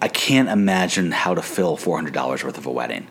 I 0.00 0.08
can't 0.08 0.48
imagine 0.48 1.10
how 1.10 1.34
to 1.34 1.42
fill 1.42 1.76
four 1.76 1.96
hundred 1.96 2.14
dollars 2.14 2.44
worth 2.44 2.58
of 2.58 2.66
a 2.66 2.70
wedding. 2.70 3.08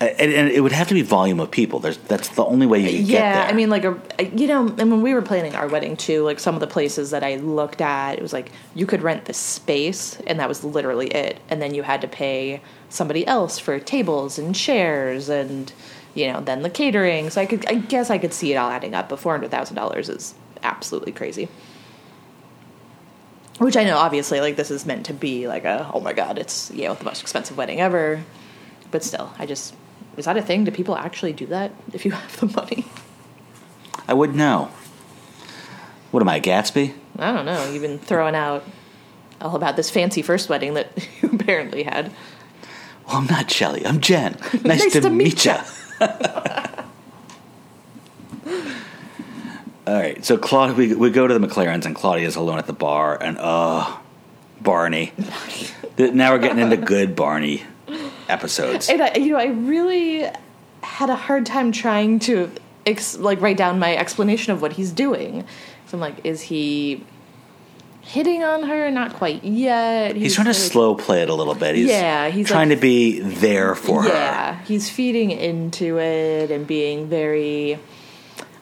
And, 0.00 0.32
and 0.32 0.48
it 0.48 0.60
would 0.60 0.70
have 0.70 0.86
to 0.88 0.94
be 0.94 1.02
volume 1.02 1.40
of 1.40 1.50
people. 1.50 1.80
There's 1.80 1.96
that's 1.98 2.28
the 2.28 2.44
only 2.44 2.66
way 2.66 2.78
you 2.78 2.98
can 2.98 3.06
get 3.06 3.20
there. 3.20 3.34
yeah. 3.42 3.48
I 3.50 3.52
mean, 3.52 3.68
like 3.68 3.84
a 3.84 4.00
you 4.32 4.46
know, 4.46 4.68
and 4.68 4.92
when 4.92 5.02
we 5.02 5.12
were 5.12 5.22
planning 5.22 5.56
our 5.56 5.66
wedding 5.66 5.96
too, 5.96 6.22
like 6.22 6.38
some 6.38 6.54
of 6.54 6.60
the 6.60 6.68
places 6.68 7.10
that 7.10 7.24
I 7.24 7.36
looked 7.36 7.80
at, 7.80 8.16
it 8.16 8.22
was 8.22 8.32
like 8.32 8.52
you 8.76 8.86
could 8.86 9.02
rent 9.02 9.24
the 9.24 9.34
space, 9.34 10.20
and 10.28 10.38
that 10.38 10.48
was 10.48 10.62
literally 10.62 11.08
it, 11.08 11.40
and 11.48 11.60
then 11.60 11.74
you 11.74 11.82
had 11.82 12.00
to 12.02 12.08
pay 12.08 12.60
somebody 12.88 13.26
else 13.26 13.58
for 13.58 13.80
tables 13.80 14.38
and 14.38 14.54
chairs, 14.54 15.28
and 15.28 15.72
you 16.14 16.32
know, 16.32 16.40
then 16.40 16.62
the 16.62 16.70
catering. 16.70 17.30
So 17.30 17.40
I 17.40 17.46
could, 17.46 17.66
I 17.66 17.74
guess, 17.74 18.10
I 18.10 18.18
could 18.18 18.32
see 18.32 18.52
it 18.52 18.56
all 18.56 18.70
adding 18.70 18.94
up, 18.94 19.08
but 19.08 19.18
four 19.18 19.32
hundred 19.32 19.50
thousand 19.50 19.74
dollars 19.74 20.08
is 20.08 20.32
absolutely 20.62 21.12
crazy. 21.12 21.48
Which 23.58 23.76
I 23.76 23.84
know, 23.84 23.96
obviously, 23.96 24.40
like 24.40 24.56
this 24.56 24.70
is 24.70 24.86
meant 24.86 25.06
to 25.06 25.14
be 25.14 25.48
like 25.48 25.64
a 25.64 25.90
oh 25.92 26.00
my 26.00 26.12
god, 26.12 26.38
it's 26.38 26.70
you 26.70 26.84
know 26.84 26.94
the 26.94 27.04
most 27.04 27.22
expensive 27.22 27.56
wedding 27.56 27.80
ever, 27.80 28.22
but 28.90 29.02
still, 29.02 29.32
I 29.38 29.46
just 29.46 29.74
is 30.16 30.24
that 30.24 30.36
a 30.36 30.42
thing? 30.42 30.64
Do 30.64 30.70
people 30.70 30.96
actually 30.96 31.32
do 31.32 31.46
that 31.46 31.72
if 31.92 32.04
you 32.04 32.10
have 32.12 32.40
the 32.40 32.46
money? 32.46 32.84
I 34.06 34.14
would 34.14 34.34
know. 34.34 34.70
What 36.10 36.22
am 36.22 36.28
I, 36.28 36.40
Gatsby? 36.40 36.94
I 37.18 37.32
don't 37.32 37.44
know. 37.44 37.70
You've 37.70 37.82
been 37.82 37.98
throwing 37.98 38.34
out 38.34 38.64
all 39.40 39.54
about 39.56 39.76
this 39.76 39.90
fancy 39.90 40.22
first 40.22 40.48
wedding 40.48 40.74
that 40.74 40.90
you 41.22 41.30
apparently 41.32 41.82
had. 41.82 42.12
Well, 43.06 43.16
I'm 43.16 43.26
not 43.26 43.50
Shelly. 43.50 43.86
I'm 43.86 44.00
Jen. 44.00 44.36
Nice, 44.64 44.64
Nice 44.64 44.92
to, 44.94 45.00
to 45.02 45.10
meet 45.10 45.44
ya. 45.44 45.62
All 49.88 49.94
right, 49.94 50.22
so 50.22 50.36
Claudia, 50.36 50.74
we, 50.76 50.94
we 50.94 51.08
go 51.08 51.26
to 51.26 51.38
the 51.38 51.46
McLarens, 51.46 51.86
and 51.86 51.94
Claudia's 51.96 52.36
alone 52.36 52.58
at 52.58 52.66
the 52.66 52.74
bar, 52.74 53.16
and 53.22 53.38
uh, 53.38 53.96
Barney. 54.60 55.12
Now 55.98 56.32
we're 56.32 56.38
getting 56.38 56.60
into 56.60 56.76
good 56.76 57.16
Barney 57.16 57.64
episodes. 58.28 58.88
And 58.88 59.02
I, 59.02 59.14
you 59.14 59.30
know, 59.30 59.36
I 59.38 59.46
really 59.46 60.28
had 60.82 61.10
a 61.10 61.16
hard 61.16 61.44
time 61.44 61.72
trying 61.72 62.20
to 62.20 62.52
ex- 62.86 63.18
like 63.18 63.40
write 63.40 63.56
down 63.56 63.80
my 63.80 63.96
explanation 63.96 64.52
of 64.52 64.62
what 64.62 64.74
he's 64.74 64.92
doing. 64.92 65.44
So 65.88 65.96
I'm 65.96 66.00
like, 66.00 66.24
is 66.24 66.40
he 66.42 67.04
hitting 68.02 68.44
on 68.44 68.62
her? 68.62 68.92
Not 68.92 69.14
quite 69.14 69.42
yet. 69.42 70.14
He's 70.14 70.36
trying 70.36 70.44
to 70.44 70.50
like- 70.52 70.56
slow 70.70 70.94
play 70.94 71.22
it 71.22 71.30
a 71.30 71.34
little 71.34 71.56
bit. 71.56 71.74
He's 71.74 71.88
Yeah, 71.88 72.28
he's 72.28 72.46
trying 72.46 72.68
like- 72.68 72.78
to 72.78 72.82
be 72.82 73.18
there 73.18 73.74
for 73.74 74.04
her. 74.04 74.08
Yeah, 74.08 74.62
he's 74.66 74.88
feeding 74.88 75.32
into 75.32 75.98
it 75.98 76.52
and 76.52 76.64
being 76.64 77.08
very 77.08 77.80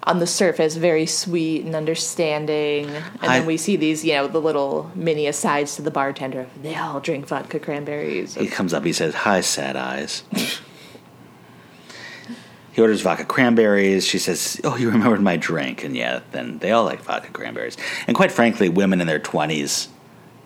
on 0.07 0.21
the 0.21 0.27
surface 0.27 0.77
very 0.77 1.05
sweet 1.07 1.65
and 1.65 1.75
understanding 1.75 2.87
and 2.89 3.05
I- 3.23 3.39
then 3.39 3.47
we 3.47 3.57
see 3.57 3.77
these 3.77 4.05
you 4.05 4.13
know 4.15 4.29
the 4.29 4.41
little 4.41 4.91
mini 4.95 5.27
asides 5.27 5.75
to 5.77 5.83
the 5.83 5.91
bartender 5.91 6.47
they 6.63 6.77
all 6.77 7.01
drink 7.01 7.27
vodka 7.27 7.59
cranberries 7.59 8.35
He 8.35 8.47
comes 8.47 8.73
up, 8.73 8.85
he 8.85 8.93
says, 8.93 9.15
Hi, 9.15 9.41
sad 9.41 9.77
eyes. 9.77 10.23
he 12.73 12.81
orders 12.81 13.01
vodka 13.01 13.25
cranberries. 13.25 14.07
She 14.07 14.19
says, 14.19 14.61
Oh, 14.65 14.77
you 14.77 14.91
remembered 14.91 15.23
my 15.23 15.37
drink. 15.37 15.83
And 15.83 15.97
yeah, 15.97 16.21
then 16.33 16.59
they 16.59 16.71
all 16.73 16.85
like 16.85 17.01
vodka 17.03 17.31
cranberries. 17.31 17.77
And 18.07 18.15
quite 18.15 18.31
frankly, 18.31 18.69
women 18.69 19.01
in 19.01 19.07
their 19.07 19.19
20s, 19.21 19.89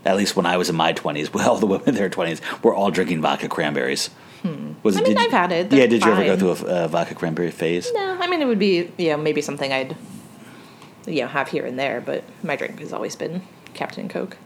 at 0.05 0.17
least 0.17 0.37
when 0.37 0.47
I 0.47 0.57
was 0.57 0.71
in 0.71 0.77
my 0.77 0.93
20s, 0.93 1.33
well, 1.35 1.57
the 1.57 1.67
women 1.67 1.89
in 1.91 1.95
their 1.97 2.11
20s 2.11 2.41
were 2.63 2.75
all 2.75 2.91
drinking 2.91 3.21
vodka 3.21 3.49
cranberries. 3.49 4.11
Was. 4.83 4.97
I 4.97 5.01
mean, 5.01 5.09
did- 5.15 5.19
I've 5.19 5.31
had 5.31 5.53
it. 5.53 5.73
Yeah, 5.73 5.87
did 5.87 6.05
you 6.05 6.11
ever 6.11 6.23
go 6.25 6.31
fine. 6.31 6.39
through 6.57 6.69
a 6.69 6.85
uh, 6.85 6.89
vodka 6.89 7.15
cranberry 7.15 7.51
phase? 7.51 7.91
no 7.95 8.17
i 8.21 8.27
mean 8.27 8.41
it 8.43 8.47
would 8.47 8.59
be 8.59 8.91
you 8.99 9.11
know 9.11 9.17
maybe 9.17 9.41
something 9.43 9.73
i'd 9.73 9.97
you 11.07 11.21
know 11.23 11.29
have 11.29 11.49
here 11.49 11.67
and 11.67 11.79
there 11.79 12.01
but 12.01 12.25
my 12.43 12.57
drink 12.57 12.79
has 12.81 12.93
always 12.93 13.17
been 13.17 13.43
captain 13.75 14.09
coke 14.09 14.37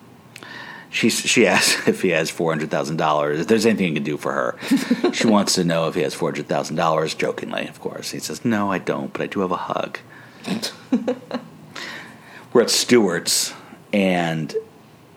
She 0.91 1.09
she 1.11 1.47
asks 1.47 1.89
if 1.93 2.03
he 2.03 2.11
has 2.11 2.30
four 2.30 2.51
hundred 2.53 2.70
thousand 2.70 2.97
dollars. 2.99 3.41
If 3.41 3.47
there's 3.49 3.66
anything 3.66 3.89
he 3.89 3.95
can 3.95 4.05
do 4.05 4.16
for 4.16 4.32
her, 4.32 4.57
she 5.12 5.26
wants 5.26 5.55
to 5.57 5.64
know 5.64 5.89
if 5.89 5.95
he 5.97 6.03
has 6.03 6.14
four 6.14 6.30
hundred 6.30 6.47
thousand 6.47 6.76
dollars. 6.76 7.14
Jokingly, 7.14 7.66
of 7.68 7.80
course, 7.80 8.11
he 8.12 8.20
says, 8.20 8.45
"No, 8.45 8.70
I 8.70 8.78
don't, 8.78 9.12
but 9.12 9.22
I 9.22 9.26
do 9.26 9.41
have 9.41 9.51
a 9.51 9.57
hug." 9.57 9.99
We're 12.53 12.62
at 12.62 12.70
Stuart's, 12.70 13.53
and 13.93 14.55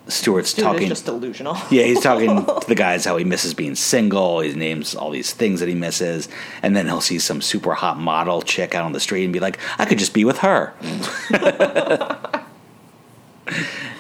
Stuart's 0.08 0.54
Dude, 0.54 0.64
talking. 0.64 0.88
just 0.88 1.06
delusional 1.06 1.56
yeah, 1.70 1.84
he's 1.84 2.02
talking 2.02 2.46
to 2.46 2.68
the 2.68 2.76
guys 2.76 3.06
how 3.06 3.18
he 3.18 3.24
misses 3.24 3.54
being 3.54 3.76
single. 3.76 4.40
He 4.40 4.54
names 4.54 4.96
all 4.96 5.12
these 5.12 5.34
things 5.34 5.60
that 5.60 5.70
he 5.70 5.76
misses, 5.76 6.30
and 6.62 6.76
then 6.76 6.86
he'll 6.86 7.02
see 7.02 7.20
some 7.20 7.42
super 7.42 7.74
hot 7.74 7.98
model 8.00 8.42
chick 8.42 8.74
out 8.76 8.86
on 8.86 8.94
the 8.94 9.00
street 9.00 9.24
and 9.26 9.34
be 9.34 9.40
like, 9.40 9.60
"I 9.78 9.86
could 9.86 10.00
just 10.00 10.14
be 10.14 10.24
with 10.26 10.40
her." 10.40 10.74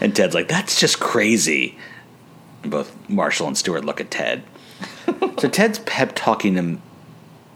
and 0.01 0.15
Ted's 0.15 0.33
like, 0.35 0.47
"That's 0.47 0.79
just 0.79 0.99
crazy." 0.99 1.77
And 2.63 2.71
both 2.71 2.95
Marshall 3.09 3.47
and 3.47 3.57
Stuart 3.57 3.85
look 3.85 3.99
at 4.01 4.11
Ted. 4.11 4.43
so 5.39 5.49
Ted's 5.49 5.79
pep 5.79 6.13
talking 6.15 6.55
him 6.55 6.81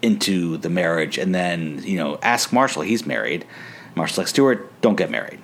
into 0.02 0.58
the 0.58 0.70
marriage, 0.70 1.18
and 1.18 1.34
then 1.34 1.82
you 1.84 1.97
know, 1.97 2.20
ask 2.22 2.52
Marshall. 2.52 2.82
He's 2.84 3.06
married. 3.06 3.45
Marshall's 3.95 4.18
like, 4.18 4.28
"Stuart, 4.28 4.82
don't 4.82 4.95
get 4.95 5.10
married," 5.10 5.39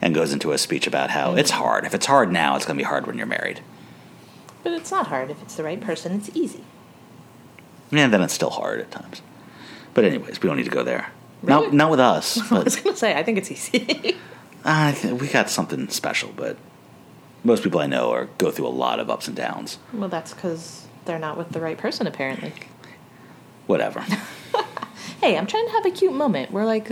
and 0.00 0.14
goes 0.14 0.32
into 0.32 0.52
a 0.52 0.58
speech 0.58 0.86
about 0.86 1.10
how 1.10 1.34
mm. 1.34 1.38
it's 1.38 1.50
hard. 1.50 1.84
If 1.84 1.94
it's 1.94 2.06
hard 2.06 2.32
now, 2.32 2.56
it's 2.56 2.64
going 2.64 2.76
to 2.76 2.82
be 2.82 2.88
hard 2.88 3.06
when 3.06 3.16
you're 3.16 3.26
married. 3.26 3.60
but 4.62 4.72
it's 4.72 4.90
not 4.90 5.08
hard 5.08 5.30
if 5.30 5.40
it's 5.42 5.54
the 5.54 5.64
right 5.64 5.80
person 5.80 6.12
it's 6.12 6.30
easy 6.34 6.64
Yeah, 7.90 8.08
then 8.08 8.22
it's 8.22 8.34
still 8.34 8.50
hard 8.50 8.80
at 8.80 8.90
times. 8.90 9.22
But 9.94 10.04
anyways, 10.04 10.40
we 10.42 10.48
don't 10.48 10.56
need 10.56 10.64
to 10.64 10.70
go 10.70 10.82
there. 10.82 11.10
Really? 11.42 11.66
Not 11.66 11.74
not 11.74 11.90
with 11.90 12.00
us. 12.00 12.52
i 12.52 12.62
was 12.62 12.76
gonna 12.76 12.96
say 12.96 13.14
i 13.16 13.22
think 13.22 13.38
it's 13.38 13.50
easy 13.50 14.16
I 14.64 14.92
think 14.92 15.20
we 15.22 15.28
got 15.28 15.48
something 15.48 15.88
special. 15.88 16.32
But 16.36 16.58
most 17.44 17.62
people 17.62 17.80
I 17.80 17.86
know 17.86 18.10
are 18.10 18.26
go 18.36 18.50
through 18.50 18.66
a 18.66 18.76
lot 18.84 19.00
of 19.00 19.08
ups 19.08 19.26
and 19.26 19.34
downs. 19.34 19.78
well 19.92 20.10
that's 20.10 20.34
because 20.34 20.86
they're 21.06 21.18
not 21.18 21.38
with 21.38 21.50
the 21.50 21.60
right 21.60 21.78
person 21.78 22.06
apparently 22.06 22.52
Whatever. 23.66 24.04
Hey, 25.20 25.36
I'm 25.36 25.46
trying 25.46 25.66
to 25.66 25.72
have 25.72 25.84
a 25.84 25.90
cute 25.90 26.14
moment. 26.14 26.50
We're 26.50 26.64
like, 26.64 26.88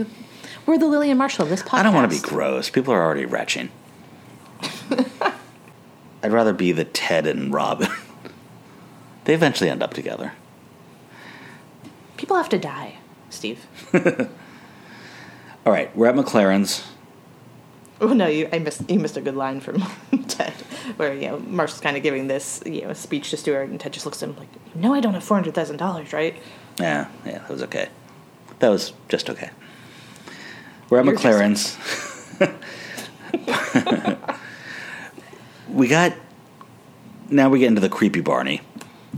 we're 0.68 0.78
the 0.78 0.86
Lillian 0.86 1.16
Marshall 1.16 1.44
of 1.44 1.48
this 1.48 1.62
podcast. 1.62 1.78
I 1.78 1.82
don't 1.82 1.94
want 1.94 2.12
to 2.12 2.20
be 2.20 2.22
gross. 2.22 2.68
People 2.68 2.92
are 2.92 3.02
already 3.02 3.24
retching. 3.24 3.70
I'd 6.22 6.30
rather 6.30 6.52
be 6.52 6.72
the 6.72 6.84
Ted 6.84 7.26
and 7.26 7.52
Robin. 7.52 7.88
they 9.24 9.32
eventually 9.32 9.70
end 9.70 9.82
up 9.82 9.94
together. 9.94 10.32
People 12.18 12.36
have 12.36 12.50
to 12.50 12.58
die, 12.58 12.98
Steve. 13.30 13.66
All 13.94 15.72
right, 15.72 15.94
we're 15.96 16.06
at 16.06 16.14
McLaren's. 16.14 16.86
Oh 18.00 18.12
no, 18.12 18.26
you 18.26 18.48
I 18.52 18.58
missed 18.58 18.88
you 18.90 19.00
missed 19.00 19.16
a 19.16 19.22
good 19.22 19.36
line 19.36 19.60
from 19.60 19.82
Ted, 20.28 20.52
where 20.96 21.14
you 21.14 21.28
know 21.28 21.38
Marshall's 21.38 21.80
kind 21.80 21.96
of 21.96 22.02
giving 22.02 22.28
this 22.28 22.62
you 22.66 22.82
know 22.82 22.92
speech 22.92 23.30
to 23.30 23.36
Stuart, 23.36 23.70
and 23.70 23.80
Ted 23.80 23.92
just 23.92 24.04
looks 24.04 24.22
at 24.22 24.28
him 24.28 24.36
like, 24.36 24.48
"No, 24.74 24.94
I 24.94 25.00
don't 25.00 25.14
have 25.14 25.24
four 25.24 25.36
hundred 25.36 25.54
thousand 25.54 25.78
dollars, 25.78 26.12
right?" 26.12 26.36
Yeah, 26.78 27.08
yeah, 27.24 27.38
that 27.38 27.48
was 27.48 27.62
okay. 27.64 27.88
That 28.60 28.68
was 28.68 28.92
just 29.08 29.30
okay. 29.30 29.50
We're 30.90 31.00
at 31.00 31.04
You're 31.04 31.14
just- 31.16 31.24
McLaren's. 31.24 31.76
we 35.68 35.88
got. 35.88 36.14
Now 37.30 37.50
we 37.50 37.58
get 37.58 37.68
into 37.68 37.80
the 37.80 37.88
creepy 37.90 38.20
Barney. 38.20 38.60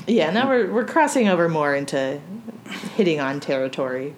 Yeah, 0.07 0.31
now 0.31 0.49
we're 0.49 0.71
we're 0.73 0.85
crossing 0.85 1.29
over 1.29 1.49
more 1.49 1.75
into 1.75 2.21
hitting 2.97 3.21
on 3.21 3.41
territory. 3.41 4.15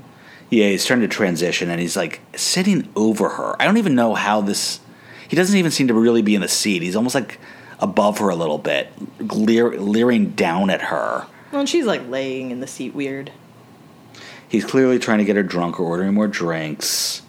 Yeah, 0.50 0.68
he's 0.68 0.82
starting 0.82 1.08
to 1.08 1.14
transition, 1.14 1.70
and 1.70 1.80
he's 1.80 1.96
like 1.96 2.20
sitting 2.36 2.88
over 2.96 3.28
her. 3.30 3.60
I 3.60 3.64
don't 3.64 3.78
even 3.78 3.94
know 3.94 4.14
how 4.14 4.40
this. 4.40 4.80
He 5.28 5.36
doesn't 5.36 5.56
even 5.56 5.70
seem 5.70 5.88
to 5.88 5.94
really 5.94 6.22
be 6.22 6.34
in 6.34 6.42
the 6.42 6.48
seat. 6.48 6.82
He's 6.82 6.96
almost 6.96 7.14
like 7.14 7.38
above 7.80 8.18
her 8.18 8.28
a 8.28 8.36
little 8.36 8.58
bit, 8.58 8.92
leer, 9.18 9.78
leering 9.80 10.30
down 10.30 10.70
at 10.70 10.82
her. 10.82 11.26
Well, 11.50 11.60
and 11.60 11.68
she's 11.68 11.86
like 11.86 12.06
laying 12.08 12.50
in 12.50 12.60
the 12.60 12.66
seat, 12.66 12.94
weird. 12.94 13.32
He's 14.48 14.64
clearly 14.66 14.98
trying 14.98 15.18
to 15.18 15.24
get 15.24 15.36
her 15.36 15.42
drunk 15.42 15.80
or 15.80 15.84
ordering 15.84 16.12
more 16.14 16.28
drinks. 16.28 17.22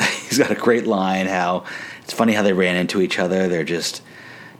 He's 0.28 0.38
got 0.38 0.50
a 0.50 0.54
great 0.54 0.86
line 0.86 1.26
how 1.26 1.64
it's 2.02 2.12
funny 2.12 2.32
how 2.32 2.42
they 2.42 2.52
ran 2.52 2.76
into 2.76 3.00
each 3.00 3.18
other. 3.18 3.48
They're 3.48 3.64
just 3.64 4.02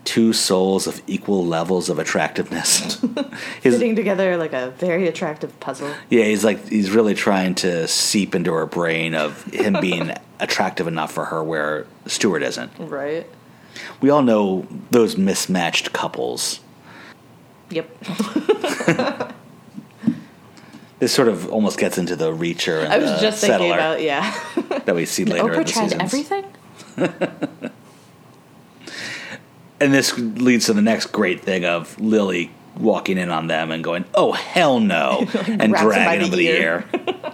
two 0.04 0.32
souls 0.32 0.86
of 0.86 1.02
equal 1.06 1.44
levels 1.44 1.88
of 1.88 1.98
attractiveness. 1.98 3.00
His, 3.62 3.74
Sitting 3.74 3.96
together 3.96 4.36
like 4.36 4.52
a 4.52 4.70
very 4.70 5.06
attractive 5.08 5.58
puzzle. 5.60 5.92
yeah, 6.08 6.24
he's 6.24 6.44
like 6.44 6.68
he's 6.68 6.90
really 6.90 7.14
trying 7.14 7.54
to 7.56 7.86
seep 7.86 8.34
into 8.34 8.52
her 8.52 8.66
brain 8.66 9.14
of 9.14 9.44
him 9.44 9.76
being 9.80 10.12
attractive 10.38 10.86
enough 10.86 11.12
for 11.12 11.26
her 11.26 11.42
where 11.44 11.86
Stuart 12.06 12.42
isn't. 12.42 12.72
Right. 12.78 13.26
We 14.00 14.10
all 14.10 14.22
know 14.22 14.66
those 14.90 15.16
mismatched 15.16 15.92
couples. 15.92 16.60
Yep. 17.70 17.88
This 21.00 21.12
sort 21.12 21.28
of 21.28 21.50
almost 21.50 21.78
gets 21.78 21.98
into 21.98 22.14
the 22.14 22.30
reacher 22.32 22.84
and 22.84 22.92
I 22.92 22.98
was 22.98 23.10
the 23.12 23.18
just 23.18 23.40
thinking 23.40 23.58
settler 23.70 23.74
about 23.74 24.02
yeah. 24.02 24.38
that 24.84 24.94
we 24.94 25.06
see 25.06 25.24
later 25.24 25.52
in 25.52 25.60
Oprah 25.60 25.66
the 25.66 25.72
tried 25.72 25.90
seasons. 25.90 26.02
everything. 26.02 26.44
And 29.80 29.94
this 29.94 30.16
leads 30.18 30.66
to 30.66 30.74
the 30.74 30.82
next 30.82 31.06
great 31.06 31.40
thing 31.40 31.64
of 31.64 31.98
Lily 31.98 32.50
walking 32.76 33.16
in 33.16 33.30
on 33.30 33.46
them 33.46 33.70
and 33.70 33.82
going, 33.82 34.04
"Oh 34.14 34.32
hell 34.32 34.78
no!" 34.78 35.20
and 35.34 35.34
Grabs 35.34 35.48
him 35.48 35.70
by 35.72 35.82
dragging 35.82 36.24
him 36.26 36.30
the 36.30 36.36
by 36.36 36.36
the 36.36 36.48
ear. 36.48 36.84
ear. 36.92 37.32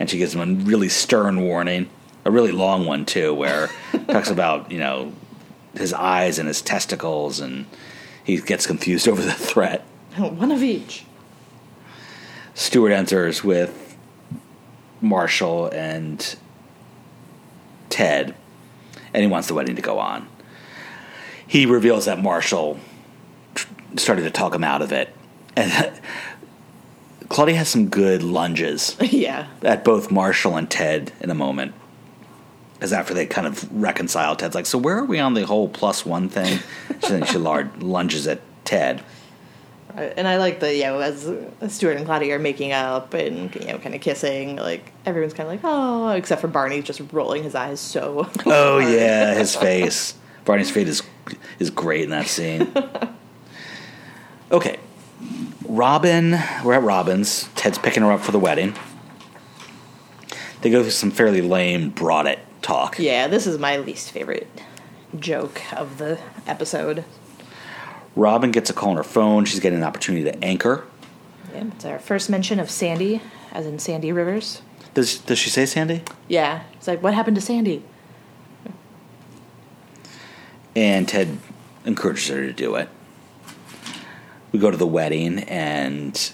and 0.00 0.10
she 0.10 0.18
gives 0.18 0.34
him 0.34 0.40
a 0.40 0.64
really 0.64 0.88
stern 0.88 1.42
warning. 1.42 1.88
a 2.24 2.30
really 2.30 2.50
long 2.50 2.86
one 2.86 3.06
too, 3.06 3.32
where 3.32 3.70
talks 4.08 4.30
about 4.30 4.72
you 4.72 4.78
know 4.80 5.12
his 5.76 5.92
eyes 5.92 6.40
and 6.40 6.48
his 6.48 6.60
testicles, 6.60 7.38
and 7.38 7.66
he 8.24 8.40
gets 8.40 8.66
confused 8.66 9.06
over 9.06 9.22
the 9.22 9.32
threat. 9.32 9.82
One 10.16 10.50
of 10.50 10.64
each. 10.64 11.04
Stuart 12.54 12.92
enters 12.92 13.42
with 13.44 13.96
Marshall 15.00 15.68
and 15.68 16.36
Ted, 17.88 18.34
and 19.12 19.22
he 19.22 19.28
wants 19.28 19.48
the 19.48 19.54
wedding 19.54 19.76
to 19.76 19.82
go 19.82 19.98
on. 19.98 20.28
He 21.46 21.66
reveals 21.66 22.04
that 22.04 22.22
Marshall 22.22 22.78
started 23.96 24.22
to 24.22 24.30
talk 24.30 24.54
him 24.54 24.64
out 24.64 24.82
of 24.82 24.92
it, 24.92 25.14
and 25.56 25.92
Claudia 27.28 27.56
has 27.56 27.68
some 27.68 27.88
good 27.88 28.22
lunges 28.22 28.96
yeah. 29.00 29.46
at 29.62 29.84
both 29.84 30.10
Marshall 30.10 30.56
and 30.56 30.70
Ted 30.70 31.12
in 31.20 31.30
a 31.30 31.34
moment. 31.34 31.74
Because 32.74 32.92
after 32.92 33.12
they 33.12 33.26
kind 33.26 33.46
of 33.46 33.70
reconcile, 33.72 34.34
Ted's 34.36 34.54
like, 34.54 34.66
"So 34.66 34.78
where 34.78 34.98
are 34.98 35.04
we 35.04 35.18
on 35.18 35.34
the 35.34 35.44
whole 35.44 35.68
plus 35.68 36.06
one 36.06 36.28
thing?" 36.28 36.60
then 37.08 37.24
she 37.26 37.36
lard- 37.36 37.82
lunges 37.82 38.26
at 38.26 38.40
Ted. 38.64 39.02
Right. 39.94 40.12
And 40.16 40.28
I 40.28 40.36
like 40.36 40.60
the, 40.60 40.74
you 40.74 40.84
know, 40.84 41.00
as 41.00 41.28
Stuart 41.68 41.96
and 41.96 42.06
Claudia 42.06 42.36
are 42.36 42.38
making 42.38 42.72
up 42.72 43.14
and, 43.14 43.54
you 43.54 43.66
know, 43.66 43.78
kind 43.78 43.94
of 43.94 44.00
kissing, 44.00 44.56
like, 44.56 44.92
everyone's 45.06 45.34
kind 45.34 45.48
of 45.48 45.52
like, 45.54 45.60
oh, 45.64 46.10
except 46.10 46.40
for 46.40 46.48
Barney 46.48 46.82
just 46.82 47.00
rolling 47.12 47.42
his 47.42 47.54
eyes 47.54 47.80
so. 47.80 48.28
Oh 48.46 48.78
yeah, 48.78 49.34
his 49.34 49.56
face. 49.56 50.14
Barney's 50.44 50.70
face 50.70 50.88
is 50.88 51.02
is 51.58 51.70
great 51.70 52.04
in 52.04 52.10
that 52.10 52.26
scene. 52.26 52.72
Okay, 54.52 54.80
Robin. 55.68 56.32
We're 56.64 56.74
at 56.74 56.82
Robin's. 56.82 57.48
Ted's 57.54 57.78
picking 57.78 58.02
her 58.02 58.10
up 58.10 58.20
for 58.20 58.32
the 58.32 58.38
wedding. 58.40 58.74
They 60.62 60.70
go 60.70 60.82
through 60.82 60.90
some 60.90 61.12
fairly 61.12 61.40
lame 61.40 61.90
brought 61.90 62.26
it 62.26 62.40
talk. 62.60 62.98
Yeah, 62.98 63.28
this 63.28 63.46
is 63.46 63.58
my 63.58 63.76
least 63.76 64.10
favorite 64.10 64.48
joke 65.18 65.60
of 65.72 65.98
the 65.98 66.18
episode. 66.48 67.04
Robin 68.20 68.50
gets 68.50 68.68
a 68.68 68.74
call 68.74 68.90
on 68.90 68.96
her 68.96 69.02
phone. 69.02 69.46
She's 69.46 69.60
getting 69.60 69.78
an 69.78 69.84
opportunity 69.84 70.24
to 70.24 70.44
anchor. 70.44 70.84
Yeah, 71.54 71.64
it's 71.68 71.86
our 71.86 71.98
first 71.98 72.28
mention 72.28 72.60
of 72.60 72.70
Sandy, 72.70 73.22
as 73.50 73.64
in 73.64 73.78
Sandy 73.78 74.12
Rivers. 74.12 74.60
Does 74.92 75.18
does 75.18 75.38
she 75.38 75.48
say 75.48 75.64
Sandy? 75.64 76.02
Yeah, 76.28 76.64
it's 76.74 76.86
like, 76.86 77.02
what 77.02 77.14
happened 77.14 77.36
to 77.36 77.40
Sandy? 77.40 77.82
And 80.76 81.08
Ted 81.08 81.38
encourages 81.86 82.28
her 82.28 82.46
to 82.46 82.52
do 82.52 82.74
it. 82.74 82.90
We 84.52 84.58
go 84.58 84.70
to 84.70 84.76
the 84.76 84.86
wedding, 84.86 85.38
and 85.44 86.32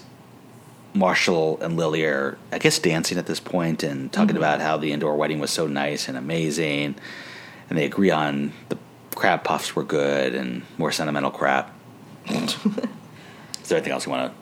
Marshall 0.93 1.57
and 1.61 1.77
Lily 1.77 2.03
are, 2.03 2.37
I 2.51 2.59
guess, 2.59 2.79
dancing 2.79 3.17
at 3.17 3.27
this 3.27 3.39
point 3.39 3.81
and 3.81 4.11
talking 4.11 4.29
mm-hmm. 4.29 4.37
about 4.37 4.59
how 4.59 4.75
the 4.75 4.91
indoor 4.91 5.15
wedding 5.15 5.39
was 5.39 5.51
so 5.51 5.67
nice 5.67 6.09
and 6.09 6.17
amazing. 6.17 6.95
And 7.69 7.77
they 7.77 7.85
agree 7.85 8.11
on 8.11 8.51
the 8.67 8.77
crab 9.15 9.45
puffs 9.45 9.75
were 9.75 9.83
good 9.83 10.35
and 10.35 10.63
more 10.77 10.91
sentimental 10.91 11.31
crap. 11.31 11.76
Is 13.61 13.69
there 13.69 13.77
anything 13.77 13.93
else 13.93 14.05
you 14.05 14.11
want 14.11 14.31
to? 14.31 14.37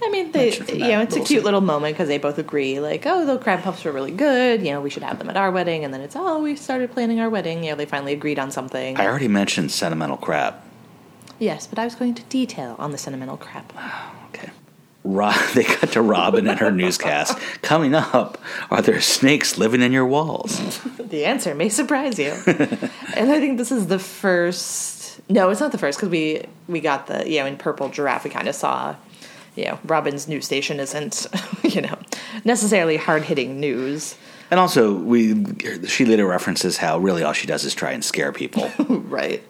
I 0.00 0.10
mean, 0.10 0.30
they, 0.30 0.54
you 0.56 0.78
know, 0.78 1.00
it's 1.00 1.16
a 1.16 1.18
cute 1.18 1.28
scene. 1.28 1.42
little 1.42 1.60
moment 1.60 1.94
because 1.94 2.06
they 2.06 2.18
both 2.18 2.38
agree, 2.38 2.78
like, 2.78 3.04
oh, 3.06 3.26
the 3.26 3.36
crab 3.38 3.62
puffs 3.62 3.82
were 3.84 3.90
really 3.90 4.12
good. 4.12 4.62
You 4.62 4.72
know, 4.72 4.80
we 4.80 4.90
should 4.90 5.02
have 5.02 5.18
them 5.18 5.28
at 5.28 5.36
our 5.36 5.50
wedding. 5.50 5.84
And 5.84 5.92
then 5.92 6.00
it's, 6.02 6.14
oh, 6.14 6.40
we 6.40 6.54
started 6.54 6.92
planning 6.92 7.18
our 7.18 7.28
wedding. 7.28 7.64
You 7.64 7.70
know, 7.70 7.76
they 7.76 7.86
finally 7.86 8.12
agreed 8.12 8.38
on 8.38 8.50
something. 8.52 8.96
I 8.96 9.06
already 9.06 9.26
mentioned 9.28 9.72
sentimental 9.72 10.16
crap. 10.16 10.64
yes, 11.40 11.66
but 11.66 11.78
I 11.80 11.84
was 11.84 11.96
going 11.96 12.14
to 12.14 12.22
detail 12.24 12.76
on 12.78 12.92
the 12.92 12.98
sentimental 12.98 13.36
crap. 13.36 13.72
Okay. 14.34 14.50
Rob, 15.04 15.34
they 15.54 15.64
cut 15.64 15.92
to 15.92 16.02
Robin 16.02 16.46
and 16.46 16.60
her 16.60 16.70
newscast. 16.70 17.38
Coming 17.62 17.94
up, 17.94 18.36
are 18.70 18.82
there 18.82 19.00
snakes 19.00 19.56
living 19.56 19.80
in 19.80 19.90
your 19.90 20.04
walls? 20.04 20.78
the 20.98 21.24
answer 21.24 21.54
may 21.54 21.70
surprise 21.70 22.18
you. 22.18 22.32
and 22.46 23.30
I 23.32 23.40
think 23.40 23.56
this 23.56 23.72
is 23.72 23.86
the 23.86 23.98
first. 23.98 24.97
No, 25.28 25.50
it's 25.50 25.60
not 25.60 25.72
the 25.72 25.78
first 25.78 25.98
because 25.98 26.10
we 26.10 26.44
we 26.68 26.80
got 26.80 27.06
the 27.06 27.28
you 27.28 27.40
know 27.40 27.46
in 27.46 27.56
purple 27.56 27.88
giraffe. 27.88 28.24
We 28.24 28.30
kind 28.30 28.48
of 28.48 28.54
saw. 28.54 28.96
You 29.56 29.64
know, 29.64 29.78
Robin's 29.86 30.28
news 30.28 30.44
station 30.44 30.78
isn't, 30.78 31.26
you 31.64 31.80
know, 31.80 31.98
necessarily 32.44 32.96
hard 32.96 33.24
hitting 33.24 33.58
news. 33.58 34.14
And 34.52 34.60
also, 34.60 34.94
we 34.94 35.44
she 35.86 36.04
later 36.04 36.26
references 36.26 36.76
how 36.76 36.98
really 36.98 37.24
all 37.24 37.32
she 37.32 37.48
does 37.48 37.64
is 37.64 37.74
try 37.74 37.90
and 37.90 38.04
scare 38.04 38.30
people. 38.32 38.70
right. 38.88 39.42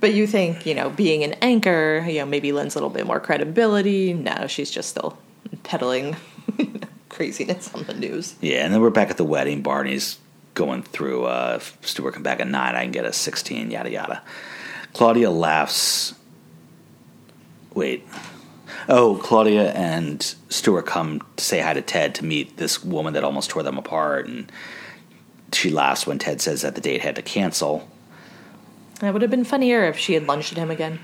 But 0.00 0.14
you 0.14 0.26
think, 0.28 0.66
you 0.66 0.74
know, 0.74 0.90
being 0.90 1.24
an 1.24 1.32
anchor, 1.42 2.04
you 2.06 2.18
know, 2.20 2.26
maybe 2.26 2.52
lends 2.52 2.74
a 2.74 2.78
little 2.78 2.90
bit 2.90 3.06
more 3.06 3.18
credibility. 3.18 4.12
No, 4.14 4.46
she's 4.46 4.70
just 4.70 4.90
still 4.90 5.18
peddling 5.64 6.14
craziness 7.08 7.74
on 7.74 7.84
the 7.84 7.94
news. 7.94 8.36
yeah, 8.40 8.64
and 8.64 8.72
then 8.72 8.80
we're 8.80 8.90
back 8.90 9.10
at 9.10 9.16
the 9.16 9.24
wedding. 9.24 9.62
Barney's 9.62 10.18
going 10.54 10.82
through. 10.82 11.24
Uh, 11.24 11.54
if 11.56 11.76
Stuart 11.82 12.12
come 12.12 12.22
back 12.22 12.40
at 12.40 12.46
nine, 12.46 12.76
I 12.76 12.82
can 12.82 12.92
get 12.92 13.04
a 13.04 13.12
sixteen. 13.12 13.70
Yada 13.70 13.90
yada. 13.90 14.22
Claudia 14.98 15.30
laughs. 15.30 16.12
Wait. 17.72 18.04
Oh, 18.88 19.20
Claudia 19.22 19.70
and 19.72 20.20
Stuart 20.48 20.86
come 20.86 21.22
to 21.36 21.44
say 21.44 21.60
hi 21.60 21.72
to 21.72 21.82
Ted 21.82 22.16
to 22.16 22.24
meet 22.24 22.56
this 22.56 22.82
woman 22.82 23.12
that 23.14 23.22
almost 23.22 23.48
tore 23.50 23.62
them 23.62 23.78
apart, 23.78 24.26
and 24.26 24.50
she 25.52 25.70
laughs 25.70 26.04
when 26.04 26.18
Ted 26.18 26.40
says 26.40 26.62
that 26.62 26.74
the 26.74 26.80
date 26.80 27.00
had 27.02 27.14
to 27.14 27.22
cancel. 27.22 27.88
That 28.98 29.12
would 29.12 29.22
have 29.22 29.30
been 29.30 29.44
funnier 29.44 29.84
if 29.84 29.96
she 29.96 30.14
had 30.14 30.26
lunged 30.26 30.50
at 30.50 30.58
him 30.58 30.70
again. 30.72 30.98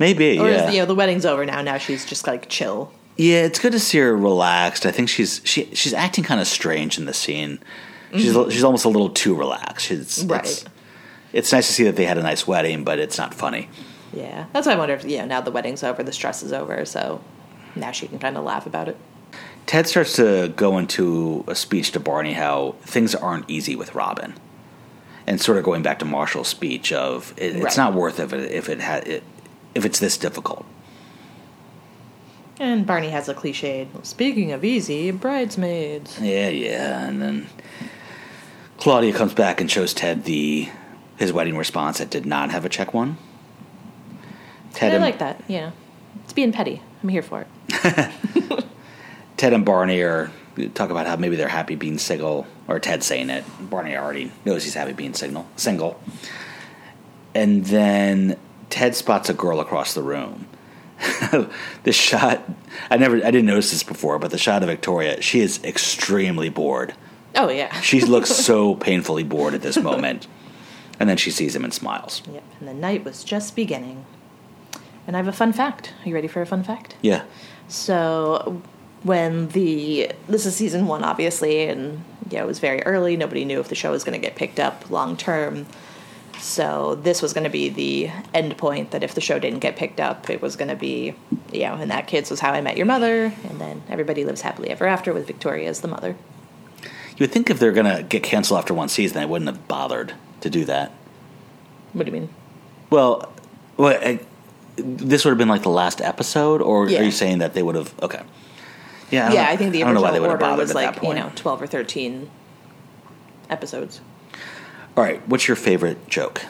Maybe, 0.00 0.40
Or, 0.40 0.48
yeah. 0.50 0.66
is, 0.66 0.74
you 0.74 0.80
know, 0.80 0.86
the 0.86 0.94
wedding's 0.96 1.24
over 1.24 1.46
now. 1.46 1.62
Now 1.62 1.78
she's 1.78 2.04
just 2.04 2.26
like 2.26 2.48
chill. 2.48 2.92
Yeah, 3.16 3.44
it's 3.44 3.60
good 3.60 3.72
to 3.72 3.78
see 3.80 3.98
her 3.98 4.16
relaxed. 4.16 4.86
I 4.86 4.90
think 4.90 5.08
she's 5.08 5.40
she 5.44 5.72
she's 5.72 5.94
acting 5.94 6.24
kind 6.24 6.40
of 6.40 6.48
strange 6.48 6.98
in 6.98 7.04
the 7.04 7.14
scene. 7.14 7.60
She's 8.12 8.34
she's 8.52 8.64
almost 8.64 8.84
a 8.84 8.88
little 8.88 9.10
too 9.10 9.36
relaxed. 9.36 9.86
She's, 9.86 10.18
Mm-hmm. 10.18 10.32
Right. 10.32 10.44
It's, 10.44 10.64
it's 11.32 11.52
nice 11.52 11.66
to 11.66 11.72
see 11.72 11.84
that 11.84 11.96
they 11.96 12.04
had 12.04 12.18
a 12.18 12.22
nice 12.22 12.46
wedding, 12.46 12.84
but 12.84 12.98
it's 12.98 13.18
not 13.18 13.34
funny. 13.34 13.68
Yeah. 14.12 14.46
That's 14.52 14.66
why 14.66 14.74
I 14.74 14.76
wonder 14.76 14.94
if, 14.94 15.04
you 15.04 15.18
know, 15.18 15.24
now 15.26 15.40
the 15.40 15.50
wedding's 15.50 15.82
over, 15.82 16.02
the 16.02 16.12
stress 16.12 16.42
is 16.42 16.52
over. 16.52 16.84
So 16.84 17.22
now 17.74 17.92
she 17.92 18.06
can 18.08 18.18
kind 18.18 18.36
of 18.36 18.44
laugh 18.44 18.66
about 18.66 18.88
it. 18.88 18.96
Ted 19.64 19.86
starts 19.86 20.14
to 20.16 20.48
go 20.56 20.76
into 20.76 21.44
a 21.46 21.54
speech 21.54 21.92
to 21.92 22.00
Barney 22.00 22.32
how 22.34 22.74
things 22.82 23.14
aren't 23.14 23.48
easy 23.48 23.76
with 23.76 23.94
Robin, 23.94 24.34
and 25.26 25.40
sort 25.40 25.56
of 25.56 25.64
going 25.64 25.82
back 25.82 26.00
to 26.00 26.04
Marshall's 26.04 26.48
speech 26.48 26.92
of 26.92 27.32
it, 27.36 27.54
it's 27.56 27.64
Right. 27.64 27.76
not 27.76 27.94
worth 27.94 28.18
it 28.18 28.24
if 28.24 28.32
it 28.32 28.50
if 28.52 28.68
it, 28.68 28.80
ha- 28.80 29.02
it 29.06 29.22
if 29.74 29.84
it's 29.86 30.00
this 30.00 30.18
difficult. 30.18 30.66
And 32.58 32.86
Barney 32.86 33.08
has 33.10 33.28
a 33.28 33.34
cliched, 33.34 33.88
speaking 34.04 34.52
of 34.52 34.64
easy, 34.64 35.10
bridesmaids. 35.10 36.18
Yeah, 36.20 36.48
yeah, 36.48 37.06
and 37.06 37.22
then 37.22 37.46
Claudia 38.78 39.12
comes 39.12 39.32
back 39.32 39.60
and 39.60 39.70
shows 39.70 39.94
Ted 39.94 40.24
the 40.24 40.68
his 41.22 41.32
wedding 41.32 41.56
response 41.56 41.98
that 41.98 42.10
did 42.10 42.26
not 42.26 42.50
have 42.50 42.64
a 42.64 42.68
check 42.68 42.92
one. 42.92 43.16
Ted 44.74 44.90
I 44.90 44.94
and, 44.96 45.04
like 45.04 45.20
that, 45.20 45.40
yeah. 45.46 45.70
It's 46.24 46.32
being 46.32 46.52
petty. 46.52 46.82
I'm 47.00 47.08
here 47.08 47.22
for 47.22 47.46
it. 47.68 48.64
Ted 49.36 49.52
and 49.52 49.64
Barney 49.64 50.00
are 50.02 50.32
talk 50.74 50.90
about 50.90 51.06
how 51.06 51.16
maybe 51.16 51.36
they're 51.36 51.48
happy 51.48 51.76
being 51.76 51.96
single, 51.98 52.46
or 52.66 52.80
Ted 52.80 53.04
saying 53.04 53.30
it. 53.30 53.44
Barney 53.60 53.96
already 53.96 54.32
knows 54.44 54.64
he's 54.64 54.74
happy 54.74 54.92
being 54.92 55.14
single. 55.14 55.46
Single, 55.54 56.02
and 57.34 57.64
then 57.66 58.36
Ted 58.68 58.96
spots 58.96 59.30
a 59.30 59.34
girl 59.34 59.60
across 59.60 59.94
the 59.94 60.02
room. 60.02 60.48
this 61.84 61.96
shot, 61.96 62.42
I 62.90 62.96
never, 62.96 63.16
I 63.16 63.30
didn't 63.30 63.46
notice 63.46 63.70
this 63.70 63.84
before, 63.84 64.18
but 64.18 64.32
the 64.32 64.38
shot 64.38 64.62
of 64.62 64.68
Victoria, 64.68 65.22
she 65.22 65.40
is 65.40 65.62
extremely 65.62 66.48
bored. 66.48 66.94
Oh, 67.34 67.48
yeah. 67.48 67.80
She 67.80 68.00
looks 68.00 68.30
so 68.44 68.74
painfully 68.74 69.22
bored 69.22 69.54
at 69.54 69.62
this 69.62 69.76
moment. 69.76 70.26
And 71.02 71.08
then 71.08 71.16
she 71.16 71.32
sees 71.32 71.56
him 71.56 71.64
and 71.64 71.74
smiles. 71.74 72.22
Yep, 72.32 72.44
and 72.60 72.68
the 72.68 72.74
night 72.74 73.04
was 73.04 73.24
just 73.24 73.56
beginning. 73.56 74.04
And 75.04 75.16
I 75.16 75.18
have 75.18 75.26
a 75.26 75.32
fun 75.32 75.52
fact. 75.52 75.92
Are 76.00 76.08
you 76.08 76.14
ready 76.14 76.28
for 76.28 76.40
a 76.40 76.46
fun 76.46 76.62
fact? 76.62 76.94
Yeah. 77.02 77.24
So, 77.66 78.62
when 79.02 79.48
the 79.48 80.12
this 80.28 80.46
is 80.46 80.54
season 80.54 80.86
one, 80.86 81.02
obviously, 81.02 81.64
and 81.64 82.04
yeah, 82.30 82.44
it 82.44 82.46
was 82.46 82.60
very 82.60 82.84
early. 82.84 83.16
Nobody 83.16 83.44
knew 83.44 83.58
if 83.58 83.66
the 83.66 83.74
show 83.74 83.90
was 83.90 84.04
going 84.04 84.12
to 84.12 84.24
get 84.24 84.36
picked 84.36 84.60
up 84.60 84.90
long 84.90 85.16
term. 85.16 85.66
So 86.38 86.94
this 86.94 87.20
was 87.20 87.32
going 87.32 87.42
to 87.42 87.50
be 87.50 87.68
the 87.68 88.08
end 88.32 88.56
point. 88.56 88.92
That 88.92 89.02
if 89.02 89.16
the 89.16 89.20
show 89.20 89.40
didn't 89.40 89.58
get 89.58 89.74
picked 89.74 89.98
up, 89.98 90.30
it 90.30 90.40
was 90.40 90.54
going 90.54 90.68
to 90.68 90.76
be, 90.76 91.16
you 91.52 91.62
know, 91.62 91.74
and 91.74 91.90
that 91.90 92.06
kids 92.06 92.30
was 92.30 92.38
how 92.38 92.52
I 92.52 92.60
met 92.60 92.76
your 92.76 92.86
mother, 92.86 93.24
and 93.48 93.60
then 93.60 93.82
everybody 93.88 94.24
lives 94.24 94.42
happily 94.42 94.70
ever 94.70 94.86
after 94.86 95.12
with 95.12 95.26
Victoria 95.26 95.68
as 95.68 95.80
the 95.80 95.88
mother. 95.88 96.14
You 97.16 97.24
would 97.24 97.32
think 97.32 97.50
if 97.50 97.58
they're 97.58 97.72
going 97.72 97.92
to 97.96 98.04
get 98.04 98.22
canceled 98.22 98.58
after 98.58 98.72
one 98.72 98.88
season, 98.88 99.18
they 99.18 99.26
wouldn't 99.26 99.48
have 99.48 99.66
bothered 99.66 100.14
to 100.42 100.50
do 100.50 100.64
that. 100.66 100.92
What 101.92 102.06
do 102.06 102.12
you 102.12 102.20
mean? 102.20 102.28
Well, 102.90 103.32
well 103.76 103.98
I, 104.02 104.20
this 104.76 105.24
would 105.24 105.30
have 105.32 105.38
been 105.38 105.48
like 105.48 105.62
the 105.62 105.68
last 105.70 106.00
episode, 106.00 106.60
or 106.62 106.88
Yeah. 106.88 107.00
are 107.00 107.04
you 107.04 107.10
saying 107.10 107.38
that 107.38 107.54
they 107.54 107.62
would 107.62 107.74
have? 107.74 107.92
Okay. 108.02 108.20
Yeah, 109.10 109.24
I 109.24 109.26
don't 109.28 109.34
Yeah, 109.34 109.42
know- 109.44 109.50
I 109.50 109.56
think 109.56 109.72
the 109.72 109.82
I 109.82 109.86
don't 109.86 109.94
know 109.94 110.00
why 110.02 110.10
they 110.10 110.20
would 110.20 110.30
have 110.30 110.40
order 110.40 110.44
bothered 110.44 110.58
was 110.60 110.70
at 110.70 110.76
like 110.76 110.94
you 110.96 111.00
point. 111.02 111.18
know 111.18 111.30
twelve 111.34 111.60
or 111.60 111.66
thirteen 111.66 112.30
episodes. 113.50 114.00
All 114.96 115.04
right, 115.04 115.26
what's 115.28 115.48
your 115.48 115.56
favorite 115.56 116.08
joke? 116.08 116.42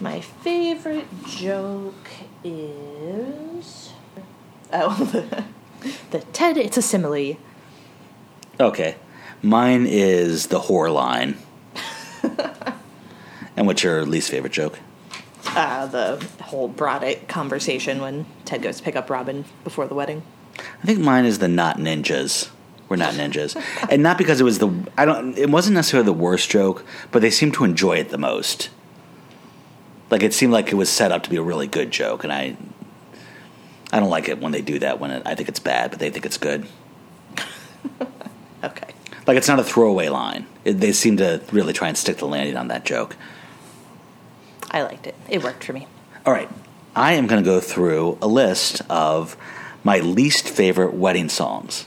My 0.00 0.20
favorite 0.20 1.06
joke 1.26 2.08
is 2.44 3.92
oh 4.72 5.04
the, 5.12 5.44
the 6.10 6.20
Ted. 6.32 6.56
It's 6.56 6.76
a 6.76 6.82
simile. 6.82 7.36
Okay. 8.58 8.96
Mine 9.42 9.86
is 9.86 10.48
the 10.48 10.60
whore 10.60 10.92
line. 10.92 11.36
And 13.60 13.66
what's 13.66 13.82
your 13.82 14.06
least 14.06 14.30
favorite 14.30 14.54
joke? 14.54 14.78
Uh, 15.48 15.84
the 15.84 16.26
whole 16.40 16.66
Broddick 16.66 17.28
conversation 17.28 18.00
when 18.00 18.24
Ted 18.46 18.62
goes 18.62 18.78
to 18.78 18.82
pick 18.82 18.96
up 18.96 19.10
Robin 19.10 19.44
before 19.64 19.86
the 19.86 19.94
wedding. 19.94 20.22
I 20.58 20.86
think 20.86 20.98
mine 20.98 21.26
is 21.26 21.40
the 21.40 21.48
not 21.48 21.76
ninjas. 21.76 22.48
We're 22.88 22.96
not 22.96 23.12
ninjas, 23.14 23.62
and 23.90 24.02
not 24.02 24.16
because 24.16 24.40
it 24.40 24.44
was 24.44 24.58
the 24.58 24.70
I 24.96 25.04
don't. 25.04 25.36
It 25.36 25.50
wasn't 25.50 25.74
necessarily 25.74 26.06
the 26.06 26.12
worst 26.12 26.50
joke, 26.50 26.84
but 27.12 27.20
they 27.20 27.30
seemed 27.30 27.52
to 27.54 27.64
enjoy 27.64 27.98
it 27.98 28.08
the 28.08 28.18
most. 28.18 28.70
Like 30.10 30.22
it 30.22 30.32
seemed 30.32 30.52
like 30.52 30.72
it 30.72 30.74
was 30.74 30.88
set 30.88 31.12
up 31.12 31.22
to 31.24 31.30
be 31.30 31.36
a 31.36 31.42
really 31.42 31.66
good 31.66 31.90
joke, 31.90 32.24
and 32.24 32.32
I, 32.32 32.56
I 33.92 34.00
don't 34.00 34.10
like 34.10 34.28
it 34.28 34.40
when 34.40 34.52
they 34.52 34.62
do 34.62 34.78
that. 34.80 34.98
When 34.98 35.10
it, 35.10 35.22
I 35.26 35.34
think 35.34 35.50
it's 35.50 35.60
bad, 35.60 35.90
but 35.90 36.00
they 36.00 36.10
think 36.10 36.26
it's 36.26 36.38
good. 36.38 36.66
Okay. 38.62 38.92
Like 39.26 39.38
it's 39.38 39.48
not 39.48 39.58
a 39.58 39.64
throwaway 39.64 40.08
line. 40.08 40.44
It, 40.66 40.74
they 40.74 40.92
seem 40.92 41.16
to 41.16 41.40
really 41.50 41.72
try 41.72 41.88
and 41.88 41.96
stick 41.96 42.18
the 42.18 42.26
landing 42.26 42.58
on 42.58 42.68
that 42.68 42.84
joke. 42.84 43.16
I 44.70 44.82
liked 44.82 45.06
it. 45.06 45.14
It 45.28 45.42
worked 45.42 45.64
for 45.64 45.72
me. 45.72 45.86
All 46.24 46.32
right, 46.32 46.48
I 46.94 47.14
am 47.14 47.26
going 47.26 47.42
to 47.42 47.48
go 47.48 47.60
through 47.60 48.18
a 48.22 48.26
list 48.28 48.82
of 48.88 49.36
my 49.82 49.98
least 49.98 50.48
favorite 50.48 50.94
wedding 50.94 51.28
songs. 51.28 51.86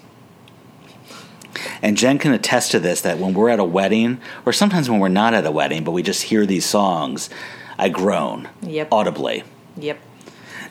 And 1.82 1.98
Jen 1.98 2.18
can 2.18 2.34
attest 2.34 2.72
to 2.72 2.80
this 2.80 3.02
that 3.02 3.20
when 3.20 3.34
we're 3.34 3.50
at 3.50 3.60
a 3.60 3.64
wedding, 3.64 4.20
or 4.46 4.54
sometimes 4.54 4.90
when 4.90 5.00
we're 5.00 5.10
not 5.10 5.34
at 5.34 5.46
a 5.46 5.52
wedding, 5.52 5.84
but 5.84 5.92
we 5.92 6.02
just 6.02 6.24
hear 6.24 6.46
these 6.46 6.66
songs, 6.66 7.30
I 7.78 7.90
groan 7.90 8.50
Yep. 8.62 8.88
audibly. 8.92 9.44
Yep. 9.78 10.00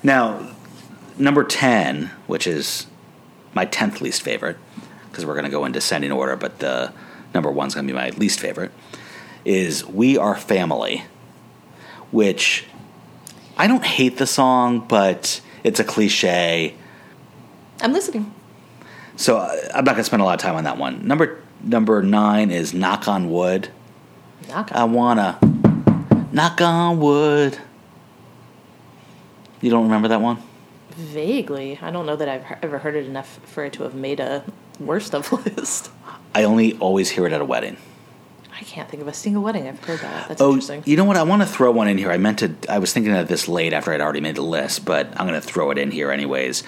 Now, 0.03 0.49
number 1.19 1.45
10, 1.45 2.11
which 2.27 2.47
is 2.47 2.87
my 3.55 3.65
10th 3.67 4.01
least 4.01 4.23
favorite, 4.23 4.57
because 5.11 5.25
we're 5.25 5.35
going 5.35 5.45
to 5.45 5.51
go 5.51 5.65
in 5.65 5.73
descending 5.73 6.11
order, 6.11 6.35
but 6.37 6.59
the 6.59 6.93
number 7.35 7.51
one's 7.51 7.75
going 7.75 7.87
to 7.87 7.93
be 7.93 7.97
my 7.97 8.11
least 8.11 8.41
favorite, 8.41 8.73
is 9.45 9.87
We 9.87 10.19
Are 10.19 10.35
Family, 10.37 11.05
which 12.13 12.65
I 13.57 13.67
don't 13.67 13.85
hate 13.85 14.19
the 14.19 14.27
song, 14.27 14.87
but 14.87 15.41
it's 15.65 15.81
a 15.81 15.85
cliche. 15.85 16.75
I'm 17.81 17.93
listening. 17.93 18.33
So 19.17 19.39
I- 19.39 19.59
I'm 19.75 19.85
not 19.85 19.93
going 19.93 19.97
to 19.97 20.05
spend 20.05 20.23
a 20.23 20.25
lot 20.25 20.35
of 20.35 20.41
time 20.41 20.55
on 20.55 20.65
that 20.65 20.79
one. 20.79 21.07
Number 21.07 21.41
number 21.65 22.03
nine 22.03 22.51
is 22.51 22.73
Knock 22.75 23.07
on 23.09 23.31
Wood. 23.31 23.69
Knock 24.49 24.71
I 24.73 24.85
wanna 24.85 25.39
knock 26.33 26.61
on 26.61 26.99
wood. 26.99 27.57
You 29.61 29.71
don't 29.71 29.85
remember 29.85 30.09
that 30.09 30.21
one? 30.21 30.43
Vaguely. 30.91 31.79
I 31.81 31.91
don't 31.93 32.05
know 32.07 32.17
that 32.17 32.29
I've 32.29 32.45
ever 32.63 32.79
heard 32.79 32.97
it 32.97 33.07
enough 33.07 33.39
for 33.45 33.65
it 33.65 33.73
to 33.75 33.85
have 33.85 33.95
made 33.95 34.19
a 34.19 34.45
worst 34.81 35.15
of 35.15 35.31
list. 35.57 35.91
I 36.35 36.43
only 36.45 36.77
always 36.79 37.11
hear 37.11 37.27
it 37.27 37.33
at 37.33 37.41
a 37.41 37.45
wedding. 37.45 37.77
I 38.55 38.65
can't 38.65 38.89
think 38.89 39.01
of 39.03 39.09
a 39.09 39.13
single 39.15 39.43
wedding 39.43 39.67
I've 39.67 39.83
heard 39.83 40.01
that. 40.01 40.29
That's 40.29 40.41
Oh, 40.41 40.51
interesting. 40.51 40.83
you 40.87 40.97
know 40.97 41.05
what? 41.05 41.17
I 41.17 41.23
want 41.23 41.43
to 41.43 41.47
throw 41.49 41.71
one 41.71 41.89
in 41.89 41.99
here. 41.99 42.11
I 42.11 42.19
meant 42.19 42.39
to. 42.41 42.55
I 42.69 42.79
was 42.79 42.93
thinking 42.93 43.13
of 43.13 43.27
this 43.29 43.49
late 43.49 43.73
after 43.73 43.93
I'd 43.93 44.01
already 44.01 44.21
made 44.21 44.37
the 44.37 44.43
list, 44.43 44.85
but 44.85 45.09
I'm 45.19 45.27
going 45.27 45.41
to 45.41 45.47
throw 45.47 45.71
it 45.71 45.79
in 45.79 45.91
here 45.91 46.11
anyways. 46.11 46.63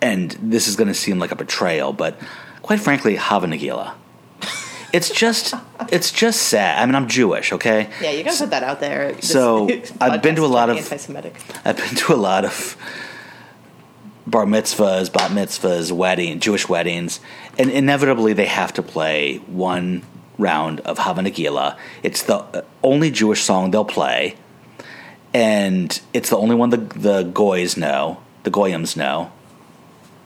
And 0.00 0.30
this 0.42 0.66
is 0.68 0.76
going 0.76 0.88
to 0.88 0.94
seem 0.94 1.18
like 1.18 1.30
a 1.32 1.36
betrayal, 1.36 1.92
but 1.92 2.18
quite 2.62 2.80
frankly, 2.80 3.16
Hava 3.16 3.46
Nagila. 3.46 3.94
It's 4.92 5.10
just, 5.10 5.54
it's 5.92 6.10
just 6.10 6.42
sad. 6.42 6.80
I 6.82 6.86
mean, 6.86 6.94
I'm 6.94 7.08
Jewish, 7.08 7.52
okay? 7.52 7.90
Yeah, 8.00 8.10
you 8.12 8.24
gotta 8.24 8.38
put 8.38 8.50
that 8.50 8.62
out 8.62 8.80
there. 8.80 9.12
This 9.12 9.30
So, 9.30 9.68
I've 10.00 10.22
been 10.22 10.36
to 10.36 10.44
a 10.44 10.46
lot 10.46 10.70
of- 10.70 10.78
anti-Semitic. 10.78 11.34
I've 11.64 11.76
been 11.76 11.94
to 11.96 12.14
a 12.14 12.16
lot 12.16 12.44
of 12.46 12.76
bar 14.26 14.44
mitzvahs, 14.46 15.12
bat 15.12 15.30
mitzvahs, 15.30 15.90
wedding, 15.92 16.40
Jewish 16.40 16.68
weddings, 16.68 17.20
and 17.58 17.70
inevitably 17.70 18.32
they 18.32 18.46
have 18.46 18.72
to 18.74 18.82
play 18.82 19.36
one 19.46 20.02
round 20.38 20.80
of 20.80 20.98
Hava 20.98 21.20
Nagila. 21.22 21.76
It's 22.02 22.22
the 22.22 22.64
only 22.82 23.10
Jewish 23.10 23.42
song 23.42 23.70
they'll 23.70 23.84
play, 23.84 24.36
and 25.34 26.00
it's 26.12 26.30
the 26.30 26.36
only 26.38 26.54
one 26.54 26.70
the 26.70 26.78
the 26.78 27.22
goys 27.24 27.76
know, 27.76 28.22
the 28.44 28.50
goyim 28.50 28.84
know, 28.96 29.30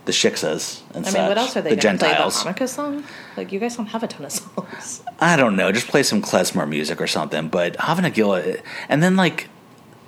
the 0.05 0.13
shiksas 0.13 0.83
and 0.95 1.07
I 1.07 1.11
such, 1.11 1.19
mean, 1.19 1.29
what 1.29 1.39
else 1.39 1.57
are 1.57 1.63
they 1.63 1.71
the 1.71 1.77
gonna 1.77 1.99
Gentiles. 1.99 2.43
play? 2.43 2.53
The 2.53 2.59
Hanukkah 2.61 2.69
song? 2.69 3.05
Like, 3.37 3.53
you 3.53 3.59
guys 3.61 3.77
don't 3.77 3.87
have 3.87 4.03
a 4.03 4.09
ton 4.09 4.25
of 4.27 4.33
songs. 4.33 5.03
I 5.21 5.37
don't 5.37 5.57
know, 5.57 5.71
just 5.73 5.89
play 5.89 6.03
some 6.03 6.21
klezmer 6.23 6.69
music 6.69 7.01
or 7.01 7.07
something. 7.07 7.49
But 7.49 7.77
Hava 7.77 8.03
Nagila, 8.03 8.61
and 8.89 9.03
then 9.03 9.17
like 9.17 9.49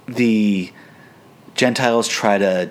the 0.07 0.73
Gentiles 1.55 2.09
try 2.09 2.39
to 2.39 2.71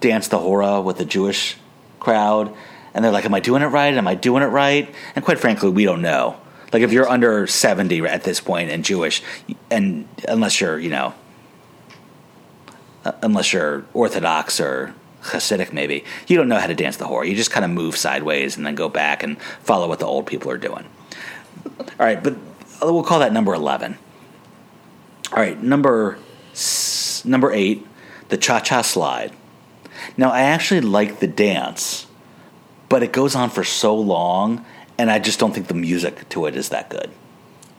dance 0.00 0.28
the 0.28 0.38
hora 0.38 0.80
with 0.80 0.98
the 0.98 1.04
Jewish 1.04 1.56
crowd, 2.00 2.52
and 2.94 3.04
they're 3.04 3.12
like, 3.12 3.24
"Am 3.24 3.34
I 3.34 3.40
doing 3.40 3.62
it 3.62 3.66
right? 3.66 3.94
Am 3.94 4.08
I 4.08 4.14
doing 4.14 4.42
it 4.42 4.46
right?" 4.46 4.92
And 5.14 5.24
quite 5.24 5.38
frankly, 5.38 5.70
we 5.70 5.84
don't 5.84 6.02
know. 6.02 6.36
Like 6.72 6.82
if 6.82 6.92
you're 6.92 7.08
under 7.08 7.46
seventy 7.46 8.00
at 8.00 8.24
this 8.24 8.40
point 8.40 8.70
and 8.70 8.84
Jewish, 8.84 9.22
and 9.70 10.08
unless 10.26 10.60
you're 10.60 10.78
you 10.78 10.90
know, 10.90 11.14
uh, 13.04 13.12
unless 13.22 13.52
you're 13.52 13.84
Orthodox 13.92 14.58
or 14.60 14.94
Hasidic, 15.22 15.72
maybe 15.72 16.04
you 16.26 16.36
don't 16.36 16.48
know 16.48 16.58
how 16.58 16.66
to 16.66 16.74
dance 16.74 16.96
the 16.96 17.06
hora. 17.06 17.26
You 17.26 17.36
just 17.36 17.50
kind 17.50 17.64
of 17.64 17.70
move 17.70 17.96
sideways 17.96 18.56
and 18.56 18.64
then 18.64 18.74
go 18.74 18.88
back 18.88 19.22
and 19.22 19.40
follow 19.62 19.86
what 19.86 19.98
the 19.98 20.06
old 20.06 20.26
people 20.26 20.50
are 20.50 20.58
doing. 20.58 20.86
All 21.78 22.06
right, 22.06 22.22
but 22.22 22.36
we'll 22.80 23.04
call 23.04 23.20
that 23.20 23.32
number 23.32 23.54
eleven. 23.54 23.98
All 25.30 25.38
right, 25.38 25.62
number 25.62 26.18
number 27.24 27.52
eight, 27.52 27.86
the 28.30 28.36
cha 28.36 28.60
cha 28.60 28.82
slide. 28.82 29.32
Now 30.16 30.30
I 30.30 30.42
actually 30.42 30.80
like 30.80 31.20
the 31.20 31.28
dance, 31.28 32.06
but 32.88 33.02
it 33.02 33.12
goes 33.12 33.34
on 33.34 33.50
for 33.50 33.62
so 33.62 33.94
long, 33.94 34.64
and 35.02 35.10
I 35.10 35.18
just 35.18 35.40
don't 35.40 35.52
think 35.52 35.66
the 35.66 35.74
music 35.74 36.28
to 36.28 36.46
it 36.46 36.54
is 36.54 36.68
that 36.68 36.88
good. 36.88 37.10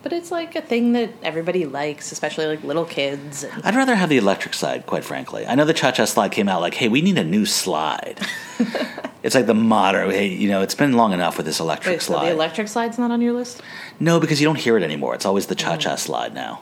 But 0.02 0.12
it's 0.12 0.30
like 0.30 0.54
a 0.56 0.60
thing 0.60 0.92
that 0.92 1.08
everybody 1.22 1.64
likes, 1.64 2.12
especially 2.12 2.44
like 2.44 2.62
little 2.62 2.84
kids. 2.84 3.44
And 3.44 3.64
I'd 3.64 3.74
rather 3.74 3.94
have 3.94 4.10
the 4.10 4.18
electric 4.18 4.52
slide, 4.52 4.84
quite 4.84 5.04
frankly. 5.04 5.46
I 5.46 5.54
know 5.54 5.64
the 5.64 5.72
cha 5.72 5.90
cha 5.90 6.04
slide 6.04 6.32
came 6.32 6.50
out 6.50 6.60
like, 6.60 6.74
hey, 6.74 6.88
we 6.88 7.00
need 7.00 7.16
a 7.16 7.24
new 7.24 7.46
slide. 7.46 8.20
it's 9.22 9.34
like 9.34 9.46
the 9.46 9.54
modern, 9.54 10.10
hey, 10.10 10.26
you 10.26 10.50
know, 10.50 10.60
it's 10.60 10.74
been 10.74 10.92
long 10.92 11.14
enough 11.14 11.38
with 11.38 11.46
this 11.46 11.60
electric 11.60 11.94
Wait, 11.94 12.02
so 12.02 12.12
slide. 12.12 12.26
the 12.26 12.32
electric 12.32 12.68
slide's 12.68 12.98
not 12.98 13.10
on 13.10 13.22
your 13.22 13.32
list? 13.32 13.62
No, 13.98 14.20
because 14.20 14.38
you 14.38 14.46
don't 14.46 14.58
hear 14.58 14.76
it 14.76 14.82
anymore. 14.82 15.14
It's 15.14 15.24
always 15.24 15.46
the 15.46 15.54
cha 15.54 15.78
cha 15.78 15.96
slide 15.96 16.34
now. 16.34 16.60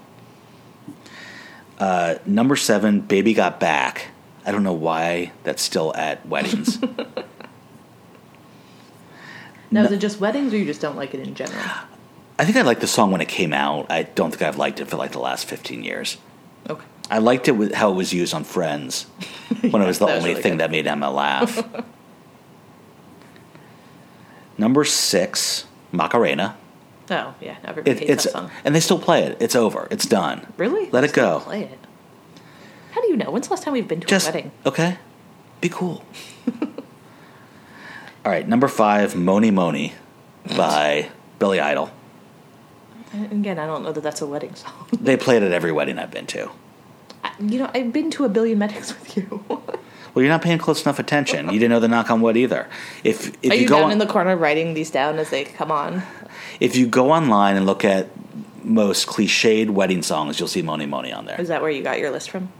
Uh, 1.77 2.19
number 2.25 2.55
seven, 2.55 3.01
Baby 3.01 3.35
Got 3.35 3.59
Back. 3.59 4.11
I 4.47 4.53
don't 4.53 4.63
know 4.63 4.73
why 4.73 5.33
that's 5.43 5.63
still 5.63 5.93
at 5.97 6.25
weddings. 6.29 6.79
Now, 9.73 9.85
is 9.85 9.91
it 9.93 9.99
just 9.99 10.21
weddings 10.21 10.53
or 10.53 10.59
you 10.59 10.65
just 10.67 10.81
don't 10.81 10.97
like 10.97 11.15
it 11.15 11.21
in 11.27 11.35
general? 11.35 11.63
I 12.39 12.45
think 12.45 12.57
I 12.57 12.63
liked 12.63 12.81
the 12.81 12.87
song 12.87 13.11
when 13.11 13.21
it 13.21 13.29
came 13.29 13.53
out. 13.53 13.91
I 13.91 14.03
don't 14.05 14.31
think 14.31 14.43
I've 14.43 14.59
liked 14.59 14.81
it 14.81 14.87
for 14.87 14.97
like 14.97 15.13
the 15.13 15.19
last 15.19 15.47
15 15.47 15.83
years. 15.83 16.19
Okay. 16.69 16.85
I 17.11 17.19
liked 17.19 17.49
it 17.49 17.53
with 17.53 17.73
how 17.75 17.91
it 17.91 17.95
was 17.95 18.13
used 18.13 18.33
on 18.35 18.45
Friends 18.45 19.05
when 19.71 19.83
it 19.83 19.87
was 19.87 19.99
the 19.99 20.07
that 20.07 20.15
was 20.15 20.23
only 20.23 20.31
really 20.31 20.43
thing 20.43 20.53
good. 20.53 20.61
that 20.61 20.71
made 20.71 20.87
Emma 20.87 21.11
laugh. 21.11 21.67
Number 24.59 24.85
six, 24.85 25.65
Macarena. 25.91 26.57
Oh, 27.11 27.35
yeah. 27.41 27.57
Everybody 27.65 27.91
It, 27.91 27.99
hates 28.01 28.11
it's 28.11 28.25
that 28.25 28.33
song. 28.33 28.51
and 28.65 28.75
they 28.75 28.81
still 28.81 28.99
play 28.99 29.25
it. 29.25 29.37
It's 29.41 29.57
over. 29.57 29.89
It's 29.91 30.07
done. 30.07 30.47
Really? 30.57 30.89
Let 30.91 31.05
it 31.05 31.11
Still 31.11 31.39
go. 31.39 31.45
Play 31.45 31.63
it. 31.65 31.79
How 32.93 33.01
do 33.03 33.09
you 33.09 33.17
know? 33.17 33.31
When's 33.31 33.49
the 33.49 33.55
last 33.55 33.65
time 33.65 33.73
we've 33.73 33.89
been 33.89 34.01
to 34.01 34.07
Just 34.07 34.29
a 34.29 34.33
wedding? 34.33 34.53
okay. 34.67 34.99
Be 35.61 35.69
cool. 35.69 36.05
All 38.25 38.31
right, 38.31 38.47
number 38.47 38.69
five, 38.69 39.17
Mony 39.17 39.51
Mony 39.51 39.95
by 40.57 41.11
Billy 41.39 41.59
Idol. 41.61 41.91
Again, 43.13 43.59
I 43.59 43.67
don't 43.67 43.83
know 43.83 43.93
that 43.93 44.03
that's 44.03 44.23
a 44.23 44.27
wedding 44.27 44.55
song. 44.55 44.73
They 45.01 45.17
play 45.17 45.37
it 45.37 45.43
at 45.43 45.53
every 45.53 45.73
wedding 45.73 45.99
I've 45.99 46.11
been 46.11 46.27
to. 46.29 46.51
I- 47.25 47.33
you 47.41 47.59
know, 47.59 47.71
I've 47.75 47.93
been 47.93 48.11
to 48.13 48.25
a 48.25 48.29
billion 48.29 48.59
weddings 48.61 48.95
with 48.99 49.17
you. 49.17 49.45
Well, 50.15 50.23
you're 50.23 50.29
not 50.29 50.43
paying 50.43 50.59
close 50.59 50.83
enough 50.85 50.99
attention. 50.99 51.47
You 51.47 51.59
didn't 51.59 51.71
know 51.71 51.81
the 51.81 51.89
knock 51.89 52.11
on 52.11 52.21
wood 52.21 52.37
either. 52.37 52.69
If 53.03 53.33
if 53.43 53.51
Are 53.51 53.55
you, 53.55 53.63
you, 53.63 53.69
go 53.69 53.77
down 53.77 53.85
on, 53.87 53.93
in 53.93 53.99
the 53.99 54.07
corner 54.07 54.37
writing 54.37 54.75
these 54.75 54.91
down 54.91 55.19
as 55.19 55.31
they 55.31 55.45
come 55.45 55.71
on? 55.71 56.03
if 56.61 56.77
you 56.77 56.87
go 56.87 57.11
online 57.11 57.57
and 57.57 57.67
look 57.67 57.85
at 57.85 58.09
most 58.63 59.07
cliched 59.09 59.71
wedding 59.71 60.03
songs, 60.03 60.39
you'll 60.39 60.49
see 60.49 60.63
Mony 60.63 60.87
Mony 60.87 61.13
on 61.13 61.25
there. 61.25 61.41
Is 61.41 61.49
that 61.49 61.63
where 61.63 61.71
you 61.71 61.83
got 61.83 61.99
your 61.99 62.11
list 62.11 62.31
from? 62.31 62.51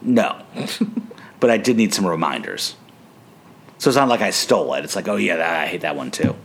No, 0.00 0.40
but 1.40 1.50
I 1.50 1.56
did 1.58 1.76
need 1.76 1.92
some 1.92 2.06
reminders. 2.06 2.76
So 3.78 3.90
it's 3.90 3.96
not 3.96 4.08
like 4.08 4.20
I 4.20 4.30
stole 4.30 4.74
it. 4.74 4.84
It's 4.84 4.96
like, 4.96 5.08
oh 5.08 5.16
yeah, 5.16 5.36
that, 5.36 5.60
I 5.60 5.66
hate 5.66 5.82
that 5.82 5.96
one 5.96 6.10
too. 6.10 6.36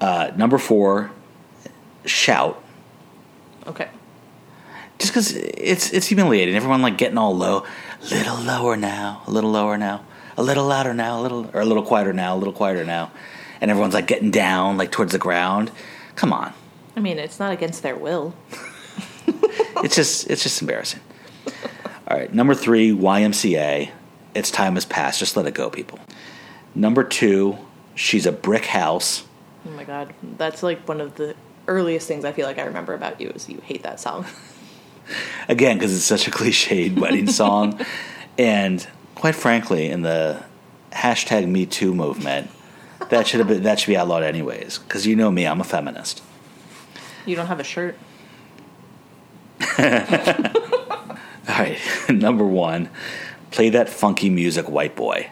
Uh, 0.00 0.30
number 0.36 0.58
four, 0.58 1.10
shout. 2.04 2.62
Okay. 3.66 3.88
just 4.98 5.12
because 5.12 5.32
it's 5.34 5.92
it's 5.92 6.06
humiliating. 6.06 6.54
Everyone 6.54 6.82
like 6.82 6.96
getting 6.98 7.18
all 7.18 7.36
low, 7.36 7.64
little 8.10 8.36
lower 8.36 8.76
now, 8.76 9.22
a 9.26 9.30
little 9.30 9.50
lower 9.50 9.76
now, 9.76 10.04
a 10.36 10.42
little 10.42 10.66
louder 10.66 10.94
now, 10.94 11.20
a 11.20 11.22
little 11.22 11.50
or 11.52 11.60
a 11.60 11.64
little 11.64 11.82
quieter 11.82 12.12
now, 12.12 12.36
a 12.36 12.38
little 12.38 12.52
quieter 12.52 12.84
now, 12.84 13.10
and 13.60 13.70
everyone's 13.70 13.94
like 13.94 14.06
getting 14.06 14.30
down 14.30 14.76
like 14.76 14.92
towards 14.92 15.12
the 15.12 15.18
ground. 15.18 15.70
Come 16.14 16.32
on, 16.32 16.52
I 16.94 17.00
mean, 17.00 17.18
it's 17.18 17.38
not 17.38 17.52
against 17.52 17.82
their 17.82 17.96
will. 17.96 18.34
it's 19.82 19.96
just 19.96 20.30
it's 20.30 20.42
just 20.42 20.60
embarrassing. 20.60 21.00
All 22.08 22.16
right, 22.16 22.32
number 22.32 22.54
three, 22.54 22.92
YMCA. 22.92 23.90
Its 24.36 24.50
time 24.50 24.74
has 24.74 24.84
passed. 24.84 25.18
Just 25.18 25.36
let 25.36 25.46
it 25.46 25.54
go, 25.54 25.70
people. 25.70 25.98
Number 26.74 27.02
two, 27.02 27.56
she's 27.94 28.26
a 28.26 28.32
brick 28.32 28.66
house 28.66 29.24
Oh 29.66 29.70
my 29.70 29.84
god, 29.84 30.14
that's 30.36 30.62
like 30.62 30.86
one 30.86 31.00
of 31.00 31.16
the 31.16 31.34
earliest 31.66 32.06
things 32.06 32.24
I 32.24 32.32
feel 32.32 32.46
like 32.46 32.58
I 32.58 32.62
remember 32.62 32.94
about 32.94 33.20
you 33.20 33.30
is 33.30 33.48
you 33.48 33.60
hate 33.64 33.82
that 33.82 33.98
song. 33.98 34.26
Again, 35.48 35.76
because 35.76 35.94
it's 35.94 36.04
such 36.04 36.28
a 36.28 36.30
cliched 36.36 36.98
wedding 36.98 37.26
song, 37.26 37.80
and 38.38 38.86
quite 39.14 39.34
frankly, 39.34 39.88
in 39.88 40.02
the 40.02 40.42
hashtag 40.92 41.48
Me 41.48 41.66
Too 41.66 41.94
movement, 41.94 42.50
that 43.08 43.26
should 43.26 43.40
have 43.40 43.48
been 43.48 43.62
that 43.64 43.80
should 43.80 43.88
be 43.88 43.96
outlawed 43.96 44.22
anyways. 44.22 44.78
Because 44.78 45.06
you 45.06 45.16
know 45.16 45.30
me, 45.30 45.46
I'm 45.46 45.60
a 45.60 45.64
feminist. 45.64 46.22
You 47.24 47.34
don't 47.34 47.46
have 47.46 47.60
a 47.60 47.64
shirt. 47.64 47.96
All 49.78 51.54
right, 51.62 51.78
number 52.08 52.44
one, 52.44 52.88
play 53.50 53.70
that 53.70 53.88
funky 53.88 54.30
music, 54.30 54.68
white 54.68 54.96
boy. 54.96 55.30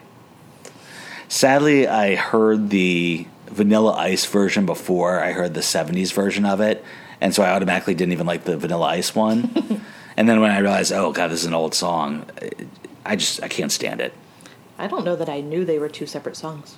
Sadly, 1.27 1.87
I 1.87 2.15
heard 2.15 2.69
the 2.69 3.25
Vanilla 3.47 3.93
Ice 3.93 4.25
version 4.25 4.65
before 4.65 5.19
I 5.19 5.31
heard 5.31 5.53
the 5.53 5.61
70s 5.61 6.13
version 6.13 6.45
of 6.45 6.61
it, 6.61 6.83
and 7.21 7.33
so 7.33 7.43
I 7.43 7.49
automatically 7.51 7.95
didn't 7.95 8.13
even 8.13 8.27
like 8.27 8.43
the 8.43 8.57
Vanilla 8.57 8.87
Ice 8.87 9.15
one. 9.15 9.81
and 10.17 10.29
then 10.29 10.41
when 10.41 10.51
I 10.51 10.59
realized, 10.59 10.91
oh 10.91 11.11
god, 11.11 11.31
this 11.31 11.41
is 11.41 11.45
an 11.45 11.53
old 11.53 11.73
song, 11.73 12.25
I 13.05 13.15
just 13.15 13.41
I 13.43 13.47
can't 13.47 13.71
stand 13.71 14.01
it. 14.01 14.13
I 14.77 14.87
don't 14.87 15.05
know 15.05 15.15
that 15.15 15.29
I 15.29 15.41
knew 15.41 15.63
they 15.63 15.79
were 15.79 15.89
two 15.89 16.05
separate 16.05 16.35
songs. 16.35 16.77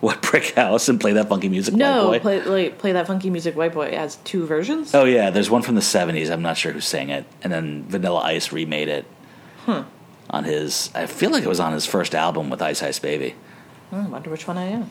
What 0.00 0.22
brick 0.22 0.54
house 0.54 0.88
and 0.88 1.00
play 1.00 1.12
that 1.14 1.28
funky 1.28 1.48
music, 1.48 1.74
No, 1.74 2.10
white 2.10 2.22
boy? 2.22 2.40
play 2.40 2.64
like, 2.64 2.78
play 2.78 2.92
that 2.92 3.08
funky 3.08 3.30
music, 3.30 3.56
white 3.56 3.74
boy. 3.74 3.90
Has 3.90 4.16
two 4.16 4.46
versions. 4.46 4.94
Oh 4.94 5.04
yeah, 5.04 5.30
there's 5.30 5.50
one 5.50 5.62
from 5.62 5.74
the 5.74 5.80
'70s. 5.80 6.30
I'm 6.30 6.42
not 6.42 6.56
sure 6.56 6.72
who 6.72 6.80
sang 6.80 7.10
it, 7.10 7.24
and 7.42 7.52
then 7.52 7.84
Vanilla 7.88 8.20
Ice 8.20 8.52
remade 8.52 8.88
it 8.88 9.04
on 10.30 10.44
his. 10.44 10.90
I 10.94 11.06
feel 11.06 11.30
like 11.30 11.42
it 11.42 11.48
was 11.48 11.60
on 11.60 11.72
his 11.72 11.86
first 11.86 12.14
album 12.14 12.50
with 12.50 12.62
Ice 12.62 12.82
Ice 12.82 12.98
Baby. 12.98 13.34
I 13.92 14.00
wonder 14.06 14.30
which 14.30 14.46
one 14.46 14.58
I 14.58 14.64
am. 14.64 14.90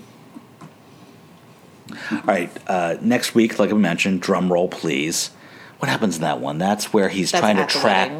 All 2.11 2.21
right, 2.25 2.49
uh, 2.67 2.97
next 3.01 3.33
week, 3.33 3.59
like 3.59 3.71
I 3.71 3.73
mentioned, 3.73 4.21
drum 4.21 4.51
roll, 4.51 4.67
please. 4.67 5.31
What 5.79 5.89
happens 5.89 6.15
in 6.17 6.21
that 6.23 6.39
one? 6.41 6.57
That's 6.57 6.91
where 6.91 7.07
he's 7.07 7.31
That's 7.31 7.41
trying 7.41 7.57
to 7.57 7.65
track. 7.65 8.11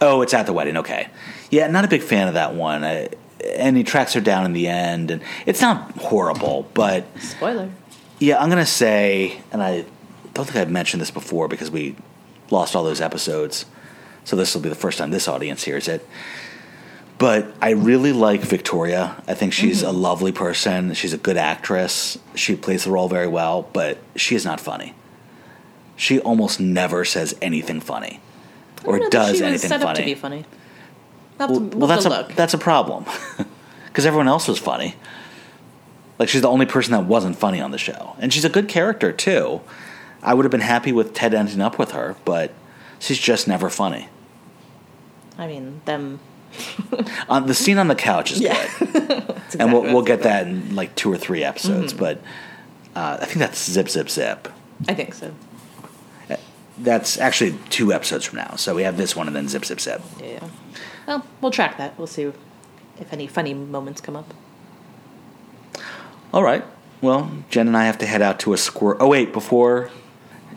Oh, 0.00 0.22
it's 0.22 0.34
at 0.34 0.46
the 0.46 0.52
wedding. 0.52 0.76
Okay, 0.78 1.08
yeah, 1.50 1.68
not 1.68 1.84
a 1.84 1.88
big 1.88 2.02
fan 2.02 2.28
of 2.28 2.34
that 2.34 2.54
one. 2.54 2.84
I, 2.84 3.08
and 3.56 3.76
he 3.76 3.84
tracks 3.84 4.12
her 4.14 4.20
down 4.20 4.44
in 4.44 4.52
the 4.52 4.68
end, 4.68 5.10
and 5.10 5.22
it's 5.46 5.60
not 5.60 5.92
horrible, 5.92 6.68
but 6.74 7.06
Spoiler. 7.20 7.70
Yeah, 8.18 8.42
I'm 8.42 8.48
gonna 8.48 8.66
say, 8.66 9.40
and 9.52 9.62
I 9.62 9.84
don't 10.34 10.44
think 10.44 10.56
I've 10.56 10.70
mentioned 10.70 11.00
this 11.00 11.10
before 11.10 11.48
because 11.48 11.70
we 11.70 11.96
lost 12.50 12.74
all 12.76 12.84
those 12.84 13.00
episodes, 13.00 13.64
so 14.24 14.36
this 14.36 14.54
will 14.54 14.62
be 14.62 14.68
the 14.68 14.74
first 14.74 14.98
time 14.98 15.10
this 15.10 15.28
audience 15.28 15.64
hears 15.64 15.88
it. 15.88 16.06
But 17.18 17.54
I 17.62 17.70
really 17.70 18.12
like 18.12 18.40
Victoria. 18.40 19.22
I 19.28 19.34
think 19.34 19.52
she's 19.52 19.80
mm-hmm. 19.80 19.88
a 19.88 19.92
lovely 19.92 20.32
person. 20.32 20.94
She's 20.94 21.12
a 21.12 21.18
good 21.18 21.36
actress. 21.36 22.18
She 22.34 22.56
plays 22.56 22.84
the 22.84 22.90
role 22.90 23.08
very 23.08 23.28
well, 23.28 23.68
but 23.72 23.98
she 24.16 24.34
is 24.34 24.44
not 24.44 24.60
funny. 24.60 24.94
She 25.96 26.18
almost 26.18 26.58
never 26.58 27.04
says 27.04 27.36
anything 27.40 27.80
funny, 27.80 28.20
I 28.78 28.82
don't 28.82 28.98
know 28.98 29.06
or 29.06 29.10
does 29.10 29.40
anything 29.40 29.70
funny. 29.78 30.00
to 30.00 30.04
be 30.04 30.14
funny. 30.14 30.44
That's, 31.38 31.50
Well, 31.50 31.60
we'll 31.60 31.78
well, 31.78 31.86
that's 31.86 32.04
a 32.04 32.08
look. 32.08 32.34
that's 32.34 32.54
a 32.54 32.58
problem 32.58 33.04
because 33.86 34.06
everyone 34.06 34.26
else 34.26 34.48
was 34.48 34.58
funny. 34.58 34.96
Like 36.18 36.28
she's 36.28 36.42
the 36.42 36.48
only 36.48 36.66
person 36.66 36.92
that 36.92 37.04
wasn't 37.04 37.36
funny 37.36 37.60
on 37.60 37.70
the 37.70 37.78
show, 37.78 38.16
and 38.18 38.32
she's 38.32 38.44
a 38.44 38.48
good 38.48 38.68
character 38.68 39.12
too. 39.12 39.60
I 40.22 40.34
would 40.34 40.44
have 40.44 40.52
been 40.52 40.60
happy 40.60 40.90
with 40.90 41.14
Ted 41.14 41.34
ending 41.34 41.60
up 41.60 41.78
with 41.78 41.92
her, 41.92 42.16
but 42.24 42.52
she's 43.04 43.18
just 43.18 43.46
never 43.48 43.68
funny. 43.70 44.08
I 45.38 45.46
mean, 45.46 45.80
them. 45.84 46.20
On 47.28 47.46
the 47.48 47.54
scene 47.54 47.78
on 47.78 47.88
the 47.88 47.94
couch 47.94 48.32
is 48.32 48.40
Yeah. 48.40 48.68
good, 48.78 48.88
That's 49.26 49.56
and 49.56 49.72
we'll 49.72 49.82
we'll 49.82 50.02
get 50.02 50.22
that 50.22 50.46
in 50.46 50.74
like 50.76 50.94
two 50.94 51.12
or 51.12 51.16
three 51.18 51.42
episodes. 51.44 51.92
Mm-hmm. 51.92 52.00
But 52.04 52.18
uh, 52.94 53.18
I 53.20 53.24
think 53.26 53.38
that's 53.38 53.62
Zip 53.70 53.88
Zip 53.88 54.08
Zip. 54.08 54.48
I 54.88 54.94
think 54.94 55.14
so. 55.14 55.32
That's 56.76 57.18
actually 57.18 57.56
two 57.70 57.92
episodes 57.92 58.24
from 58.24 58.38
now. 58.38 58.56
So 58.56 58.74
we 58.74 58.82
have 58.82 58.96
this 58.96 59.14
one 59.14 59.28
and 59.28 59.36
then 59.36 59.46
Zip 59.48 59.64
Zip 59.64 59.80
Zip. 59.80 60.02
Yeah. 60.20 60.40
Well, 61.06 61.24
we'll 61.40 61.52
track 61.52 61.78
that. 61.78 61.96
We'll 61.96 62.08
see 62.08 62.32
if 62.98 63.12
any 63.12 63.28
funny 63.28 63.54
moments 63.54 64.00
come 64.00 64.16
up. 64.16 64.34
All 66.32 66.42
right. 66.42 66.64
Well, 67.00 67.30
Jen 67.48 67.68
and 67.68 67.76
I 67.76 67.84
have 67.84 67.98
to 67.98 68.06
head 68.06 68.22
out 68.22 68.40
to 68.40 68.52
a 68.54 68.56
squirrel. 68.56 68.96
Oh 69.00 69.08
wait, 69.08 69.32
before 69.32 69.90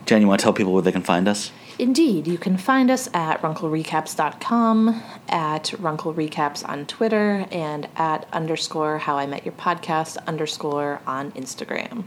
Jen, 0.06 0.20
you 0.20 0.26
want 0.26 0.40
to 0.40 0.42
tell 0.42 0.52
people 0.52 0.72
where 0.72 0.82
they 0.82 0.90
can 0.92 1.02
find 1.02 1.28
us? 1.28 1.52
Indeed, 1.78 2.26
you 2.26 2.38
can 2.38 2.56
find 2.56 2.90
us 2.90 3.08
at 3.14 3.40
runklerecaps.com, 3.40 5.02
at 5.28 5.64
runklerecaps 5.64 6.68
on 6.68 6.86
Twitter, 6.86 7.46
and 7.52 7.88
at 7.94 8.26
underscore 8.32 8.98
how 8.98 9.16
I 9.16 9.26
met 9.26 9.44
your 9.44 9.54
podcast 9.54 10.16
underscore 10.26 11.00
on 11.06 11.30
Instagram. 11.32 12.02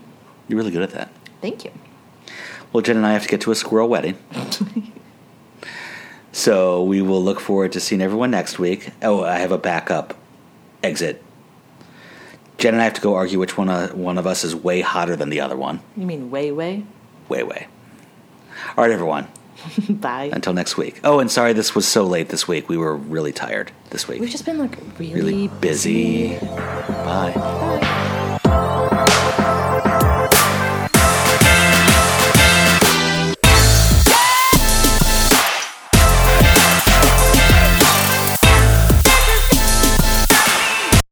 You're 0.50 0.58
really 0.58 0.72
good 0.72 0.82
at 0.82 0.92
that. 0.92 1.10
Thank 1.42 1.64
you. 1.64 1.72
Well, 2.74 2.82
Jen 2.82 2.98
and 2.98 3.06
I 3.06 3.14
have 3.14 3.24
to 3.24 3.30
get 3.30 3.40
to 3.42 3.52
a 3.52 3.56
squirrel 3.56 3.88
wedding. 3.88 4.18
so 6.34 6.84
we 6.84 7.02
will 7.02 7.24
look 7.24 7.40
forward 7.40 7.72
to 7.72 7.80
seeing 7.80 8.02
everyone 8.02 8.32
next 8.32 8.60
week. 8.60 8.90
Oh, 9.02 9.24
I 9.24 9.40
have 9.40 9.54
a 9.54 9.58
backup 9.58 10.18
exit. 10.84 11.24
Jen 12.58 12.74
and 12.74 12.82
I 12.82 12.84
have 12.84 12.94
to 12.96 13.02
go 13.02 13.16
argue 13.16 13.40
which 13.40 13.58
one, 13.58 13.70
uh, 13.70 13.88
one 13.90 14.18
of 14.18 14.28
us 14.28 14.44
is 14.44 14.54
way 14.54 14.82
hotter 14.82 15.16
than 15.16 15.30
the 15.30 15.40
other 15.40 15.56
one. 15.56 15.80
You 15.96 16.06
mean 16.06 16.30
way, 16.30 16.52
way? 16.52 16.84
Way, 17.30 17.44
way. 17.44 17.68
All 18.78 18.84
right, 18.84 18.92
everyone. 18.92 19.28
Bye. 19.90 20.30
Until 20.34 20.54
next 20.54 20.78
week. 20.78 21.00
Oh, 21.04 21.20
and 21.20 21.30
sorry 21.32 21.54
this 21.54 21.76
was 21.76 21.88
so 21.88 22.06
late 22.06 22.30
this 22.30 22.48
week. 22.48 22.70
We 22.70 22.78
were 22.78 22.96
really 22.96 23.34
tired 23.34 23.72
this 23.90 24.08
week. 24.08 24.20
We've 24.22 24.30
just 24.30 24.46
been 24.46 24.58
like 24.58 24.78
really, 24.98 25.14
really 25.14 25.48
busy. 25.48 26.38
Bye. 26.38 27.34
Bye. 27.36 28.18